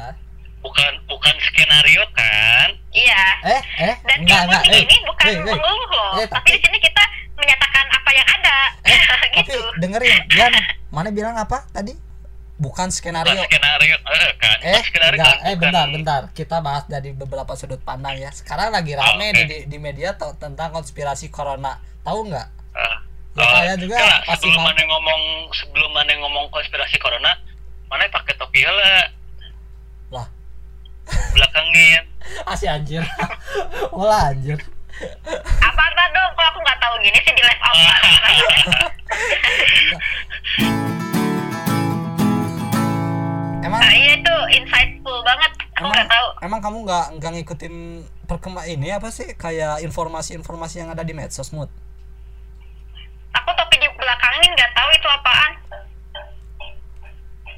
Bukan 0.60 0.92
bukan 1.06 1.34
skenario 1.40 2.04
kan? 2.12 2.68
Iya. 2.90 3.22
Eh 3.48 3.62
eh 3.84 3.96
dan 4.04 4.16
enggak 4.20 4.40
enggak 4.44 4.62
di 4.62 4.68
eh. 4.68 4.78
sini 4.78 4.96
bukan 5.02 5.24
eh, 5.26 5.36
mengeluh. 5.40 5.88
Loh 5.88 6.10
Eh, 6.14 6.26
tapi 6.26 6.36
tapi- 6.36 6.52
di 6.52 6.58
sini 6.60 6.78
kita 6.78 7.02
menyatakan 7.34 7.86
apa 7.88 8.10
yang 8.12 8.28
ada. 8.30 8.58
Eh 8.84 9.00
tapi 9.10 9.26
gitu. 9.40 9.58
dengerin 9.78 10.18
Dian 10.28 10.52
mana 10.90 11.08
bilang 11.08 11.34
apa 11.34 11.64
tadi 11.70 11.94
bukan 12.60 12.92
skenario. 12.92 13.32
Bukan 13.32 13.48
skenario. 13.48 13.96
Eh, 13.96 14.30
kan 14.36 14.58
eh 14.60 14.82
skenario. 14.84 15.16
enggak. 15.16 15.32
Kan 15.34 15.40
eh 15.42 15.54
bukan- 15.56 15.60
bentar 15.64 15.86
bentar. 15.88 16.22
Kita 16.30 16.56
bahas 16.60 16.84
dari 16.84 17.10
beberapa 17.10 17.56
sudut 17.56 17.80
pandang 17.80 18.14
ya. 18.14 18.28
Sekarang 18.30 18.68
lagi 18.70 18.92
rame 18.92 19.32
Oke. 19.32 19.34
di, 19.34 19.42
di 19.46 19.56
di 19.66 19.78
media 19.80 20.12
tentang 20.14 20.68
konspirasi 20.70 21.26
corona. 21.28 21.74
Tahu 22.00 22.28
nggak 22.28 22.48
Ah. 22.70 23.00
Ya, 23.30 23.40
Oh, 23.40 23.50
saya 23.56 23.74
juga 23.74 23.94
enggak, 23.94 24.20
pasti 24.26 24.42
sebelum 24.44 24.58
mana 24.60 24.82
ngomong 24.84 25.22
sebelum 25.52 25.90
mana 25.90 26.12
ngomong 26.18 26.44
konspirasi 26.50 26.98
corona 26.98 27.30
mana 27.86 28.04
pakai 28.06 28.34
topi 28.34 28.60
heula 28.60 29.06
lah. 30.10 30.26
Belakangin. 31.32 32.02
Asih 32.50 32.68
anjir. 32.68 33.02
Wah 33.96 34.30
anjir. 34.30 34.58
Apa 35.62 35.80
apa 35.80 36.04
dong 36.10 36.30
kalau 36.34 36.48
aku 36.50 36.58
nggak 36.60 36.78
tahu 36.78 36.94
gini 37.00 37.18
sih 37.22 37.32
di 37.32 37.42
live 37.42 37.62
out 37.62 37.78
emang 43.70 43.80
nah, 43.86 43.94
iya 43.94 44.12
itu 44.18 44.36
insightful 44.58 45.18
banget. 45.22 45.52
Aku 45.78 45.86
emang, 45.86 45.94
nggak 45.94 46.08
tahu. 46.10 46.26
emang 46.42 46.60
kamu 46.60 46.78
nggak 46.82 47.06
nggak 47.22 47.30
ngikutin 47.38 47.74
perkembang 48.26 48.66
ini 48.66 48.90
apa 48.90 49.08
sih? 49.14 49.30
Kayak 49.38 49.78
informasi-informasi 49.86 50.82
yang 50.82 50.90
ada 50.90 51.06
di 51.06 51.14
medsos 51.14 51.54
mood 51.54 51.70
aku 53.34 53.50
topi 53.54 53.76
di 53.78 53.88
belakangin 53.94 54.50
nggak 54.54 54.72
tahu 54.74 54.88
itu 54.94 55.08
apaan. 55.08 55.52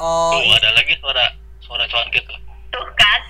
Oh 0.00 0.34
tuh 0.40 0.56
ada 0.58 0.70
lagi 0.74 0.94
suara 0.98 1.24
suara 1.62 1.84
cuan 1.88 2.08
gitu. 2.12 2.32
Tuh 2.72 2.86
kan. 2.96 3.20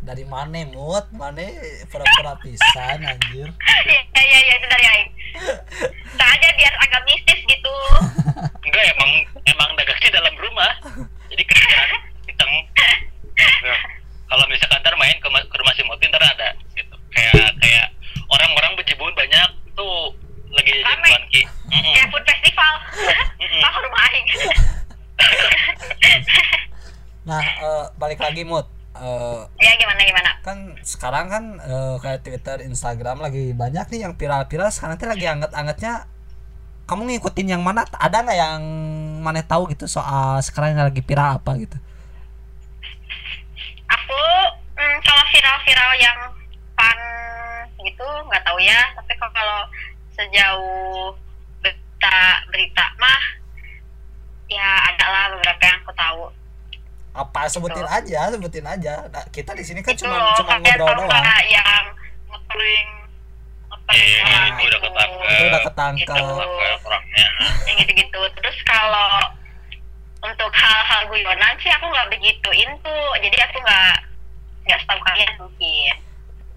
Dari 0.00 0.24
mana 0.24 0.64
mood 0.72 1.04
mana 1.12 1.44
pura-pura 1.88 2.34
pisan 2.40 3.04
anjir? 3.04 3.48
Iya 3.88 4.22
iya 4.24 4.38
iya 4.44 4.54
itu 4.60 4.66
dari 4.68 4.86
Aing 4.86 5.10
sengaja 6.10 6.48
biar 6.58 6.74
agak 6.84 7.02
mistis 7.06 7.40
gitu. 7.46 7.74
Enggak 8.66 8.84
emang 8.96 9.10
emang 9.48 9.68
dagangnya 9.76 10.10
dalam 10.20 10.34
rumah. 10.36 10.72
Jadi 11.30 11.42
kerjaan 11.46 12.00
hiteng 12.40 12.52
Nah, 13.40 13.80
kalau 14.28 14.44
misalkan 14.52 14.80
ntar 14.84 14.94
main 15.00 15.16
ke, 15.16 15.28
ke 15.28 15.56
rumah 15.56 15.72
si 15.72 15.80
Muti 15.84 16.04
ntar 16.12 16.20
ada 16.20 16.52
gitu. 16.76 16.96
Kayak 17.12 17.56
kayak 17.60 17.86
orang-orang 18.28 18.76
bejibun 18.76 19.12
banyak 19.16 19.48
tuh 19.72 20.12
lagi 20.52 20.76
jadi 20.76 21.46
Mm-mm. 21.72 21.94
kayak 21.94 22.08
food 22.12 22.24
festival. 22.26 22.74
Oh 23.40 23.74
rumah 23.80 24.00
Aing 24.08 24.26
nah 27.20 27.40
eh, 27.40 27.84
balik 27.96 28.20
lagi 28.20 28.42
mood 28.44 28.66
Eh, 28.90 29.40
ya 29.62 29.72
gimana 29.80 30.02
gimana? 30.02 30.30
kan 30.44 30.76
sekarang 30.84 31.26
kan 31.30 31.44
eh, 31.62 31.96
kayak 32.02 32.20
Twitter, 32.20 32.60
Instagram 32.66 33.22
lagi 33.22 33.54
banyak 33.56 33.86
nih 33.86 34.00
yang 34.04 34.12
viral-viral. 34.18 34.68
Sekarang 34.68 34.98
tuh 35.00 35.08
lagi 35.08 35.24
anget-angetnya 35.24 36.04
kamu 36.84 37.08
ngikutin 37.16 37.54
yang 37.54 37.62
mana? 37.64 37.86
Ada 37.86 38.26
nggak 38.26 38.36
yang 38.36 38.60
mana 39.24 39.40
tahu 39.46 39.70
gitu 39.72 39.86
soal 39.88 40.42
sekarang 40.42 40.74
yang 40.76 40.90
lagi 40.90 41.00
viral 41.00 41.38
apa 41.38 41.54
gitu 41.56 41.78
aku 44.20 44.32
mm, 44.76 44.96
kalau 45.00 45.24
viral-viral 45.26 45.92
yang 45.96 46.18
fun 46.74 46.98
gitu 47.80 48.04
nggak 48.28 48.42
tahu 48.42 48.58
ya. 48.60 48.80
Tapi 48.94 49.12
kalau- 49.16 49.32
kalau 49.32 49.60
sejauh 50.12 51.16
berita 51.58 52.16
berita 52.46 52.84
mah 52.96 53.22
ya 54.46 54.68
ada 54.84 55.06
lah 55.06 55.24
beberapa 55.32 55.62
yang 55.62 55.78
aku 55.80 55.92
tahu. 55.94 56.22
Apa 57.10 57.48
sebutin 57.48 57.80
Gitu. 57.80 57.90
aja 57.90 58.20
sebutin 58.28 58.66
aja. 58.66 58.94
Nah, 59.08 59.24
kita 59.30 59.56
di 59.56 59.64
sini 59.64 59.80
kan 59.80 59.96
cuma 59.96 60.14
loh 60.14 60.36
cuma 60.36 60.60
ngobrol 60.60 60.94
doang. 61.00 61.24
yang 61.48 61.84
ngeprank 62.28 62.88
ngeprank 63.66 63.98
Eh, 63.98 64.22
orang 64.22 64.46
itu 64.52 64.66
udah 64.68 64.80
ketangkep. 64.80 65.26
itu 65.26 65.44
udah 65.44 65.62
ketangkep. 65.64 66.06
Gitu. 66.06 66.24
Orangnya. 66.80 67.26
Yang 67.66 67.76
gitu-gitu. 67.80 68.20
Terus 68.36 68.58
kalau 68.62 69.10
untuk 70.20 70.52
hal-hal 70.52 71.02
guyonan 71.08 71.54
sih 71.58 71.72
aku 71.72 71.88
nggak 71.88 72.10
begitu 72.10 72.50
into 72.52 72.96
jadi 73.18 73.38
aku 73.40 73.56
nggak 73.58 73.94
nggak 74.70 74.80
setahu 74.80 75.00
kalian 75.02 75.34
mungkin 75.36 75.94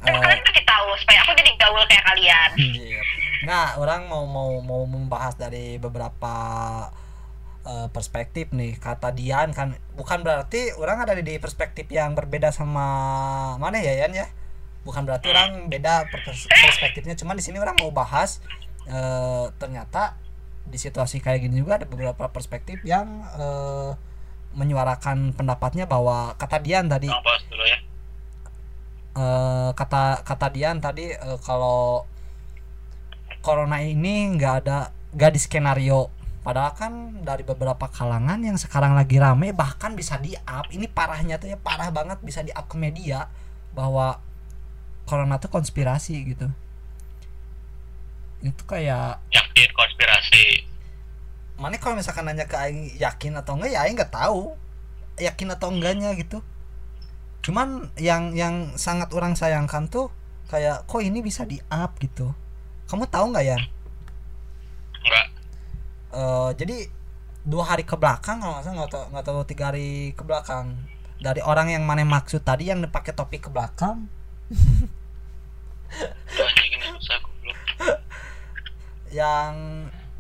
Tapi 0.04 0.14
Eh, 0.14 0.20
kalian 0.20 0.42
pasti 0.44 0.62
tahu 0.62 0.88
supaya 1.00 1.20
aku 1.24 1.32
jadi 1.34 1.52
gaul 1.56 1.84
kayak 1.88 2.06
kalian 2.06 2.50
Iya. 2.60 3.02
Nah, 3.44 3.76
orang 3.76 4.08
mau 4.08 4.24
mau 4.24 4.64
mau 4.64 4.84
membahas 4.84 5.36
dari 5.36 5.76
beberapa 5.76 6.36
eh, 7.64 7.88
perspektif 7.92 8.52
nih. 8.52 8.76
Kata 8.76 9.12
Dian 9.12 9.52
kan 9.52 9.76
bukan 9.96 10.24
berarti 10.24 10.72
orang 10.76 11.04
ada 11.04 11.16
di 11.16 11.36
perspektif 11.40 11.88
yang 11.88 12.16
berbeda 12.16 12.52
sama 12.52 12.86
mana 13.58 13.80
ya 13.80 14.04
Yan 14.04 14.14
ya. 14.14 14.28
Bukan 14.84 15.04
berarti 15.04 15.32
orang 15.32 15.68
beda 15.68 16.08
pers- 16.08 16.48
perspektifnya. 16.48 17.16
Cuman 17.16 17.36
di 17.36 17.44
sini 17.44 17.60
orang 17.60 17.76
mau 17.80 17.92
bahas 17.92 18.44
eh, 18.88 19.46
ternyata 19.56 20.20
di 20.64 20.80
situasi 20.80 21.20
kayak 21.20 21.44
gini 21.44 21.60
juga 21.60 21.80
ada 21.80 21.88
beberapa 21.88 22.28
perspektif 22.28 22.80
yang 22.84 23.24
eh, 23.36 23.92
menyuarakan 24.54 25.34
pendapatnya 25.34 25.84
bahwa 25.84 26.36
kata 26.36 26.60
Dian 26.60 26.86
tadi 26.88 27.08
ya 27.08 27.78
eh, 29.14 29.70
kata 29.74 30.26
kata 30.26 30.48
Dian 30.54 30.82
tadi 30.82 31.14
eh, 31.14 31.40
kalau 31.46 32.06
corona 33.44 33.84
ini 33.84 34.34
nggak 34.34 34.54
ada 34.66 34.90
nggak 35.14 35.32
di 35.34 35.40
skenario. 35.40 36.10
Padahal 36.44 36.76
kan 36.76 36.94
dari 37.24 37.48
beberapa 37.48 37.88
kalangan 37.88 38.36
yang 38.44 38.60
sekarang 38.60 39.00
lagi 39.00 39.16
rame 39.16 39.56
bahkan 39.56 39.96
bisa 39.96 40.20
di 40.20 40.36
up 40.44 40.68
ini 40.76 40.92
parahnya 40.92 41.40
tuh 41.40 41.56
ya 41.56 41.58
parah 41.60 41.88
banget 41.88 42.20
bisa 42.20 42.44
di 42.44 42.52
up 42.52 42.68
ke 42.68 42.76
media 42.76 43.32
bahwa 43.72 44.20
corona 45.08 45.40
tuh 45.40 45.48
konspirasi 45.48 46.36
gitu. 46.36 46.52
Itu 48.44 48.64
kayak 48.68 49.24
yakin 49.32 49.70
konspirasi? 49.72 50.68
Mana 51.56 51.80
kalau 51.80 51.96
misalkan 51.96 52.28
nanya 52.28 52.44
ke 52.44 52.60
Aing 52.60 52.92
yakin 53.00 53.40
atau 53.40 53.56
enggak 53.56 53.72
ya 53.72 53.80
Aing 53.88 53.96
nggak 53.96 54.12
tahu. 54.12 54.60
Yakin 55.16 55.54
atau 55.54 55.70
enggaknya 55.70 56.12
gitu 56.18 56.44
cuman 57.44 57.92
yang 58.00 58.32
yang 58.34 58.74
sangat 58.80 59.12
orang 59.12 59.36
sayangkan 59.36 59.92
tuh 59.92 60.10
kayak 60.48 60.88
kok 60.88 61.04
ini 61.04 61.20
bisa 61.20 61.44
di 61.44 61.60
up 61.70 62.00
gitu. 62.00 62.32
Kamu 62.88 63.06
tahu 63.12 63.36
nggak 63.36 63.46
ya 63.46 63.58
enggak 65.04 65.28
Eh, 66.14 66.50
jadi 66.62 66.78
dua 67.42 67.74
hari 67.74 67.84
ke 67.84 67.98
belakang 67.98 68.38
kalau 68.38 68.54
nggak 68.56 68.64
salah 68.64 68.78
nggak 68.86 68.92
tahu 68.94 69.04
nggak 69.10 69.26
tahu 69.26 69.40
tiga 69.50 69.64
hari 69.74 70.14
ke 70.14 70.22
belakang 70.22 70.78
dari 71.18 71.42
orang 71.42 71.74
yang 71.74 71.84
mana 71.90 72.06
maksud 72.06 72.46
tadi 72.46 72.70
yang 72.70 72.86
pakai 72.86 73.18
topi 73.18 73.42
ke 73.42 73.50
belakang? 73.50 74.06
Yang 79.10 79.54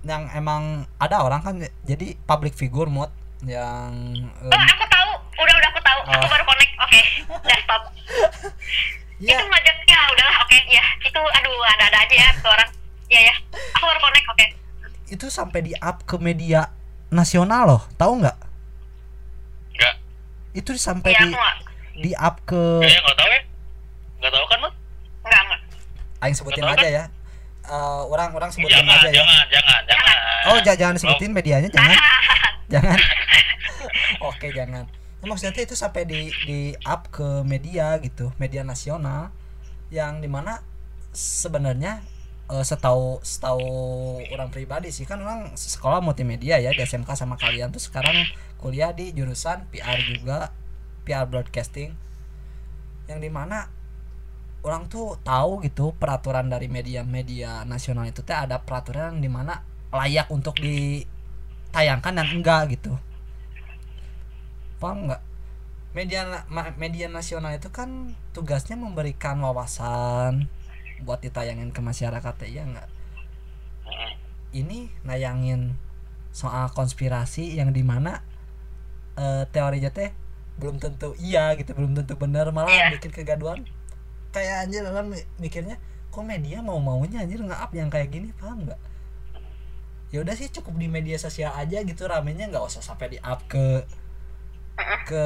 yang 0.01 0.23
emang 0.33 0.89
ada 0.97 1.21
orang 1.21 1.41
kan 1.45 1.55
jadi 1.85 2.17
public 2.25 2.57
figure 2.57 2.89
mood 2.89 3.13
yang 3.43 3.91
oh 4.39 4.49
em, 4.49 4.63
aku 4.69 4.85
tahu. 4.87 5.11
Udah 5.35 5.53
udah 5.53 5.69
aku 5.69 5.81
tahu. 5.81 5.99
Aku 6.05 6.15
Oh. 6.17 6.29
baru 6.29 6.43
connect. 6.45 6.73
Oke 6.77 7.01
udah 7.29 7.57
stop. 7.59 7.81
Ya. 9.21 9.39
Itu 9.39 9.45
ngajaknya 9.45 9.97
udahlah 10.09 10.35
oke. 10.41 10.57
Ya 10.67 10.83
itu 10.99 11.15
aduh 11.15 11.55
ada 11.69 11.83
ada 11.87 11.99
aja 12.01 12.15
ya 12.17 12.27
tuh 12.35 12.49
orang. 12.49 12.67
Ya 13.07 13.19
ya. 13.23 13.35
Aku 13.73 13.83
baru 13.85 13.99
connect 14.01 14.27
oke. 14.27 14.45
Itu 15.07 15.25
sampai 15.29 15.59
di 15.61 15.73
up 15.73 16.03
ke 16.03 16.15
media 16.17 16.75
nasional 17.07 17.63
loh 17.65 17.81
tahu 17.93 18.19
nggak? 18.19 18.37
Enggak. 19.71 19.95
itu 20.51 20.69
sampai 20.75 21.11
ya 21.11 21.19
di 21.19 21.25
aku 21.25 21.33
nggak. 21.33 21.57
di 21.95 22.11
up 22.13 22.35
ke 22.43 22.61
Kayaknya 22.79 22.99
nggak 23.01 23.17
tahu 23.17 23.29
ya. 23.29 23.41
Nggak 24.19 24.31
tahu 24.33 24.45
kan, 24.45 24.57
Mat? 24.59 24.73
nggak 25.23 25.41
nggak. 25.41 25.59
Aing 26.19 26.35
sebutin 26.35 26.61
Nggak 26.61 26.77
aja 26.77 26.87
ya. 26.89 27.03
Eh, 27.63 28.01
orang-orang 28.05 28.49
sebutin 28.51 28.75
Jangan, 28.77 28.91
aja 28.93 29.07
ya. 29.07 29.13
jangan, 29.15 29.43
jangan, 29.47 29.81
jangan. 29.87 30.15
oh 30.45 30.57
ja- 30.59 30.75
jangan 30.75 30.95
sebutin 30.97 31.31
medianya 31.31 31.69
jangan 31.69 31.95
jangan. 32.71 32.99
Oke 34.29 34.51
jangan. 34.53 34.87
Nah, 35.23 35.27
maksudnya 35.31 35.63
itu 35.63 35.75
sampai 35.75 36.03
di 36.03 36.27
di 36.43 36.75
up 36.83 37.07
ke 37.07 37.47
media 37.47 37.95
gitu 38.03 38.35
media 38.35 38.59
nasional 38.67 39.31
yang 39.87 40.19
di 40.19 40.27
mana 40.27 40.59
sebenarnya 41.15 42.03
eh, 42.51 42.65
setahu 42.65 43.23
setahu 43.23 43.63
orang 44.35 44.51
pribadi 44.51 44.91
sih 44.91 45.07
kan 45.07 45.23
orang 45.23 45.55
sekolah 45.55 46.03
multimedia 46.03 46.59
ya 46.59 46.75
di 46.75 46.83
SMK 46.83 47.15
sama 47.15 47.39
kalian 47.39 47.71
tuh 47.71 47.79
sekarang 47.79 48.27
kuliah 48.59 48.91
di 48.91 49.15
jurusan 49.15 49.67
PR 49.71 49.99
juga 50.03 50.51
PR 51.07 51.27
broadcasting. 51.27 51.95
Yang 53.07 53.19
di 53.27 53.31
mana 53.31 53.67
orang 54.63 54.87
tuh 54.87 55.19
tahu 55.27 55.59
gitu 55.67 55.91
peraturan 55.99 56.47
dari 56.47 56.71
media-media 56.71 57.67
nasional 57.67 58.07
itu 58.07 58.23
teh 58.23 58.35
ada 58.35 58.63
peraturan 58.63 59.19
di 59.19 59.27
mana 59.27 59.59
layak 59.91 60.31
untuk 60.31 60.55
ditayangkan 61.73 62.13
dan 62.21 62.29
enggak 62.29 62.77
gitu. 62.77 62.93
Paham 64.77 65.09
nggak 65.09 65.21
media 65.97 66.21
media 66.77 67.09
nasional 67.09 67.49
itu 67.57 67.73
kan 67.73 68.13
tugasnya 68.37 68.77
memberikan 68.77 69.41
wawasan 69.41 70.45
buat 71.01 71.17
ditayangin 71.25 71.73
ke 71.73 71.81
masyarakat 71.81 72.35
ya 72.45 72.61
enggak? 72.61 72.85
Ini 74.53 74.85
nayangin 75.01 75.73
soal 76.29 76.69
konspirasi 76.69 77.57
yang 77.57 77.73
di 77.73 77.81
mana 77.81 78.21
eh, 79.17 79.49
teorinya 79.49 79.89
teh 79.89 80.13
belum 80.61 80.77
tentu 80.77 81.17
iya 81.17 81.57
gitu 81.57 81.73
belum 81.73 81.97
tentu 81.97 82.13
benar 82.21 82.53
malah 82.53 82.69
Iya. 82.69 82.93
bikin 82.93 83.09
kegaduhan. 83.09 83.65
Kayak 84.29 84.69
anjir 84.69 84.85
orang 84.85 85.09
mi- 85.09 85.25
mikirnya 85.41 85.81
kok 86.13 86.21
media 86.21 86.61
mau 86.61 86.77
maunya 86.77 87.25
anjir 87.25 87.41
nge 87.41 87.57
up 87.57 87.73
yang 87.73 87.89
kayak 87.89 88.13
gini? 88.13 88.29
Paham 88.37 88.69
nggak 88.69 88.77
ya 90.13 90.21
udah 90.21 90.37
sih 90.37 90.45
cukup 90.47 90.77
di 90.77 90.85
media 90.85 91.17
sosial 91.17 91.49
aja 91.57 91.81
gitu 91.81 92.05
ramenya 92.05 92.45
nggak 92.45 92.61
usah 92.61 92.85
sampai 92.85 93.17
di 93.17 93.19
up 93.25 93.41
ke 93.49 93.81
ke 95.09 95.25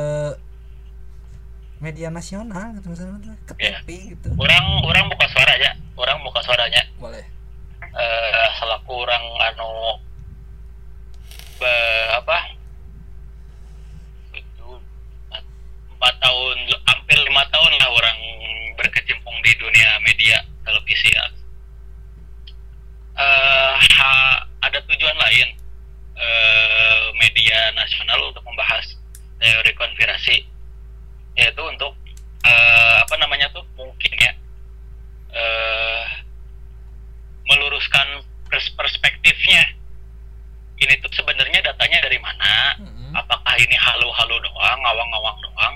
media 1.83 2.07
nasional 2.07 2.71
gitu 2.73 2.88
misalnya 2.89 3.35
ke. 3.43 3.53
TV 3.53 4.15
gitu 4.15 4.31
Orang, 4.33 4.63
orang 4.81 5.11
buka 5.11 5.27
suara 5.29 5.51
aja. 5.53 5.75
Orang 5.93 6.23
buka 6.23 6.39
suaranya. 6.41 6.81
boleh 6.97 7.21
eh 7.97 8.47
selaku 8.57 8.93
orang 9.03 9.23
anu 9.43 9.97
be- 11.57 12.09
apa 12.13 12.38
itu 14.33 14.67
empat 15.91 16.13
tahun 16.21 16.57
hampir 16.85 17.17
lima 17.27 17.43
tahun 17.49 17.71
lah 17.75 17.89
orang 17.91 18.17
berkecimpung 18.77 19.33
di 19.41 19.51
dunia 19.57 19.97
media 19.99 20.38
televisi 20.63 21.09
ya. 21.09 21.25
Ha- 23.17 24.47
ada 24.62 24.80
tujuan 24.89 25.18
lain 25.18 25.47
eh, 26.18 27.05
media 27.22 27.72
nasional 27.78 28.20
untuk 28.30 28.43
membahas 28.45 28.97
teori 29.38 29.74
konspirasi 29.78 30.41
yaitu 31.38 31.62
untuk 31.62 31.93
eh, 32.41 32.95
apa 33.01 33.16
namanya 33.22 33.45
tuh 33.53 33.62
mungkin 33.78 34.12
ya 34.18 34.32
eh, 35.34 36.05
meluruskan 37.47 38.26
pers- 38.51 38.74
perspektifnya. 38.76 39.64
Ini 40.78 40.93
tuh 41.01 41.10
sebenarnya 41.10 41.66
datanya 41.66 42.05
dari 42.05 42.22
mana? 42.22 42.78
Mm-mm. 42.78 43.10
apakah 43.18 43.55
ini 43.58 43.74
halu-halu 43.74 44.38
doang 44.45 44.80
ngawang-ngawang 44.86 45.38
doang? 45.41 45.76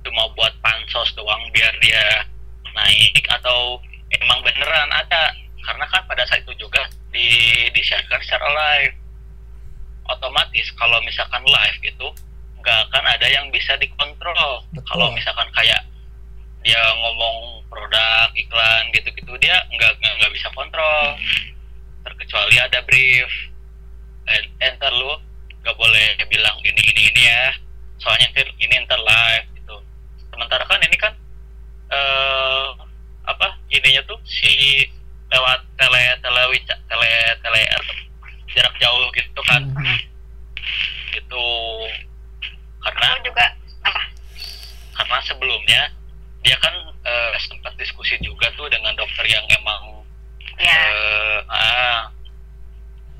Cuma 0.00 0.24
buat 0.32 0.54
pansos 0.64 1.12
doang 1.12 1.42
biar 1.52 1.68
dia 1.84 2.24
naik 2.72 3.24
atau 3.28 3.76
emang 4.08 4.40
beneran 4.40 4.88
ada? 4.88 5.36
Karena 5.68 5.84
kan 5.92 6.00
pada 6.08 6.24
saat 6.24 6.40
itu 6.48 6.64
juga 6.64 6.80
di 7.12 7.28
disiarkan 7.72 8.20
secara 8.24 8.48
live. 8.48 8.96
Otomatis 10.08 10.72
kalau 10.80 10.96
misalkan 11.04 11.44
live 11.44 11.78
itu 11.84 12.08
nggak 12.58 12.78
akan 12.88 13.04
ada 13.04 13.26
yang 13.28 13.46
bisa 13.52 13.76
dikontrol. 13.76 14.64
Kalau 14.88 15.12
misalkan 15.12 15.48
kayak 15.52 15.84
dia 16.64 16.80
ngomong 17.00 17.64
produk 17.70 18.28
iklan 18.34 18.90
gitu-gitu 18.92 19.30
dia 19.38 19.56
nggak 19.72 19.92
nggak 20.00 20.32
bisa 20.32 20.48
kontrol. 20.56 21.16
Terkecuali 22.04 22.56
ada 22.56 22.80
brief. 22.88 23.28
En- 24.28 24.52
enter 24.60 24.92
lu 24.92 25.16
nggak 25.64 25.76
boleh 25.76 26.16
bilang 26.28 26.56
ini 26.64 26.82
ini 26.82 27.02
ini 27.12 27.22
ya. 27.24 27.44
Soalnya 28.00 28.32
ini 28.36 28.74
enter 28.74 29.00
live 29.00 29.46
gitu. 29.60 29.76
Sementara 30.32 30.64
kan 30.64 30.80
ini 30.84 30.96
kan 30.96 31.12
eh 31.88 32.68
apa 33.28 33.60
ininya 33.68 34.00
tuh 34.08 34.16
si 34.24 34.84
lewat 35.28 35.60
tele 35.76 36.04
tele 36.24 36.42
tele 36.88 37.12
tele 37.44 37.62
jarak 38.52 38.74
jauh 38.80 39.06
gitu 39.12 39.40
kan. 39.44 39.62
Mhm. 39.64 39.98
gitu. 41.08 41.46
Karena 42.84 43.04
aku 43.16 43.20
juga 43.32 43.44
apa? 43.84 44.02
Karena 44.94 45.18
sebelumnya 45.24 45.82
dia 46.44 46.56
kan 46.62 46.74
eh, 47.04 47.32
sempat 47.42 47.74
diskusi 47.76 48.14
juga 48.22 48.48
tuh 48.54 48.70
dengan 48.70 48.94
dokter 48.94 49.26
yang 49.26 49.42
emang 49.50 50.06
ya 50.58 50.78
eh, 50.90 51.38
ah, 51.50 52.08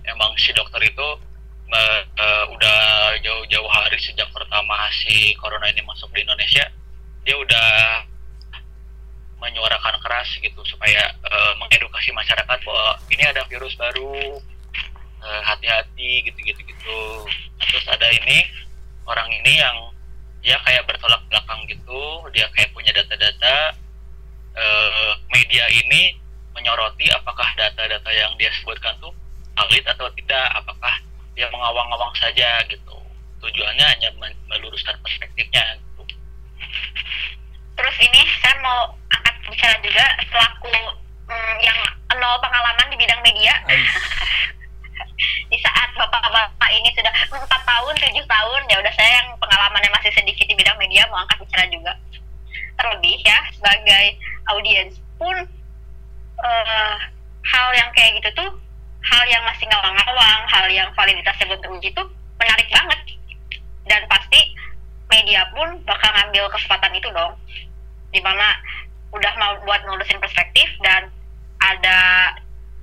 emang 0.07 0.33
si 0.39 0.55
dokter 0.55 0.81
itu 0.87 1.09
eh, 1.75 2.01
eh, 2.07 2.45
udah 2.55 2.79
jauh-jauh 3.21 3.71
hari 3.71 3.99
sejak 3.99 4.27
pertama 4.31 4.75
si 5.05 5.35
corona 5.37 5.67
ini 5.71 5.83
masuk 5.85 6.09
di 6.15 6.23
Indonesia 6.23 6.65
dia 7.27 7.37
udah 7.37 7.69
menyuarakan 9.39 9.97
keras 10.03 10.29
gitu 10.43 10.61
supaya 10.67 11.03
eh, 11.15 11.53
mengedukasi 11.63 12.11
masyarakat 12.15 12.59
bahwa 12.67 12.99
ini 13.11 13.25
ada 13.27 13.43
virus 13.47 13.75
baru 13.79 14.39
eh, 15.23 15.43
hati-hati 15.47 16.27
gitu-gitu 16.27 16.61
gitu 16.67 17.01
terus 17.63 17.87
ada 17.87 18.09
ini 18.11 18.45
orang 19.07 19.31
ini 19.43 19.63
yang 19.63 19.77
dia 20.43 20.59
kayak 20.63 20.87
bertolak 20.87 21.23
belakang 21.31 21.63
gitu 21.71 22.03
dia 22.35 22.47
kayak 22.55 22.71
punya 22.75 22.91
data-data 22.91 23.75
eh, 24.59 25.13
media 25.31 25.65
ini 25.71 26.19
menyoroti 26.55 27.07
apakah 27.15 27.47
data-data 27.55 28.11
yang 28.11 28.35
dia 28.35 28.51
sebutkan 28.59 28.95
tuh 28.99 29.15
valid 29.55 29.85
atau 29.87 30.07
tidak 30.15 30.47
apakah 30.55 30.95
dia 31.35 31.47
mengawang-awang 31.55 32.11
saja 32.19 32.63
gitu. 32.67 32.99
Tujuannya 33.39 33.87
hanya 33.87 34.11
meluruskan 34.51 34.99
perspektifnya 34.99 35.79
gitu 35.79 35.89
terus 37.79 37.97
ini 38.03 38.21
saya 38.43 38.59
mau 38.59 38.91
angkat 39.15 39.35
bicara 39.47 39.75
juga 39.79 40.05
selaku 40.27 40.75
mm, 41.31 41.55
yang 41.63 41.79
nol 42.19 42.37
pengalaman 42.43 42.91
di 42.91 42.97
bidang 42.99 43.23
media. 43.23 43.55
Di 45.49 45.57
saat 45.65 45.91
bapak-bapak 45.97 46.71
ini 46.77 46.93
sudah 46.93 47.11
empat 47.33 47.63
tahun 47.65 47.95
tujuh 47.97 48.27
tahun 48.29 48.63
ya 48.69 48.77
udah 48.79 48.93
saya 48.95 49.11
yang 49.19 49.29
pengalamannya 49.41 49.91
masih 49.97 50.13
sedikit 50.15 50.45
di 50.47 50.55
bidang 50.55 50.77
media 50.77 51.09
mau 51.09 51.25
angkat 51.25 51.43
bicara 51.43 51.65
juga. 51.73 51.93
Terlebih 52.79 53.19
ya 53.25 53.39
sebagai 53.57 54.05
audiens 54.53 54.95
pun 55.17 55.35
eh, 56.39 56.95
hal 57.49 57.69
yang 57.75 57.91
kayak 57.97 58.21
gitu 58.21 58.31
tuh 58.37 58.51
hal 59.09 59.25
yang 59.27 59.43
masih 59.49 59.67
ngawang-ngawang 59.73 60.43
hal 60.53 60.67
yang 60.69 60.89
validitasnya 60.93 61.49
belum 61.49 61.63
teruji 61.65 61.89
tuh 61.97 62.07
menarik 62.39 62.69
banget. 62.69 63.01
Dan 63.89 64.05
pasti 64.07 64.55
media 65.09 65.49
pun 65.57 65.81
bakal 65.89 66.13
ngambil 66.13 66.45
kesempatan 66.53 66.93
itu 66.93 67.09
dong 67.11 67.35
di 68.13 68.21
mana 68.25 68.57
udah 69.13 69.33
mau 69.41 69.53
buat 69.65 69.81
nulisin 69.89 70.21
perspektif 70.21 70.69
dan 70.85 71.09
ada 71.59 72.33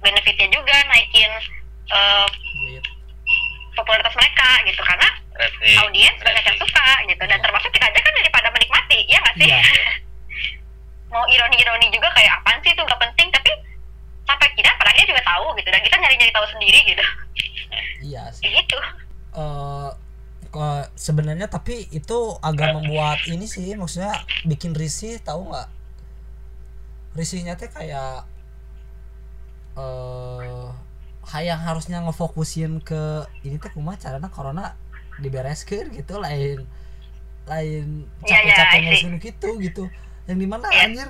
benefitnya 0.01 0.49
juga 0.51 0.75
naikin 0.89 1.31
eh, 1.89 2.27
Duit. 2.29 2.85
popularitas 3.77 4.13
mereka 4.17 4.49
gitu. 4.65 4.81
Karena 4.81 5.07
audiens 5.85 6.17
banyak 6.21 6.43
yang 6.45 6.57
suka 6.57 6.87
gitu. 7.09 7.23
Dan 7.25 7.39
termasuk 7.41 7.69
kita 7.73 7.85
aja 7.89 7.99
kan 7.99 8.13
daripada 8.17 8.47
menikmati 8.53 8.99
ya 9.09 9.17
nggak 9.21 9.35
sih? 9.37 9.49
Iya. 9.49 9.61
mau 11.13 11.23
ironi-ironi 11.31 11.87
juga 11.95 12.11
kayak 12.11 12.43
apaan 12.43 12.59
sih 12.59 12.75
itu 12.75 12.81
nggak 12.81 12.99
penting 12.99 13.29
tapi 13.31 13.47
sampai 14.25 14.51
kita 14.57 14.67
pada 14.75 14.89
akhirnya 14.91 15.11
juga 15.15 15.23
tahu 15.23 15.45
gitu. 15.61 15.69
Dan 15.69 15.81
kita 15.81 15.95
nyari-nyari 16.01 16.33
tahu 16.33 16.47
sendiri 16.53 16.79
gitu. 16.85 17.05
Iya 18.05 18.23
sih. 18.33 18.49
Gitu. 18.49 18.77
Eh 19.35 19.89
kok 19.89 20.04
sebenarnya 20.95 21.51
tapi 21.51 21.87
itu 21.91 22.17
agak 22.39 22.71
membuat 22.73 23.19
ini 23.27 23.43
sih 23.45 23.75
maksudnya 23.75 24.15
bikin 24.47 24.71
risih 24.71 25.19
tahu 25.19 25.51
nggak 25.51 25.67
risihnya 27.15 27.59
teh 27.59 27.67
kayak 27.67 28.23
eh 29.75 30.67
yang 31.35 31.59
harusnya 31.59 31.99
ngefokusin 31.99 32.79
ke 32.79 33.27
ini 33.43 33.59
teh 33.59 33.67
kumaha 33.75 33.99
carana 33.99 34.31
corona 34.31 34.79
dibereskeun 35.19 35.91
gitu 35.91 36.15
lain 36.19 36.63
lain 37.45 38.07
Iya, 38.23 38.39
iya, 38.41 38.55
capek-capek 38.55 38.71
I 38.71 38.79
see. 38.79 38.83
ngurusin 38.83 39.13
gitu 39.19 39.49
gitu 39.59 39.83
yang 40.31 40.39
di 40.39 40.47
mana 40.47 40.67
Iya. 40.71 40.81
anjir 40.87 41.09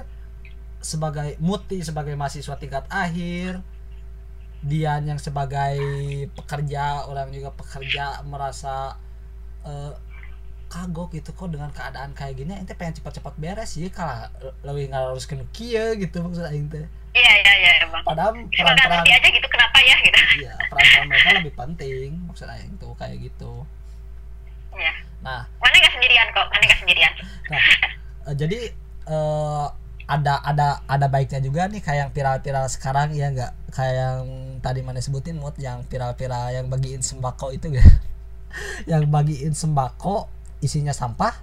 sebagai 0.82 1.38
muti 1.38 1.82
sebagai 1.86 2.18
mahasiswa 2.18 2.58
tingkat 2.58 2.86
akhir 2.90 3.62
Dian 4.66 5.06
yang 5.06 5.22
sebagai 5.22 5.78
pekerja 6.34 7.06
orang 7.06 7.30
juga 7.30 7.54
pekerja 7.54 8.26
merasa 8.26 8.98
eh, 9.66 9.94
kagok 10.66 11.14
gitu 11.14 11.32
kok 11.32 11.50
dengan 11.54 11.70
keadaan 11.72 12.12
kayak 12.18 12.36
gini 12.42 12.52
ente 12.58 12.74
pengen 12.76 12.98
cepat-cepat 13.00 13.34
beres 13.38 13.78
sih 13.78 13.88
kalah 13.88 14.28
lebih 14.66 14.92
ngaruskeun 14.92 15.46
kieu 15.54 15.96
gitu 15.96 16.26
maksud 16.26 16.46
aing 16.50 16.68
teh. 16.68 16.84
Iya 17.16 17.34
iya 17.46 17.54
iya 17.64 17.72
emang 17.88 18.04
padahal 18.04 18.36
peran-peran 18.52 19.08
aja 19.08 19.30
gitu 19.30 19.48
kenapa 19.48 19.78
ya 19.80 19.96
gitu. 20.04 20.20
Iya 20.44 20.54
peran-peran 20.68 21.06
mereka 21.08 21.30
lebih 21.40 21.54
penting 21.56 22.10
maksud 22.28 22.50
aing 22.50 22.76
tuh 22.82 22.92
kayak 22.98 23.24
gitu. 23.24 23.64
Ya 24.76 24.94
nah. 25.24 25.48
Mana 25.64 25.76
nggak 25.80 25.94
sendirian 25.96 26.28
kok 26.36 26.48
mana 26.52 26.64
nggak 26.66 26.80
sendirian. 26.84 27.14
Nah, 27.48 27.64
eh, 28.28 28.36
jadi 28.36 28.60
eh, 29.08 29.68
ada 30.06 30.34
ada 30.46 30.68
ada 30.86 31.08
baiknya 31.10 31.42
juga 31.42 31.66
nih 31.66 31.82
kayak 31.82 32.00
yang 32.00 32.12
viral-viral 32.14 32.68
sekarang 32.70 33.10
ya 33.16 33.32
nggak? 33.32 33.54
Kayak 33.72 33.96
yang 33.96 34.22
tadi 34.60 34.82
mana 34.82 35.00
sebutin 35.00 35.40
mood 35.40 35.56
yang 35.62 35.86
viral-viral 35.88 36.52
yang 36.52 36.66
bagiin 36.68 37.02
sembako 37.02 37.54
itu 37.54 37.70
gak 37.74 37.86
yang 38.92 39.08
bagiin 39.10 39.54
sembako 39.54 40.30
isinya 40.64 40.92
sampah. 40.96 41.34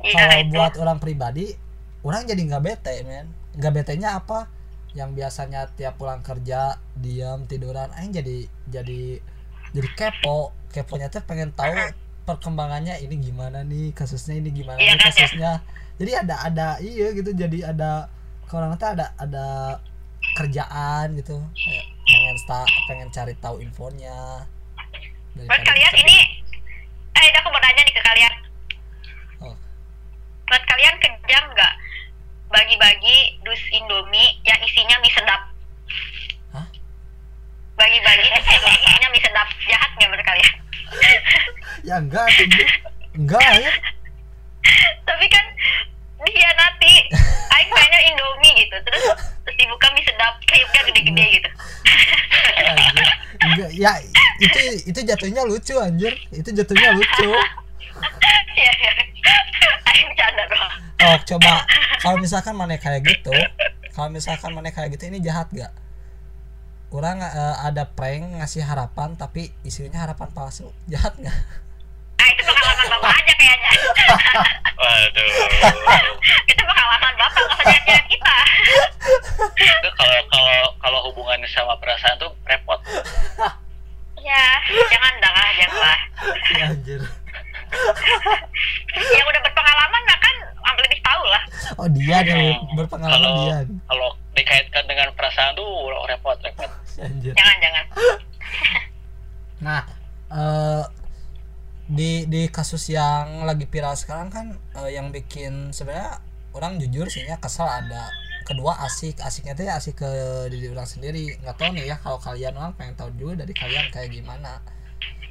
Iya 0.00 0.16
kalau 0.16 0.38
itu. 0.40 0.52
buat 0.56 0.72
orang 0.80 0.98
pribadi 0.98 1.52
orang 2.06 2.24
jadi 2.24 2.40
nggak 2.40 2.62
bete 2.64 2.94
men. 3.04 3.28
Nggak 3.56 3.72
betenya 3.82 4.16
apa? 4.16 4.48
Yang 4.96 5.10
biasanya 5.22 5.70
tiap 5.76 6.00
pulang 6.00 6.24
kerja 6.24 6.80
diam 6.98 7.44
tiduran 7.46 7.92
aing 7.96 8.14
jadi 8.14 8.48
jadi 8.70 9.20
jadi 9.76 9.88
kepo. 9.96 10.54
Keponya 10.70 11.10
tuh 11.10 11.22
pengen 11.26 11.50
tahu 11.50 11.74
perkembangannya 12.24 13.02
ini 13.02 13.18
gimana 13.18 13.66
nih 13.66 13.90
kasusnya 13.90 14.38
ini 14.38 14.54
gimana 14.54 14.78
Iya 14.78 14.94
nih 14.94 14.98
kan, 14.98 15.02
ya? 15.02 15.06
kasusnya. 15.10 15.52
Jadi 16.00 16.12
ada 16.16 16.34
ada 16.46 16.68
iya 16.80 17.06
gitu 17.12 17.30
jadi 17.34 17.74
ada 17.74 18.08
kalau 18.48 18.66
nanti 18.70 18.86
ada 18.86 19.12
ada 19.18 19.78
kerjaan 20.38 21.18
gitu. 21.18 21.38
Pengen 22.10 22.36
sta, 22.42 22.66
pengen 22.90 23.10
cari 23.14 23.34
tahu 23.38 23.62
infonya 23.62 24.46
buat 25.36 25.60
kalian 25.60 25.92
kita- 25.92 26.02
ini 26.02 26.16
eh 27.10 27.24
ini 27.24 27.36
aku 27.36 27.48
mau 27.48 27.58
nanya 27.58 27.82
nih 27.82 27.92
ke 27.92 28.02
kalian. 28.02 28.34
Oh. 29.40 29.54
buat 30.44 30.62
kalian 30.64 30.94
kejam 30.96 31.44
nggak? 31.48 31.74
Bagi-bagi 32.50 33.16
dus 33.40 33.62
indomie 33.70 34.42
yang 34.42 34.58
isinya 34.60 34.98
mie 34.98 35.12
sedap. 35.12 35.42
Hah? 36.50 36.66
bagi-bagi 37.74 38.26
dus 38.28 38.46
indomie 38.48 38.80
isinya 38.80 39.08
mie 39.08 39.22
sedap. 39.22 39.48
Jahat 39.64 39.90
nggak 39.94 40.08
menurut 40.08 40.26
kalian? 40.26 40.54
Ya 41.80 41.96
enggak 41.96 42.26
enggak 43.14 43.40
ya. 43.56 43.72
Tapi 45.02 45.26
kan 45.26 45.46
dia 46.28 46.50
nanti. 46.56 46.94
Aing 47.50 47.68
pengennya 47.72 48.00
indomie 48.12 48.52
gitu. 48.64 48.76
Terus 48.84 49.02
terus 49.46 49.56
dibuka 49.56 49.86
mie 49.96 50.04
sedap. 50.04 50.34
Kriuknya 50.44 50.80
gede-gede 50.90 51.24
gitu. 51.40 51.50
Enggak 53.40 53.70
ya 53.72 53.92
itu 54.40 54.58
itu 54.84 55.00
jatuhnya 55.04 55.42
lucu 55.48 55.74
anjir. 55.80 56.12
Itu 56.32 56.52
jatuhnya 56.52 56.92
lucu. 56.96 57.30
Ya 58.56 58.72
ya 58.76 58.92
Aing 59.88 60.10
doang 60.16 60.74
oh 61.00 61.16
coba. 61.24 61.64
Kalau 62.00 62.16
misalkan 62.16 62.56
mana 62.56 62.80
kayak 62.80 63.04
gitu 63.04 63.32
kalau 63.90 64.16
misalkan 64.16 64.56
mana 64.56 64.70
kayak 64.72 64.96
gitu 64.96 65.10
ini 65.12 65.20
jahat 65.20 65.50
gak 65.52 65.74
orang 66.90 67.22
eh, 67.22 67.56
ada 67.62 67.86
prank 67.86 68.40
ngasih 68.40 68.64
harapan 68.66 69.14
tapi 69.14 69.52
isinya 69.62 70.02
harapan 70.02 70.32
palsu. 70.34 70.72
Jahat 70.90 71.14
nggak 71.20 71.36
nah 72.20 72.26
itu 72.28 72.42
pengalaman 72.44 72.86
bapak 72.92 73.12
aja 73.16 73.32
kayaknya. 73.32 73.72
Waduh. 74.76 75.30
Itu 76.44 76.62
pengalaman 76.68 77.12
bapak 77.16 77.64
nyeret 77.64 78.04
kita. 78.12 78.36
Itu 79.56 79.88
kalau 79.96 80.20
kalau 80.28 80.60
kalau 80.84 80.98
hubungannya 81.08 81.48
sama 81.48 81.72
perasaan 81.80 82.20
tuh 82.20 82.28
repot. 82.44 82.76
Ya 84.20 84.46
jangan 84.68 85.12
dah 85.24 85.32
lah 85.32 85.48
jangan 85.56 85.78
lah. 85.80 86.00
Ya, 86.52 86.66
anjir. 86.76 87.00
Yang 88.92 89.26
udah 89.32 89.40
berpengalaman 89.48 90.02
mah 90.04 90.18
kan 90.20 90.36
lebih 90.84 91.00
tahu 91.00 91.24
lah. 91.24 91.42
Oh 91.80 91.88
dia 91.88 92.20
yang 92.20 92.60
berpengalaman 92.76 93.16
kalau 93.16 93.32
dia. 93.48 93.58
kalau 93.88 94.08
dikaitkan 94.36 94.84
dengan 94.84 95.08
perasaan 95.16 95.56
tuh 95.56 95.88
repot 96.04 96.36
repot. 96.44 96.68
Anjir. 97.00 97.32
Jangan 97.32 97.56
jangan. 97.64 97.84
Nah, 99.60 99.82
eh, 100.32 100.79
di 100.79 100.79
kasus 102.60 102.92
yang 102.92 103.48
lagi 103.48 103.64
viral 103.64 103.96
sekarang 103.96 104.28
kan 104.28 104.52
eh, 104.84 104.92
yang 104.92 105.08
bikin 105.08 105.72
sebenarnya 105.72 106.20
orang 106.52 106.76
jujur 106.76 107.08
sih 107.08 107.24
ya 107.24 107.40
kesal 107.40 107.64
ada 107.64 108.12
kedua 108.44 108.76
asik 108.84 109.16
asiknya 109.24 109.56
tuh 109.56 109.64
ya 109.64 109.80
asik 109.80 110.04
ke 110.04 110.10
diri 110.52 110.68
orang 110.68 110.84
sendiri. 110.84 111.40
Nggak 111.40 111.56
tahu 111.56 111.72
nih 111.72 111.88
ya 111.88 111.96
kalau 111.96 112.20
kalian 112.20 112.52
orang 112.60 112.76
pengen 112.76 113.00
tahu 113.00 113.08
juga 113.16 113.48
dari 113.48 113.56
kalian 113.56 113.88
kayak 113.88 114.12
gimana. 114.12 114.60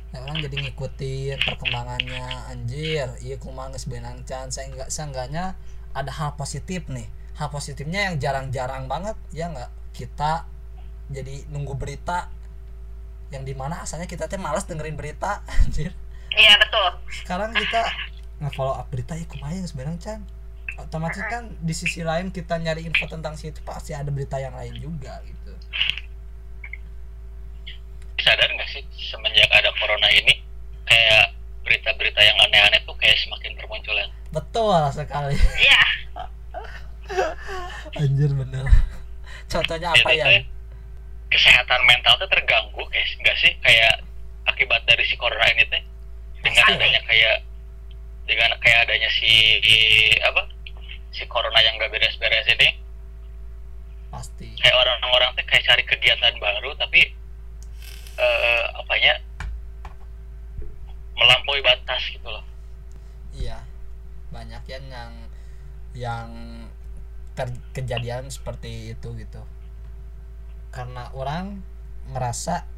Nah, 0.10 0.20
orang 0.26 0.42
jadi 0.42 0.58
ngikutin 0.66 1.38
perkembangannya 1.46 2.50
anjir 2.50 3.14
iya 3.22 3.38
kumaha 3.38 3.78
geus 3.78 3.86
benang 3.86 4.26
can 4.26 4.50
saya 4.50 4.74
enggak 4.74 4.90
seenggaknya 4.90 5.54
ada 5.94 6.10
hal 6.10 6.34
positif 6.34 6.90
nih. 6.90 7.06
Hal 7.38 7.54
positifnya 7.54 8.10
yang 8.10 8.18
jarang-jarang 8.18 8.90
banget 8.90 9.14
ya 9.38 9.54
nggak? 9.54 9.70
Kita 9.94 10.50
jadi 11.14 11.46
nunggu 11.54 11.78
berita 11.78 12.26
yang 13.30 13.46
di 13.46 13.54
mana 13.54 13.86
asalnya 13.86 14.10
kita 14.10 14.26
teh 14.26 14.42
malas 14.42 14.66
dengerin 14.66 14.98
berita 14.98 15.46
anjir 15.62 15.94
iya 16.38 16.54
betul. 16.62 16.88
Sekarang 17.10 17.50
kita 17.56 17.82
nge-follow 18.40 18.76
up 18.76 18.88
berita 18.88 19.16
ya 19.16 19.26
kumaha 19.28 19.54
yang 19.56 19.68
sebenarnya 19.68 20.00
Chan? 20.00 20.22
Otomatis 20.80 21.20
kan 21.28 21.52
di 21.60 21.76
sisi 21.76 22.08
lain 22.08 22.32
kita 22.32 22.56
nyari 22.56 22.88
info 22.88 23.04
tentang 23.12 23.36
situ 23.36 23.60
pasti 23.68 23.92
ada 23.92 24.08
berita 24.08 24.40
yang 24.40 24.56
lain 24.56 24.80
juga 24.80 25.20
gitu. 25.28 25.52
Sadar 28.24 28.48
nggak 28.48 28.70
sih 28.72 28.84
semenjak 28.96 29.52
ada 29.52 29.72
corona 29.76 30.08
ini 30.12 30.40
kayak 30.88 31.36
berita-berita 31.68 32.22
yang 32.24 32.38
aneh-aneh 32.48 32.80
tuh 32.88 32.96
kayak 32.96 33.20
semakin 33.20 33.60
bermunculan? 33.60 34.08
Betul 34.32 34.80
sekali. 34.96 35.36
Iya. 35.36 35.84
Anjir 38.00 38.32
bener. 38.32 38.66
Contohnya 39.52 39.92
apa 39.92 40.10
Jadi 40.14 40.16
ya 40.16 40.26
kesehatan 41.30 41.82
mental 41.86 42.18
tuh 42.18 42.30
terganggu 42.32 42.82
kayak 42.88 43.08
nggak 43.20 43.38
sih? 43.44 43.52
Kayak 43.60 44.08
akibat 44.48 44.82
dari 44.88 45.04
si 45.06 45.20
corona 45.20 45.46
ini 45.52 45.68
teh 45.68 45.89
dengan 46.44 46.66
adanya 46.76 47.02
kayak 47.06 47.38
dengan 48.30 48.50
kayak 48.62 48.86
adanya 48.86 49.10
si 49.10 49.58
apa 50.22 50.46
si 51.10 51.26
corona 51.26 51.60
yang 51.66 51.76
gak 51.82 51.92
beres-beres 51.92 52.48
ini. 52.54 52.70
Pasti. 54.10 54.50
Kayak 54.58 54.78
orang-orang 54.78 55.34
teh 55.38 55.46
kayak 55.46 55.66
cari 55.66 55.84
kegiatan 55.86 56.34
baru 56.38 56.74
tapi 56.78 57.02
eh 58.20 58.64
apanya 58.76 59.18
melampaui 61.18 61.62
batas 61.66 62.02
gitu 62.14 62.28
loh. 62.30 62.46
Iya. 63.36 63.60
Banyak 64.30 64.64
yang 64.70 64.86
yang 64.88 65.14
yang 65.98 66.30
ter- 67.34 67.66
kejadian 67.74 68.30
seperti 68.30 68.94
itu 68.94 69.10
gitu. 69.18 69.42
Karena 70.70 71.10
orang 71.18 71.66
merasa 72.10 72.70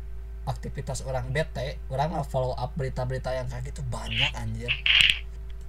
aktivitas 0.45 1.05
orang 1.05 1.29
bete 1.29 1.77
orang 1.93 2.17
follow 2.25 2.57
up 2.57 2.73
berita-berita 2.73 3.29
yang 3.33 3.47
kayak 3.47 3.69
gitu 3.69 3.81
banyak 3.87 4.31
anjir. 4.33 4.71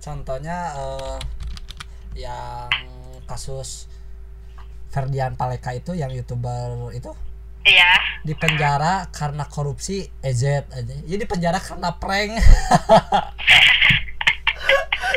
Contohnya 0.01 0.73
eh, 0.75 1.19
yang 2.17 2.71
kasus 3.29 3.89
Ferdian 4.93 5.37
Paleka 5.41 5.73
itu 5.73 5.97
yang 5.97 6.13
youtuber 6.13 6.93
itu? 6.93 7.13
Iya. 7.63 7.93
Di 8.27 8.35
penjara 8.35 9.07
karena 9.15 9.47
korupsi 9.47 10.11
EZ 10.21 10.67
aja. 10.69 10.95
Ya 11.07 11.17
di 11.17 11.27
penjara 11.27 11.63
karena 11.63 11.95
prank. 11.97 12.37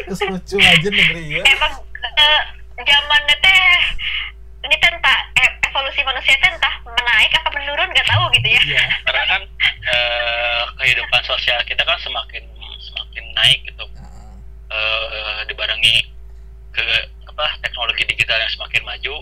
Terus 0.06 0.22
lucu 0.30 0.56
aja 0.62 0.90
negeri 0.90 1.42
ya. 1.42 1.44
Emang 1.44 1.74
eh, 2.00 2.42
zamannya 2.86 3.36
teh 3.42 3.82
ini 4.70 4.76
teh 4.78 4.90
entah 4.94 5.20
eh, 5.42 5.52
evolusi 5.76 6.08
manusia 6.08 6.40
teh 6.40 6.48
entah 6.56 6.76
menaik 6.88 7.36
apa 7.36 7.52
menurun 7.52 7.92
nggak 7.92 8.08
tahu 8.08 8.24
gitu 8.40 8.48
ya. 8.48 8.62
Iya 8.64 8.86
karena 9.04 9.24
kan 9.28 9.42
eh, 9.68 10.64
kehidupan 10.80 11.22
sosial 11.28 11.60
kita 11.68 11.84
kan 11.84 12.00
semakin 12.00 12.48
semakin 12.80 13.24
naik 13.36 13.60
gitu. 13.68 13.84
Eh 14.72 15.40
dibarengi 15.52 16.08
ke 16.72 16.84
apa 17.28 17.60
teknologi 17.60 18.08
digital 18.08 18.40
yang 18.40 18.52
semakin 18.56 18.88
maju 18.88 19.16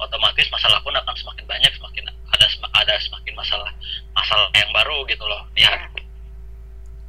otomatis 0.00 0.48
masalah 0.48 0.80
pun 0.80 0.96
akan 0.96 1.12
semakin 1.12 1.44
banyak 1.44 1.72
semakin 1.76 2.08
ada 2.32 2.48
ada 2.72 2.94
semakin 3.04 3.36
masalah 3.36 3.68
masalah 4.16 4.48
yang 4.56 4.72
baru 4.72 5.04
gitu 5.06 5.22
loh 5.28 5.44
Heeh. 5.52 5.76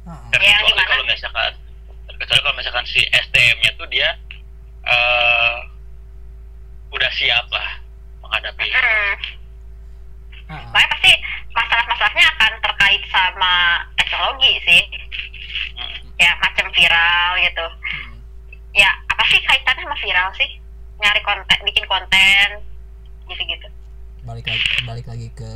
Ya, 0.04 0.60
terkecuali 0.60 0.84
kalau 0.84 1.04
misalkan 1.08 1.52
terkecuali 2.12 2.40
kalau 2.44 2.56
misalkan 2.60 2.84
si 2.84 3.00
STM-nya 3.08 3.72
tuh 3.80 3.88
dia 3.88 4.12
eh 4.84 5.56
udah 6.92 7.10
siap 7.16 7.48
lah 7.48 7.83
menghadapi 8.24 8.66
Hmm. 10.44 10.52
Ah. 10.52 10.60
makanya 10.68 10.88
pasti 10.92 11.12
masalah-masalahnya 11.50 12.24
akan 12.30 12.52
terkait 12.60 13.02
sama 13.08 13.52
teknologi 13.96 14.52
sih 14.60 14.82
Hmm. 15.74 15.96
ya 16.16 16.30
macam 16.36 16.68
viral 16.70 17.30
gitu 17.40 17.66
Hmm. 17.66 18.14
ya 18.72 18.90
apa 19.08 19.22
sih 19.26 19.40
kaitannya 19.40 19.82
sama 19.82 19.96
viral 19.96 20.28
sih 20.34 20.50
nyari 20.94 21.20
konten 21.20 21.58
bikin 21.64 21.84
konten 21.84 22.48
gitu-gitu 23.24 23.68
balik 24.22 24.44
lagi 24.44 24.64
balik 24.84 25.06
lagi 25.06 25.28
ke 25.32 25.50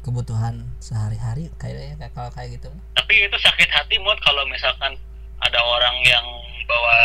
kebutuhan 0.00 0.62
sehari-hari 0.78 1.50
kayaknya 1.56 1.98
kayak 1.98 2.12
kalau 2.12 2.30
kayak 2.30 2.54
gitu 2.54 2.70
tapi 2.94 3.14
itu 3.18 3.36
sakit 3.36 3.66
hati 3.66 3.96
mood 3.98 4.16
kalau 4.20 4.44
misalkan 4.46 4.94
ada 5.40 5.58
orang 5.58 5.96
yang 6.02 6.24
bawa 6.64 6.96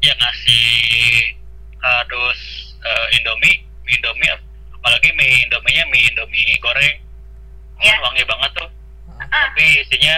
yang 0.00 0.16
ngasih 0.16 1.32
kardus 1.76 2.40
eh, 2.80 3.16
Indomie 3.16 3.64
mie 3.84 3.96
Indomie 4.00 4.32
apalagi 4.80 5.08
mie 5.16 5.44
Indominya 5.48 5.84
mie 5.92 6.08
Indomie 6.12 6.56
goreng. 6.60 6.96
Ya 7.82 7.90
kan 7.96 8.00
wangi 8.10 8.24
banget 8.24 8.50
tuh. 8.56 8.68
Ah, 9.14 9.50
tapi 9.50 9.64
isinya 9.84 10.16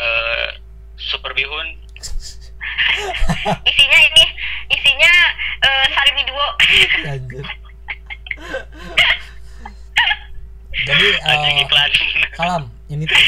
eh, 0.00 0.48
super 0.96 1.34
bihun. 1.36 1.68
Isinya 3.68 3.98
ini 3.98 4.24
isinya 4.72 5.12
eh, 5.62 5.84
sari 5.92 6.22
duo. 6.26 6.48
Jadi 10.84 11.06
anjing 11.22 11.56
eh, 11.64 11.68
kalam 12.34 12.68
ini 12.92 13.08
tuh 13.08 13.16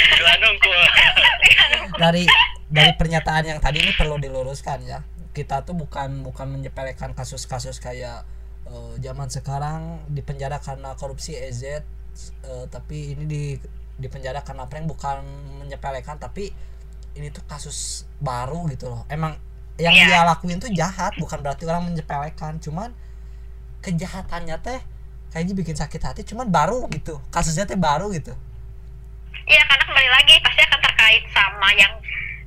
dari 2.03 2.29
dari 2.69 2.93
pernyataan 2.99 3.57
yang 3.57 3.61
tadi 3.63 3.81
ini 3.81 3.93
perlu 3.97 4.21
diluruskan 4.21 4.85
ya. 4.85 5.01
Kita 5.33 5.65
tuh 5.65 5.77
bukan 5.77 6.25
bukan 6.25 6.49
menyepelekan 6.49 7.17
kasus-kasus 7.17 7.81
kayak 7.81 8.25
eh, 8.67 8.95
zaman 9.01 9.29
sekarang 9.31 10.03
di 10.11 10.21
penjara 10.21 10.59
karena 10.59 10.95
korupsi 10.95 11.35
EZ 11.35 11.63
eh, 11.67 11.83
tapi 12.71 13.15
ini 13.15 13.25
di 13.25 13.43
di 13.97 14.09
penjara 14.13 14.45
karena 14.45 14.69
prank 14.69 14.85
bukan 14.87 15.25
menyepelekan 15.65 16.21
tapi 16.21 16.53
ini 17.17 17.33
tuh 17.33 17.41
kasus 17.49 18.05
baru 18.21 18.69
gitu 18.69 18.93
loh 18.93 19.09
emang 19.09 19.41
yang 19.77 19.93
Iya. 19.93 20.05
dia 20.09 20.21
lakuin 20.25 20.61
tuh 20.61 20.69
jahat 20.73 21.17
bukan 21.17 21.41
berarti 21.41 21.65
orang 21.65 21.89
menyepelekan 21.89 22.61
cuman 22.61 22.93
kejahatannya 23.81 24.57
teh 24.61 24.81
kayaknya 25.33 25.55
bikin 25.57 25.77
sakit 25.77 26.01
hati 26.01 26.21
cuman 26.25 26.49
baru 26.49 26.85
gitu 26.93 27.21
kasusnya 27.29 27.65
teh 27.69 27.77
baru 27.77 28.09
gitu 28.13 28.33
Iya 29.47 29.63
karena 29.63 29.85
kembali 29.87 30.11
lagi 30.11 30.35
pasti 30.43 30.59
akan 30.59 30.81
terkait 30.83 31.23
sama 31.31 31.69
yang 31.79 31.93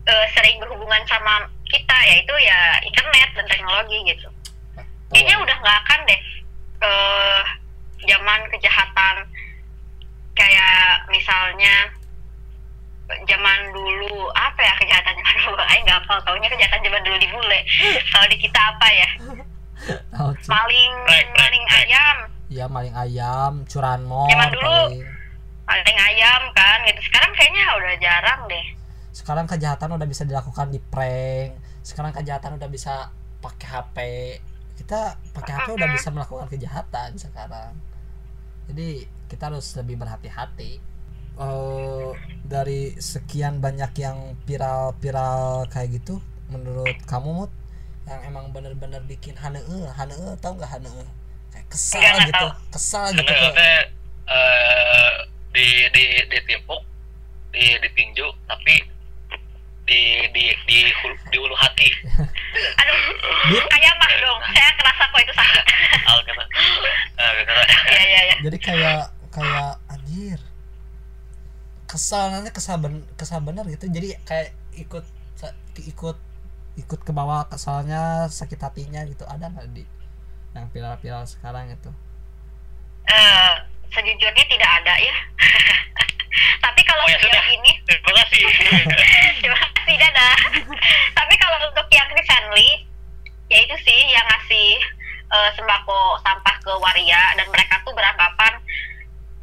eh, 0.04 0.26
sering 0.36 0.60
berhubungan 0.60 1.00
sama 1.08 1.48
kita 1.64 1.96
yaitu 2.12 2.34
ya 2.44 2.76
internet 2.84 3.30
dan 3.40 3.46
teknologi 3.48 3.98
gitu. 4.10 4.28
Kayaknya 5.10 5.36
udah 5.42 5.56
nggak 5.60 5.78
akan 5.86 6.00
deh 6.06 6.22
eh 6.80 7.42
zaman 8.08 8.40
kejahatan 8.56 9.16
kayak 10.32 11.04
misalnya 11.12 11.92
zaman 13.26 13.60
dulu 13.74 14.30
apa 14.38 14.62
ya 14.62 14.74
kejahatannya 14.80 15.24
aduh 15.26 15.58
aing 15.74 15.84
nggak 15.84 16.00
hafal 16.06 16.20
taunya 16.24 16.48
kejahatan 16.48 16.80
zaman 16.86 17.02
dulu 17.04 17.18
di 17.18 17.28
bule. 17.34 17.60
Kalau 18.14 18.28
di 18.30 18.38
kita 18.38 18.60
apa 18.60 18.88
ya? 18.94 19.10
Ci. 20.40 20.48
maling 20.54 20.94
rek, 21.10 21.26
maling 21.34 21.66
ayam. 21.74 22.18
Ya 22.50 22.66
maling 22.66 22.96
ayam 22.98 23.54
curanmor 23.66 24.30
Zaman 24.30 24.50
dulu. 24.54 24.78
paling. 24.90 25.06
maling 25.70 26.00
ayam 26.02 26.42
kan 26.54 26.78
gitu. 26.86 27.02
Sekarang 27.10 27.32
kayaknya 27.38 27.64
udah 27.78 27.94
jarang 28.02 28.42
deh. 28.50 28.66
Sekarang 29.14 29.46
kejahatan 29.46 29.90
udah 29.98 30.08
bisa 30.10 30.24
dilakukan 30.26 30.70
di 30.74 30.80
prank. 30.82 31.58
Sekarang 31.86 32.14
kejahatan 32.14 32.58
udah 32.58 32.70
bisa 32.70 33.10
pakai 33.42 33.68
HP 33.70 33.98
kita 34.80 35.00
pakai 35.36 35.54
HP 35.54 35.68
udah 35.76 35.90
bisa 35.92 36.08
melakukan 36.10 36.48
kejahatan 36.48 37.10
sekarang 37.16 37.76
jadi 38.66 39.04
kita 39.28 39.52
harus 39.52 39.68
lebih 39.76 40.00
berhati-hati 40.00 40.80
Eh, 41.40 42.12
dari 42.44 43.00
sekian 43.00 43.64
banyak 43.64 43.96
yang 43.96 44.36
viral-viral 44.44 45.72
kayak 45.72 45.96
gitu 45.96 46.20
menurut 46.52 47.00
kamu 47.08 47.32
mut 47.32 47.52
yang 48.04 48.20
emang 48.28 48.52
bener-bener 48.52 49.00
bikin 49.08 49.40
hanee 49.40 49.64
hanee 49.96 50.36
tau 50.44 50.60
nggak 50.60 50.68
hanee 50.68 51.08
kayak 51.48 51.64
kesal 51.72 51.96
Enggak, 51.96 52.12
nggak 52.12 52.28
gitu 52.28 52.44
tahu. 52.44 52.52
kesal 52.76 53.04
karena 53.08 53.20
gitu 53.24 53.32
tuh. 53.32 53.52
teh 53.56 53.82
eh, 54.28 55.14
di 55.56 55.68
di 55.96 56.04
ditimpuk 56.28 56.82
di 57.50 57.64
ditinju 57.78 58.28
tapi 58.44 58.76
di 59.90 60.02
di 60.32 60.44
di 60.70 60.78
hulu, 60.94 61.16
di 61.28 61.38
ulu 61.42 61.56
hati. 61.58 61.90
Aduh 62.80 63.64
kayak 63.68 63.94
mah 63.98 64.12
dong. 64.16 64.40
Saya 64.54 64.70
kerasa 64.78 65.04
kok 65.10 65.20
itu 65.20 65.34
sakit. 65.34 65.66
Al 66.06 66.18
gitu 66.22 66.44
Eh, 67.20 67.30
gitu. 67.42 67.52
iya 67.92 68.02
iya 68.06 68.22
iya. 68.30 68.36
Jadi 68.46 68.58
kayak 68.62 69.02
kayak 69.34 69.72
anjir. 69.90 70.40
Kesal 71.90 72.30
nanti 72.30 72.54
kesal 72.54 72.78
ben, 72.78 73.02
kesal 73.18 73.42
bener 73.42 73.66
gitu. 73.66 73.90
Jadi 73.90 74.14
kayak 74.24 74.54
ikut 74.78 75.06
ikut 75.80 76.18
ikut 76.78 77.00
ke 77.04 77.12
bawah 77.12 77.50
kesalnya 77.50 78.30
sakit 78.30 78.62
hatinya 78.62 79.02
gitu. 79.10 79.26
Ada 79.26 79.50
nggak 79.50 79.68
di 79.74 79.84
yang 80.54 80.66
viral-viral 80.70 81.26
sekarang 81.26 81.70
itu? 81.70 81.90
Eh, 83.10 83.54
sejujurnya 83.90 84.46
tidak 84.46 84.70
ada 84.82 84.94
ya. 84.98 85.16
Tapi 86.64 86.82
kalau 86.86 87.04
Oh, 87.04 87.10
ya 87.10 87.18
sudah. 87.20 87.44
ini 87.50 87.72
terima 87.90 88.12
kasih. 88.22 88.44
Terima 89.42 89.58
kasih 89.58 89.96
dadah. 89.98 90.36
Tapi 91.18 91.34
kalau 91.40 91.58
untuk 91.68 91.88
yang 91.90 92.08
friendly 92.22 92.86
ya 93.50 93.58
itu 93.66 93.76
sih 93.82 94.00
yang 94.14 94.22
ngasih 94.30 94.78
eh, 95.32 95.50
sembako 95.58 96.22
sampah 96.22 96.56
ke 96.62 96.72
waria 96.78 97.34
dan 97.34 97.50
mereka 97.50 97.82
tuh 97.82 97.92
beranggapan 97.98 98.54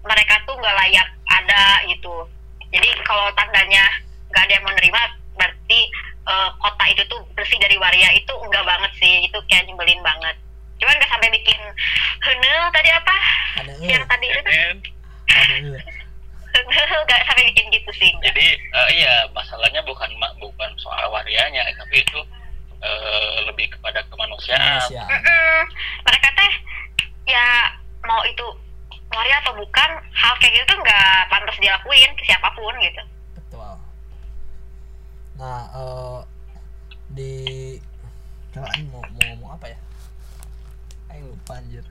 mereka 0.06 0.38
tuh 0.46 0.54
nggak 0.54 0.76
layak 0.78 1.08
ada 1.26 1.82
gitu. 1.90 2.28
Jadi 2.70 2.88
kalau 3.02 3.26
tandanya 3.34 3.82
nggak 4.30 4.42
ada 4.46 4.52
yang 4.54 4.66
menerima 4.66 5.00
berarti 5.34 5.80
eh, 6.28 6.50
kota 6.62 6.84
itu 6.86 7.02
tuh 7.10 7.20
bersih 7.34 7.58
dari 7.58 7.74
waria 7.82 8.14
itu 8.14 8.30
enggak 8.46 8.62
banget 8.62 8.92
sih. 9.02 9.26
Itu 9.26 9.42
kayak 9.50 9.66
nyebelin 9.66 10.00
banget 10.06 10.38
cuman 10.76 10.94
nggak 11.00 11.10
sampai 11.10 11.28
bikin 11.32 11.60
henel 12.20 12.62
tadi 12.72 12.90
apa? 12.92 13.16
Ada 13.64 13.72
yang 13.80 14.04
tadi 14.04 14.26
itu. 14.28 14.50
Henel 16.56 17.00
nggak 17.04 17.22
sampai 17.28 17.44
bikin 17.52 17.66
gitu 17.72 17.90
sih. 17.96 18.12
Jadi 18.24 18.46
eh, 18.56 18.88
iya 18.96 19.28
masalahnya 19.36 19.84
bukan 19.84 20.08
bukan 20.40 20.70
soal 20.80 21.08
warianya 21.12 21.64
tapi 21.76 22.00
itu 22.00 22.20
eh, 22.80 23.36
lebih 23.48 23.68
kepada 23.72 24.00
kemanusiaan. 24.08 24.80
Manusia 24.80 25.04
Mm-mm. 25.04 25.56
mereka 26.04 26.28
teh 26.32 26.52
ya 27.28 27.76
mau 28.04 28.22
itu 28.24 28.46
waria 29.12 29.38
atau 29.44 29.54
bukan 29.56 29.90
hal 30.12 30.34
kayak 30.42 30.52
gitu 30.60 30.64
tuh 30.74 30.78
nggak 30.82 31.30
pantas 31.32 31.56
dilakuin 31.60 32.10
ke 32.16 32.22
siapa 32.24 32.48
pun 32.52 32.74
gitu. 32.80 33.02
Betul. 33.36 33.72
Nah 35.40 35.60
eh, 35.72 36.20
di 37.12 37.32
coba 38.52 38.68
Aing 38.72 38.88
mau 38.88 39.04
mau 39.04 39.22
ngomong 39.28 39.50
apa 39.60 39.66
ya 39.68 39.78
Lupa 41.46 41.62
anjir? 41.62 41.86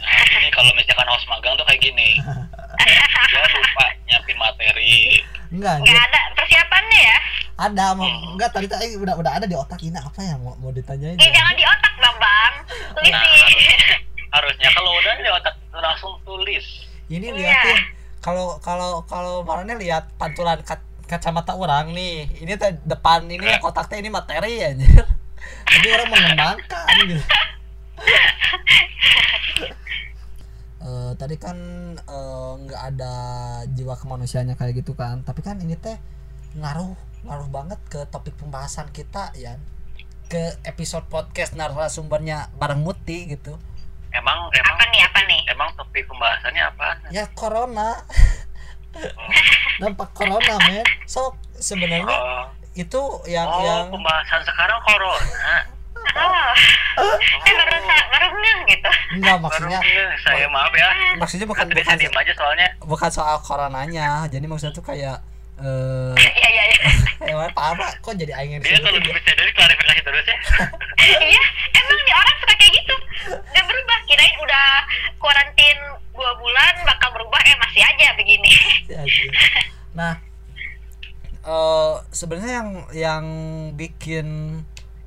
Nah, 0.00 0.24
ini 0.32 0.48
kalau 0.48 0.72
misalkan 0.72 1.04
host 1.04 1.28
magang 1.28 1.52
tuh 1.54 1.66
kayak 1.68 1.84
gini. 1.84 2.16
Dia 3.28 3.44
lupa 3.52 3.84
nyiapin 4.08 4.36
materi. 4.40 5.20
Enggak 5.52 5.72
anjir. 5.76 5.92
nggak 5.92 6.04
ada 6.08 6.20
persiapannya 6.32 7.00
ya? 7.04 7.18
Ada 7.60 7.84
mau 7.92 8.08
Hmm. 8.08 8.32
enggak 8.32 8.48
tadi 8.48 8.64
tuh 8.64 8.80
Aing 8.80 8.96
udah 8.96 9.12
udah 9.14 9.32
ada 9.36 9.44
di 9.44 9.52
otak 9.52 9.76
ini. 9.82 9.92
Apa 9.94 10.24
ya 10.24 10.40
mau 10.40 10.56
mau 10.56 10.72
ditanyain 10.72 11.12
eh 11.12 11.20
ya? 11.20 11.36
jangan 11.36 11.52
di 11.52 11.64
otak 11.68 11.94
bang. 12.00 12.16
Bang 12.16 12.54
tulis 12.96 13.12
Nah, 13.12 13.20
sih. 13.44 13.68
harusnya. 14.34 14.68
Kalau 14.72 14.90
udah 14.96 15.12
di 15.14 15.30
otak 15.30 15.54
langsung 15.74 16.12
tulis. 16.24 16.64
Ini 17.06 17.26
Iya. 17.28 17.36
liatin. 17.36 17.78
Kalau 18.24 18.56
kalau 18.58 19.04
kalau 19.04 19.44
marahnya 19.44 19.76
lihat 19.76 20.08
pantulan 20.16 20.64
ka- 20.64 20.80
kacamata 21.04 21.52
orang 21.52 21.92
nih 21.92 22.24
ini 22.40 22.56
teh 22.56 22.72
depan 22.88 23.28
ini 23.28 23.44
Eh. 23.44 23.60
kotak 23.60 23.84
teh 23.86 24.00
ini 24.00 24.08
materi 24.08 24.64
ya 24.64 24.72
anjir. 24.72 25.04
Jadi 25.68 25.86
orang 25.90 26.08
mengembangkan 26.08 26.86
gitu 27.04 27.20
Eh, 30.82 31.12
tadi 31.14 31.38
kan 31.38 31.54
eh, 31.94 32.52
nggak 32.66 32.82
ada 32.94 33.14
jiwa 33.70 33.94
kemanusiaannya 33.94 34.58
kayak 34.58 34.82
gitu 34.82 34.98
kan. 34.98 35.22
Tapi 35.22 35.38
kan 35.38 35.62
ini 35.62 35.78
teh 35.78 35.94
ngaruh 36.58 36.98
ngaruh 37.22 37.48
banget 37.54 37.78
ke 37.86 38.02
topik 38.10 38.34
pembahasan 38.34 38.90
kita 38.90 39.30
ya 39.38 39.54
ke 40.26 40.58
episode 40.66 41.06
podcast 41.06 41.54
narasumbernya 41.54 42.50
bareng 42.58 42.82
Muti 42.82 43.30
gitu. 43.30 43.54
Emang 44.10 44.50
emang 44.50 44.74
apa 44.74 44.84
nih 44.90 45.00
apa 45.06 45.20
nih? 45.30 45.40
emang 45.54 45.68
topik 45.78 46.02
pembahasannya 46.10 46.62
apa? 46.66 46.86
Ya 47.14 47.30
corona. 47.30 48.02
Dampak 49.80 50.10
corona 50.18 50.58
men. 50.66 50.82
So 51.06 51.38
sebenarnya 51.54 52.10
oh, 52.10 52.44
itu 52.74 53.00
yang 53.30 53.46
oh 53.46 53.62
yang 53.62 53.86
pembahasan 53.86 54.42
sekarang 54.42 54.82
corona 54.82 55.71
oh 57.00 57.16
eh 57.46 57.54
ngeh 58.42 58.58
gitu. 58.74 58.90
Enggak 59.18 59.36
maksudnya 59.38 59.80
saya 60.22 60.46
maaf 60.50 60.72
ya. 60.74 60.88
Maksudnya 61.18 61.46
bukan 61.46 61.66
bukan 61.70 61.96
diem 61.98 62.14
aja 62.14 62.32
soalnya. 62.34 62.68
Bukan 62.82 63.10
soal 63.12 63.36
coronanya 63.42 64.26
jadi 64.28 64.44
maksudnya 64.44 64.74
tuh 64.74 64.84
kayak 64.84 65.22
eh 65.62 66.14
iya 66.40 66.48
iya 66.48 66.64
iya. 66.72 67.46
Abra 67.70 67.88
kok 68.02 68.18
jadi 68.18 68.34
aing 68.34 68.58
yang 68.58 68.62
dia 68.64 68.80
kalau 68.82 68.98
ya? 68.98 69.14
bisa 69.14 69.30
dari 69.36 69.52
klarifikasi 69.54 70.00
terus 70.02 70.26
ya. 70.26 70.38
Iya 71.32 71.44
emang 71.76 71.98
nih 71.98 72.14
orang 72.14 72.36
suka 72.40 72.54
kayak 72.58 72.72
gitu. 72.78 72.94
Nggak 73.52 73.64
berubah 73.68 73.98
kirain 74.10 74.36
udah 74.42 74.66
kuarantin 75.22 75.78
dua 76.12 76.32
bulan 76.38 76.74
bakal 76.86 77.08
berubah 77.14 77.40
eh 77.46 77.56
masih 77.58 77.82
aja 77.84 78.06
begini. 78.18 78.52
Nah 79.94 80.14
eh 81.42 81.94
sebenarnya 82.10 82.52
yang 82.62 82.70
yang 82.94 83.24
bikin 83.74 84.26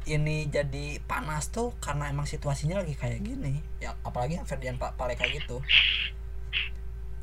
ini 0.05 0.45
jadi 0.49 1.01
panas 1.09 1.49
tuh 1.49 1.73
karena 1.81 2.09
emang 2.13 2.29
situasinya 2.29 2.81
lagi 2.81 2.93
kayak 2.93 3.21
gini. 3.25 3.61
Ya 3.81 3.97
apalagi 4.05 4.37
yang 4.37 4.47
Ferdian 4.47 4.77
Pak 4.77 4.95
Paleka 4.99 5.25
gitu. 5.29 5.61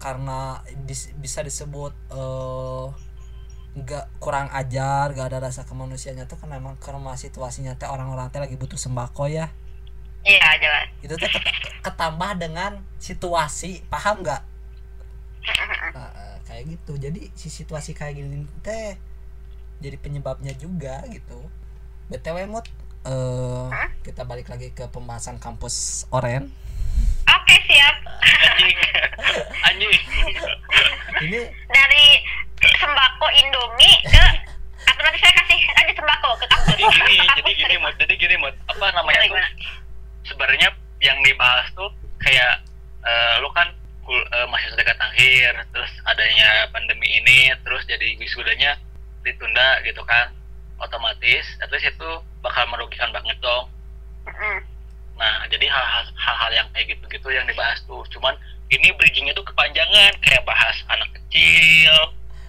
Karena 0.02 0.58
dis- 0.82 1.14
bisa 1.14 1.40
disebut 1.46 1.94
eh 2.10 2.86
nggak 3.72 4.20
kurang 4.20 4.52
ajar 4.52 5.16
gak 5.16 5.32
ada 5.32 5.48
rasa 5.48 5.64
kemanusiaannya 5.64 6.28
tuh 6.28 6.36
karena 6.36 6.60
emang 6.60 6.76
karena 6.76 7.16
situasinya 7.16 7.72
teh 7.80 7.88
orang-orang 7.88 8.28
teh 8.28 8.36
lagi 8.42 8.58
butuh 8.58 8.76
sembako 8.76 9.30
ya. 9.32 9.48
Iya 10.26 10.48
jelas. 10.60 10.86
Itu 11.00 11.14
teh 11.16 11.30
ket- 11.30 11.80
ketambah 11.80 12.36
dengan 12.36 12.82
situasi 13.00 13.82
paham 13.88 14.22
nggak? 14.26 14.42
Nah, 15.92 16.08
eh, 16.16 16.36
kayak 16.48 16.64
gitu. 16.78 16.96
Jadi 16.96 17.28
si 17.36 17.48
situasi 17.52 17.92
kayak 17.92 18.16
gini 18.16 18.46
teh 18.64 18.96
jadi 19.82 19.98
penyebabnya 19.98 20.54
juga 20.54 21.02
gitu 21.10 21.50
btw 22.12 22.44
mut. 22.46 22.66
Eh 23.02 23.66
kita 24.04 24.22
balik 24.22 24.46
lagi 24.46 24.70
ke 24.70 24.86
pembahasan 24.86 25.36
kampus 25.36 26.06
oren. 26.12 26.52
Oke 27.24 27.56
siap. 27.64 27.96
Anjing. 28.22 28.76
Anjing. 29.64 29.92
Ini 31.22 31.40
dari 31.66 32.06
sembako 32.62 33.26
Indomie 33.32 33.96
ke 34.06 34.24
atau 34.82 35.02
nanti 35.02 35.18
saya 35.18 35.34
kasih 35.40 35.58
aja 35.72 35.92
sembako 35.94 36.28
ke 36.36 36.46
kampus. 36.46 36.68
Jadi 36.70 36.82
gini 36.84 37.14
Kampus 37.16 37.34
jadi 37.38 37.52
gini 37.56 37.76
mut. 37.78 37.94
Jadi 37.96 38.14
gini 38.16 38.34
mut. 38.36 38.54
Apa 38.68 38.86
namanya 38.92 39.18
Gimana, 39.22 39.26
tuh? 39.26 39.34
gimana? 39.34 39.50
sebenarnya 40.22 40.68
yang 41.02 41.18
dibahas 41.22 41.66
tuh 41.74 41.90
kayak 42.22 42.62
eh, 43.02 43.34
lu 43.42 43.50
kan 43.50 43.66
kul- 44.06 44.28
eh, 44.30 44.46
masih 44.46 44.70
dekat 44.78 44.94
akhir 44.94 45.66
terus 45.74 45.90
adanya 46.06 46.70
pandemi 46.70 47.18
ini 47.18 47.50
terus 47.66 47.82
jadi 47.84 48.14
wisudanya 48.14 48.78
ditunda 49.26 49.82
gitu 49.82 49.98
kan 50.06 50.30
otomatis 50.78 51.44
at 51.58 51.68
least 51.68 51.86
itu 51.86 52.10
bakal 52.40 52.64
merugikan 52.66 53.10
banget 53.10 53.36
dong. 53.38 53.68
Nah 55.14 55.44
jadi 55.46 55.66
hal-hal 55.66 56.04
hal-hal 56.14 56.50
yang 56.54 56.68
kayak 56.70 56.88
gitu-gitu 56.90 57.28
yang 57.28 57.44
dibahas 57.44 57.78
tuh 57.84 58.02
cuman 58.08 58.32
ini 58.68 58.88
bridgingnya 58.94 59.32
tuh 59.32 59.44
kepanjangan 59.44 60.12
kayak 60.18 60.42
bahas 60.42 60.76
anak 60.88 61.10
kecil 61.12 61.92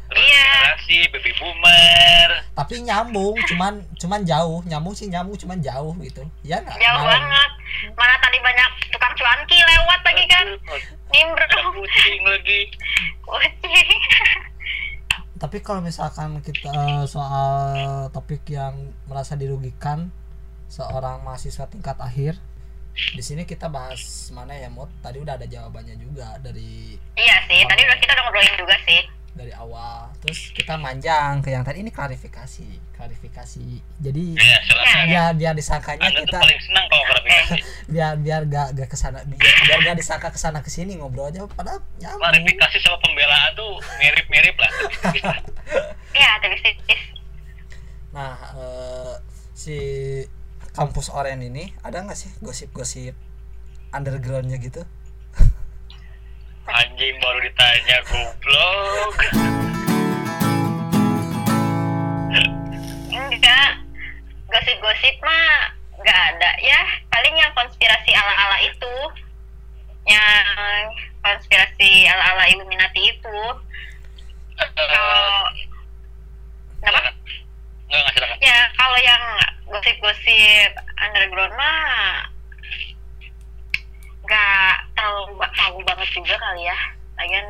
terus 0.04 0.20
Iya. 0.22 0.46
generasi 0.46 0.98
baby 1.10 1.32
boomer. 1.36 2.30
Tapi 2.54 2.76
nyambung 2.82 3.34
cuman 3.50 3.74
cuman 3.98 4.22
jauh. 4.24 4.62
Nyambung 4.64 4.94
sih 4.94 5.10
nyambung 5.10 5.34
cuman 5.34 5.58
jauh 5.58 5.96
gitu. 6.00 6.22
Ya 6.44 6.60
nggak? 6.60 6.76
Jauh 6.78 7.02
Malam. 7.02 7.18
banget. 7.18 7.50
Mana 7.98 8.16
tadi 8.22 8.38
banyak 8.38 8.70
tukang 8.92 9.16
cuanki 9.16 9.58
lewat 9.58 10.00
lagi 10.06 10.26
kan? 10.30 10.48
Nimbrung. 11.10 11.66
Kucing 11.74 12.22
lagi. 12.24 12.62
Kucing 13.26 14.00
tapi 15.42 15.66
kalau 15.66 15.82
misalkan 15.82 16.40
kita 16.46 16.70
eh, 16.70 17.06
soal 17.10 18.08
topik 18.14 18.46
yang 18.54 18.94
merasa 19.10 19.34
dirugikan 19.34 20.14
seorang 20.70 21.26
mahasiswa 21.26 21.66
tingkat 21.70 21.98
akhir 21.98 22.38
di 22.94 23.24
sini 23.26 23.42
kita 23.50 23.74
bahas 23.74 24.30
mana 24.38 24.54
ya 24.54 24.70
mut? 24.70 24.86
Tadi 25.02 25.18
udah 25.18 25.34
ada 25.34 25.50
jawabannya 25.50 25.98
juga 25.98 26.38
dari 26.38 26.94
iya 27.18 27.42
sih 27.50 27.66
tadi 27.66 27.82
udah 27.82 27.98
kita 27.98 28.12
udah 28.14 28.24
ngobrolin 28.30 28.56
juga 28.62 28.76
sih 28.86 29.02
dari 29.34 29.54
awal. 29.54 30.14
Terus 30.22 30.54
kita 30.54 30.78
manjang 30.78 31.42
ke 31.42 31.50
yang 31.54 31.66
tadi 31.66 31.82
ini 31.82 31.90
klarifikasi 31.90 32.94
klarifikasi. 32.94 33.68
Jadi 34.00 34.38
ya 34.38 34.58
biar 35.10 35.30
biar 35.34 35.54
disangkanya 35.58 36.08
anda 36.08 36.22
kita 36.22 36.40
paling 36.40 36.62
senang 36.62 36.86
kalau 36.88 37.04
klarifikasi. 37.10 37.58
Biar 37.94 38.16
biar 38.18 38.42
gak 38.50 38.74
gak 38.74 38.90
ke 38.90 38.98
sana 38.98 39.22
biar, 39.28 39.54
biar 39.68 39.80
gak 39.86 39.98
disangka 40.00 40.32
ke 40.34 40.40
sana 40.40 40.64
ke 40.66 40.72
sini 40.72 40.98
ngobrolnya 40.98 41.46
padahal 41.52 41.84
nyambung 42.00 42.24
klarifikasi 42.26 42.78
sama 42.80 42.98
pembelaan 43.04 43.52
tuh 43.54 43.78
mirip-mirip 44.02 44.56
lah. 44.58 44.72
Iya 46.14 46.38
tipis-tipis 46.46 47.02
nah 48.14 48.38
eh, 48.54 49.14
si 49.58 49.78
kampus 50.78 51.10
Oren 51.10 51.42
ini 51.42 51.74
ada 51.82 52.06
nggak 52.06 52.14
sih 52.14 52.30
gosip-gosip 52.46 53.18
undergroundnya 53.90 54.62
gitu 54.62 54.86
anjing 56.68 57.16
baru 57.20 57.40
ditanya 57.44 57.98
goblok. 58.08 59.16
Enggak. 63.12 63.72
Gosip-gosip 64.48 65.16
mah 65.20 65.76
nggak 66.00 66.20
ada 66.36 66.52
ya. 66.64 66.82
Paling 67.12 67.36
yang 67.36 67.52
konspirasi 67.58 68.12
ala-ala 68.16 68.58
itu. 68.64 68.96
Yang 70.08 70.86
konspirasi 71.20 72.08
ala-ala 72.08 72.48
Illuminati 72.48 73.02
itu. 73.12 73.40
Kalau 74.56 74.72
kenapa? 74.72 75.12
Silakan. 76.84 77.14
nggak 77.90 78.00
nggak 78.00 78.14
silakan. 78.16 78.38
Ya 78.40 78.60
kalau 78.80 78.98
yang 79.04 79.24
gosip-gosip 79.68 80.72
underground 81.02 81.54
mah 81.60 82.32
nggak 84.24 84.76
tahu 84.96 85.36
tahu 85.36 85.78
banget 85.84 86.03
kali 86.54 86.64
ya. 86.64 86.78
Lagian 87.16 87.46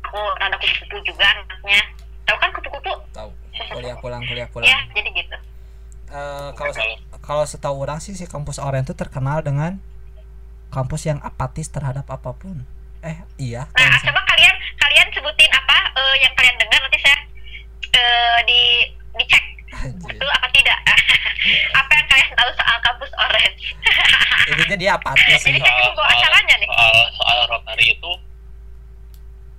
aku 0.00 0.16
rada 0.40 0.56
kupu-kupu 0.56 0.96
juga 1.04 1.28
anaknya. 1.28 1.80
Tahu 2.24 2.36
kan 2.38 2.50
kupu-kupu? 2.50 2.92
Tahu. 3.12 3.30
Kuliah 3.68 3.96
pulang 3.98 4.24
kuliah 4.24 4.48
pulang. 4.48 4.64
Ya 4.64 4.80
jadi 4.90 5.12
gitu. 5.12 5.36
Eh, 6.08 6.48
kalau 6.56 6.72
Kalau 6.72 6.96
kalau 7.20 7.44
setahu 7.44 7.76
orang 7.84 8.00
sih 8.00 8.16
si 8.16 8.24
kampus 8.24 8.56
Oren 8.56 8.80
itu 8.82 8.96
terkenal 8.96 9.44
dengan 9.44 9.76
kampus 10.68 11.04
yang 11.04 11.20
apatis 11.20 11.68
terhadap 11.68 12.08
apa 12.08 12.32
pun. 12.32 12.64
Eh 12.98 13.14
iya 13.36 13.68
nah 13.70 13.86
misalnya- 13.86 14.10
coba 14.10 14.20
kalian 14.26 14.54
kalian 14.76 15.06
sebutin 15.12 15.50
apa 15.52 15.76
eh, 15.94 16.14
yang 16.18 16.32
kalian 16.34 16.56
dengar 16.56 16.80
nanti 16.80 16.98
saya 16.98 17.18
eh, 17.92 18.38
di 18.42 18.60
dicek 19.14 19.44
Anjir. 19.70 20.08
betul 20.08 20.26
apa 20.28 20.48
tidak 20.50 20.78
apa 21.80 21.90
yang 21.94 22.06
kalian 22.08 22.30
tahu 22.34 22.50
soal 22.56 22.76
kampus 22.82 23.10
Orange? 23.16 23.64
Intinya 24.52 24.76
dia 24.76 24.90
apatis 24.96 25.38
sih. 25.42 25.52
Jadi 25.52 25.60
kan 25.60 25.74
soal, 25.92 26.08
acaranya 26.08 26.54
nih. 26.58 26.68
soal 26.68 26.94
soal 27.14 27.38
Rotary 27.48 27.86
itu 27.92 28.12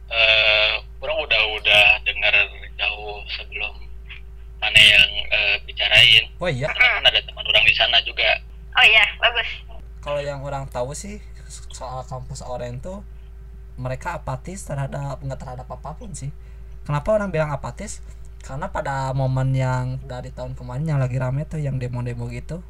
eh 0.10 0.74
orang 1.00 1.18
udah 1.22 1.42
udah 1.62 1.84
dengar 2.02 2.34
jauh 2.74 3.22
sebelum 3.30 3.74
mana 4.60 4.80
yang 4.80 5.10
eh, 5.30 5.56
bicarain. 5.64 6.26
Oh 6.42 6.50
iya? 6.50 6.68
Karena 6.74 7.00
kan 7.00 7.04
ada 7.14 7.20
teman 7.22 7.46
orang 7.46 7.64
di 7.64 7.74
sana 7.78 7.98
juga. 8.04 8.30
Oh 8.76 8.86
iya 8.86 9.06
bagus. 9.22 9.50
Kalau 10.00 10.22
yang 10.24 10.42
orang 10.42 10.66
tahu 10.68 10.92
sih 10.98 11.22
soal 11.74 12.04
kampus 12.06 12.42
Oren 12.46 12.82
tuh 12.82 13.02
mereka 13.80 14.20
apatis 14.20 14.68
terhadap 14.68 15.24
nggak 15.24 15.40
terhadap 15.40 15.68
apa 15.70 15.96
pun 15.96 16.12
sih. 16.12 16.34
Kenapa 16.84 17.16
orang 17.16 17.30
bilang 17.30 17.54
apatis 17.54 18.02
karena 18.44 18.72
pada 18.72 19.12
momen 19.12 19.52
yang 19.52 20.00
dari 20.04 20.32
tahun 20.32 20.56
kemarin 20.56 20.88
yang 20.88 21.00
lagi 21.00 21.18
rame 21.20 21.44
tuh 21.46 21.60
yang 21.60 21.76
demo-demo 21.78 22.28
gitu 22.32 22.64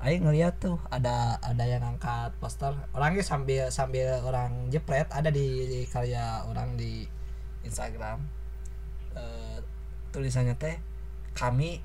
Ayo 0.00 0.16
ngeliat 0.24 0.56
tuh 0.56 0.80
ada 0.88 1.36
ada 1.44 1.60
yang 1.68 1.84
angkat 1.84 2.32
poster. 2.40 2.72
Orangnya 2.96 3.20
sambil 3.20 3.68
sambil 3.68 4.16
orang 4.24 4.72
jepret 4.72 5.04
ada 5.12 5.28
di, 5.28 5.68
di 5.68 5.80
karya 5.84 6.40
orang 6.48 6.72
di 6.80 7.04
Instagram. 7.68 8.16
Eh, 9.12 9.60
tulisannya 10.08 10.56
teh 10.56 10.80
kami 11.36 11.84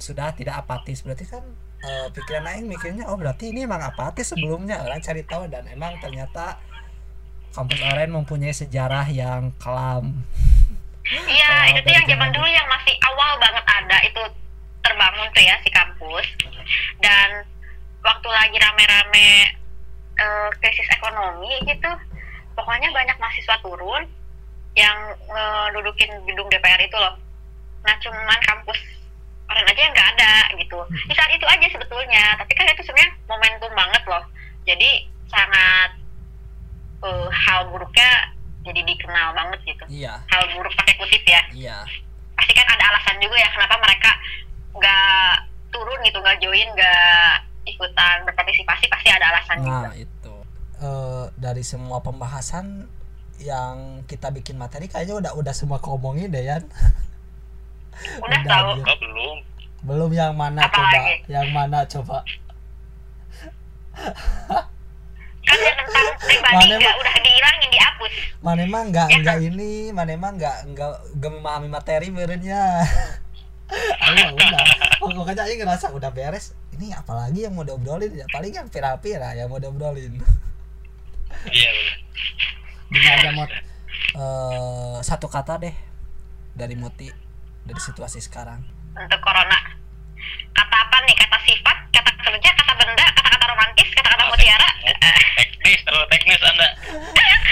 sudah 0.00 0.32
tidak 0.32 0.64
apatis. 0.64 1.04
Berarti 1.04 1.28
kan 1.28 1.44
eh, 1.84 2.08
pikiran 2.16 2.48
aing 2.48 2.64
mikirnya 2.64 3.12
oh 3.12 3.20
berarti 3.20 3.52
ini 3.52 3.68
emang 3.68 3.84
apatis 3.84 4.32
sebelumnya. 4.32 4.80
Orang 4.80 5.04
cari 5.04 5.20
tahu 5.28 5.44
dan 5.52 5.68
emang 5.68 6.00
ternyata 6.00 6.56
kampus 7.52 7.80
Oren 7.92 8.08
mempunyai 8.08 8.56
sejarah 8.56 9.04
yang 9.12 9.52
kelam 9.60 10.24
iya 11.08 11.48
Oh, 11.52 11.64
itu 11.72 11.80
tuh 11.84 11.92
yang 11.92 12.06
zaman 12.08 12.30
dulu 12.32 12.48
yang 12.48 12.68
masih 12.68 12.94
awal 13.04 13.36
banget 13.36 13.64
ada. 13.68 13.98
Itu 14.08 14.22
terbangun 14.84 15.28
tuh 15.32 15.44
ya 15.44 15.56
si 15.60 15.68
kampus. 15.68 16.26
Dan 17.00 17.44
waktu 18.04 18.28
lagi 18.28 18.56
rame-rame 18.60 19.28
eh, 20.20 20.48
krisis 20.60 20.88
ekonomi 20.92 21.56
gitu 21.64 21.90
pokoknya 22.54 22.88
banyak 22.94 23.16
mahasiswa 23.18 23.58
turun 23.60 24.06
yang 24.74 24.96
ngedudukin 25.26 26.10
gedung 26.26 26.46
DPR 26.50 26.82
itu 26.82 26.96
loh. 26.98 27.14
Nah 27.82 27.94
cuman 28.02 28.40
kampus 28.42 28.78
orang 29.50 29.66
aja 29.70 29.80
yang 29.80 29.92
nggak 29.94 30.10
ada 30.18 30.34
gitu. 30.58 30.78
Di 31.10 31.14
saat 31.14 31.30
itu 31.34 31.46
aja 31.46 31.66
sebetulnya 31.70 32.38
tapi 32.38 32.52
kan 32.54 32.70
itu 32.70 32.82
sebenarnya 32.82 33.12
momentum 33.26 33.72
banget 33.74 34.02
loh. 34.06 34.24
Jadi 34.66 34.90
sangat 35.30 35.90
eh, 37.06 37.28
hal 37.30 37.70
buruknya 37.70 38.10
jadi 38.64 38.80
dikenal 38.82 39.28
banget 39.36 39.60
gitu. 39.68 39.84
Iya. 39.88 40.20
Hal 40.26 40.42
buruk 40.56 40.72
pakai 40.74 40.94
kutip 40.96 41.22
ya. 41.24 41.42
Iya. 41.52 41.78
Pasti 42.34 42.52
kan 42.52 42.66
ada 42.66 42.84
alasan 42.90 43.16
juga 43.20 43.36
ya 43.36 43.48
kenapa 43.52 43.76
mereka 43.78 44.10
nggak 44.74 45.32
turun 45.70 45.98
gitu 46.02 46.18
nggak 46.18 46.38
join 46.40 46.68
nggak 46.74 47.32
ikutan 47.64 48.16
berpartisipasi 48.26 48.84
pasti 48.88 49.08
ada 49.12 49.26
alasan 49.30 49.56
juga. 49.62 49.88
nah 49.88 49.94
itu. 49.96 50.34
Eh, 50.80 51.24
dari 51.38 51.62
semua 51.62 52.02
pembahasan 52.02 52.88
yang 53.38 54.02
kita 54.06 54.30
bikin 54.30 54.54
materi 54.54 54.86
kayaknya 54.86 55.14
udah 55.18 55.32
udah 55.34 55.54
semua 55.54 55.82
ngomongin 55.82 56.30
deh 56.30 56.44
ya 56.44 56.62
udah 58.22 58.40
tahu. 58.46 58.68
aja. 58.78 58.82
oh, 58.90 58.98
belum. 58.98 59.36
Belum 59.84 60.10
yang 60.10 60.32
mana 60.32 60.64
Apa 60.64 60.74
coba 60.80 60.96
lagi? 60.96 61.14
yang 61.28 61.48
mana 61.52 61.78
coba 61.84 62.18
kan 65.54 65.64
yang 65.64 65.78
tentang 65.78 66.06
pribadi 66.18 66.54
Mana 66.58 66.74
nggak 66.76 66.96
udah 66.98 67.14
dihilangin 67.20 67.70
dihapus. 67.70 68.12
Mana 68.40 68.60
emang 68.62 68.84
nggak 68.90 69.08
Ya. 69.08 69.16
nggak 69.22 69.38
ini 69.42 69.72
mana 69.90 70.10
emang 70.12 70.32
nggak 70.36 70.56
nggak 70.74 70.90
nggak 71.16 71.32
memahami 71.32 71.68
materi 71.68 72.08
berenya 72.10 72.82
ayo 74.04 74.24
udah. 74.32 74.60
Pokoknya 75.00 75.42
aja 75.42 75.54
ngerasa 75.54 75.86
udah 75.90 76.10
beres. 76.10 76.52
Ini 76.74 76.92
apalagi 76.94 77.46
yang 77.46 77.54
mau 77.54 77.62
diobrolin? 77.62 78.12
Ya 78.12 78.26
paling 78.28 78.52
yang 78.52 78.68
pira-pira 78.68 79.32
yang 79.32 79.48
mau 79.48 79.58
diobrolin. 79.58 80.20
Iya 81.44 81.70
bener. 81.70 81.96
gimana 82.84 83.28
mau 83.34 83.46
eh, 84.14 84.98
satu 85.02 85.26
kata 85.26 85.58
deh 85.58 85.74
dari 86.54 86.76
Muti 86.78 87.08
dari 87.64 87.80
situasi 87.80 88.20
sekarang. 88.20 88.62
Untuk 88.94 89.18
corona 89.18 89.58
kata 90.54 90.76
apa 90.76 90.96
nih? 91.04 91.14
Kata 91.18 91.38
sifat 91.42 91.76
kata 91.90 92.10
kerja 92.24 92.50
kata 92.54 92.72
benda 92.78 93.06
kata-kata 93.14 93.44
romantis 93.50 93.88
kata-kata 93.94 94.24
mutiara. 94.30 94.68
Eh, 94.84 94.94
teknis 95.36 95.80
terlalu 95.84 96.06
teknis 96.12 96.40
anda. 96.42 96.68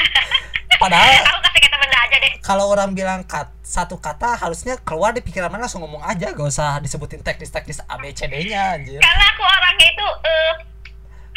Padahal 0.82 1.22
aku 1.30 1.40
kasih 1.46 1.60
kata 1.62 1.76
benda 1.78 1.98
aja 2.02 2.16
deh. 2.18 2.32
kalau 2.42 2.64
orang 2.66 2.90
bilang 2.90 3.22
kat, 3.22 3.46
satu 3.62 4.02
kata 4.02 4.34
harusnya 4.34 4.74
keluar 4.82 5.14
di 5.14 5.22
pikiran 5.22 5.46
mana 5.46 5.70
langsung 5.70 5.86
ngomong 5.86 6.02
aja. 6.02 6.34
Gak 6.34 6.48
usah 6.48 6.82
disebutin 6.82 7.22
teknis-teknis 7.22 7.86
A 7.86 7.96
B 8.02 8.10
C 8.10 8.26
D 8.26 8.50
nya 8.50 8.74
anjir. 8.74 8.98
Karena 8.98 9.24
aku 9.30 9.42
orangnya 9.46 9.88
itu 9.94 10.06
eh, 10.26 10.52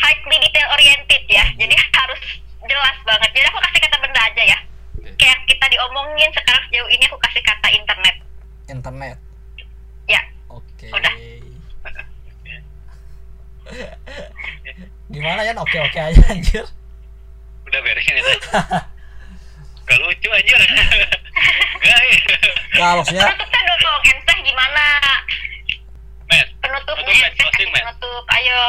highly 0.01 0.37
detail 0.41 0.67
oriented 0.73 1.23
ya 1.29 1.45
jadi 1.53 1.75
harus 1.77 2.21
jelas 2.65 2.97
banget. 3.05 3.29
Jadi 3.37 3.45
aku 3.53 3.59
kasih 3.61 3.79
kata 3.85 3.97
benda 4.01 4.21
aja 4.25 4.43
ya. 4.43 4.59
Kayak 5.15 5.39
kita 5.45 5.65
diomongin 5.69 6.29
sekarang 6.33 6.63
sejauh 6.69 6.89
ini 6.89 7.03
aku 7.05 7.17
kasih 7.21 7.41
kata 7.45 7.67
internet. 7.69 8.15
Internet. 8.65 9.17
ya 9.21 9.24
oke. 10.75 10.87
Udah. 10.91 11.13
gimana 15.15 15.41
ya 15.47 15.55
oke 15.55 15.77
oke 15.79 15.99
aja 15.99 16.21
anjir. 16.27 16.65
Udah 17.65 17.79
beresin 17.81 18.19
itu. 18.19 18.35
Gak 19.85 19.97
lucu 20.01 20.29
anjir. 20.33 20.59
Gak 21.79 21.97
ya 22.75 22.87
maksudnya 22.99 23.23
penutupnya 23.31 23.75
dong 23.79 24.01
entah 24.03 24.37
gimana? 24.43 24.85
Met 26.27 26.47
penutupnya 26.59 27.05
Penutup, 27.05 27.21
Met. 27.23 27.31
entah 27.31 27.31
Closing, 27.39 27.69
penutup. 27.71 28.23
Ayo 28.35 28.61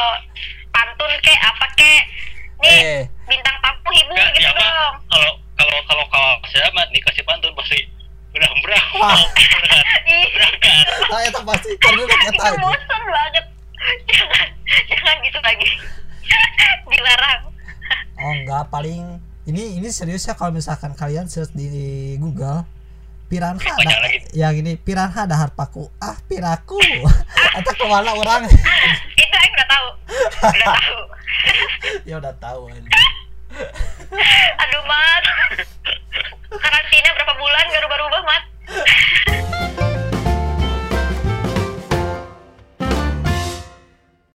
pantun 0.71 1.11
kek 1.19 1.39
apa 1.41 1.65
kek? 1.75 2.01
Nih 2.63 2.77
eh. 2.79 3.01
bintang 3.27 3.57
tamu 3.59 3.89
hibur 3.91 4.17
gitu 4.33 4.45
ya 4.45 4.51
dong. 4.55 4.93
Kalau 5.11 5.31
kalau 5.57 5.77
kalau 5.89 6.05
kalau 6.07 6.31
saya 6.47 6.69
mah 6.71 6.85
dikasih 6.93 7.25
pantun 7.27 7.51
pasti 7.57 7.96
udah 8.37 8.51
berangkat 8.61 9.19
Ih, 10.07 10.27
berangkat 10.31 10.85
nah 11.07 11.19
itu 11.23 11.41
pasti. 11.43 11.69
Karena 11.79 12.01
udah 12.03 12.19
kata 12.19 12.43
itu 12.47 12.57
bosan 12.61 13.01
banget. 13.07 13.45
Jangan 14.07 14.47
jangan 14.87 15.15
gitu 15.23 15.39
lagi. 15.43 15.69
Dilarang. 16.91 17.41
Oh 18.19 18.31
enggak. 18.33 18.63
Paling 18.71 19.03
ini 19.47 19.79
ini 19.79 19.87
serius 19.91 20.27
ya 20.27 20.35
kalau 20.35 20.51
misalkan 20.51 20.91
kalian 20.95 21.31
search 21.31 21.55
di 21.55 22.15
Google 22.19 22.67
piranha 23.27 23.59
ada 23.59 23.95
yang 24.31 24.55
ini 24.55 24.79
piranha 24.79 25.27
dahar 25.27 25.51
paku 25.51 25.87
ah 25.99 26.15
piraku. 26.27 26.79
Atau 27.55 27.73
ke 27.75 27.85
mana 27.87 28.11
orang. 28.15 28.47
Itu 28.47 29.35
aku 29.35 29.53
udah 29.55 29.67
tahu. 29.67 29.87
Udah 30.43 30.67
tahu. 30.75 30.99
Ya 32.07 32.19
udah 32.19 32.35
tahu 32.39 32.71
aja 32.71 32.91
Aduh, 33.57 34.83
Mat. 34.85 35.23
Karantina 36.53 37.09
berapa 37.17 37.33
bulan 37.41 37.63
gak 37.73 37.81
rubah-rubah, 37.89 38.21
Mat. 38.21 38.43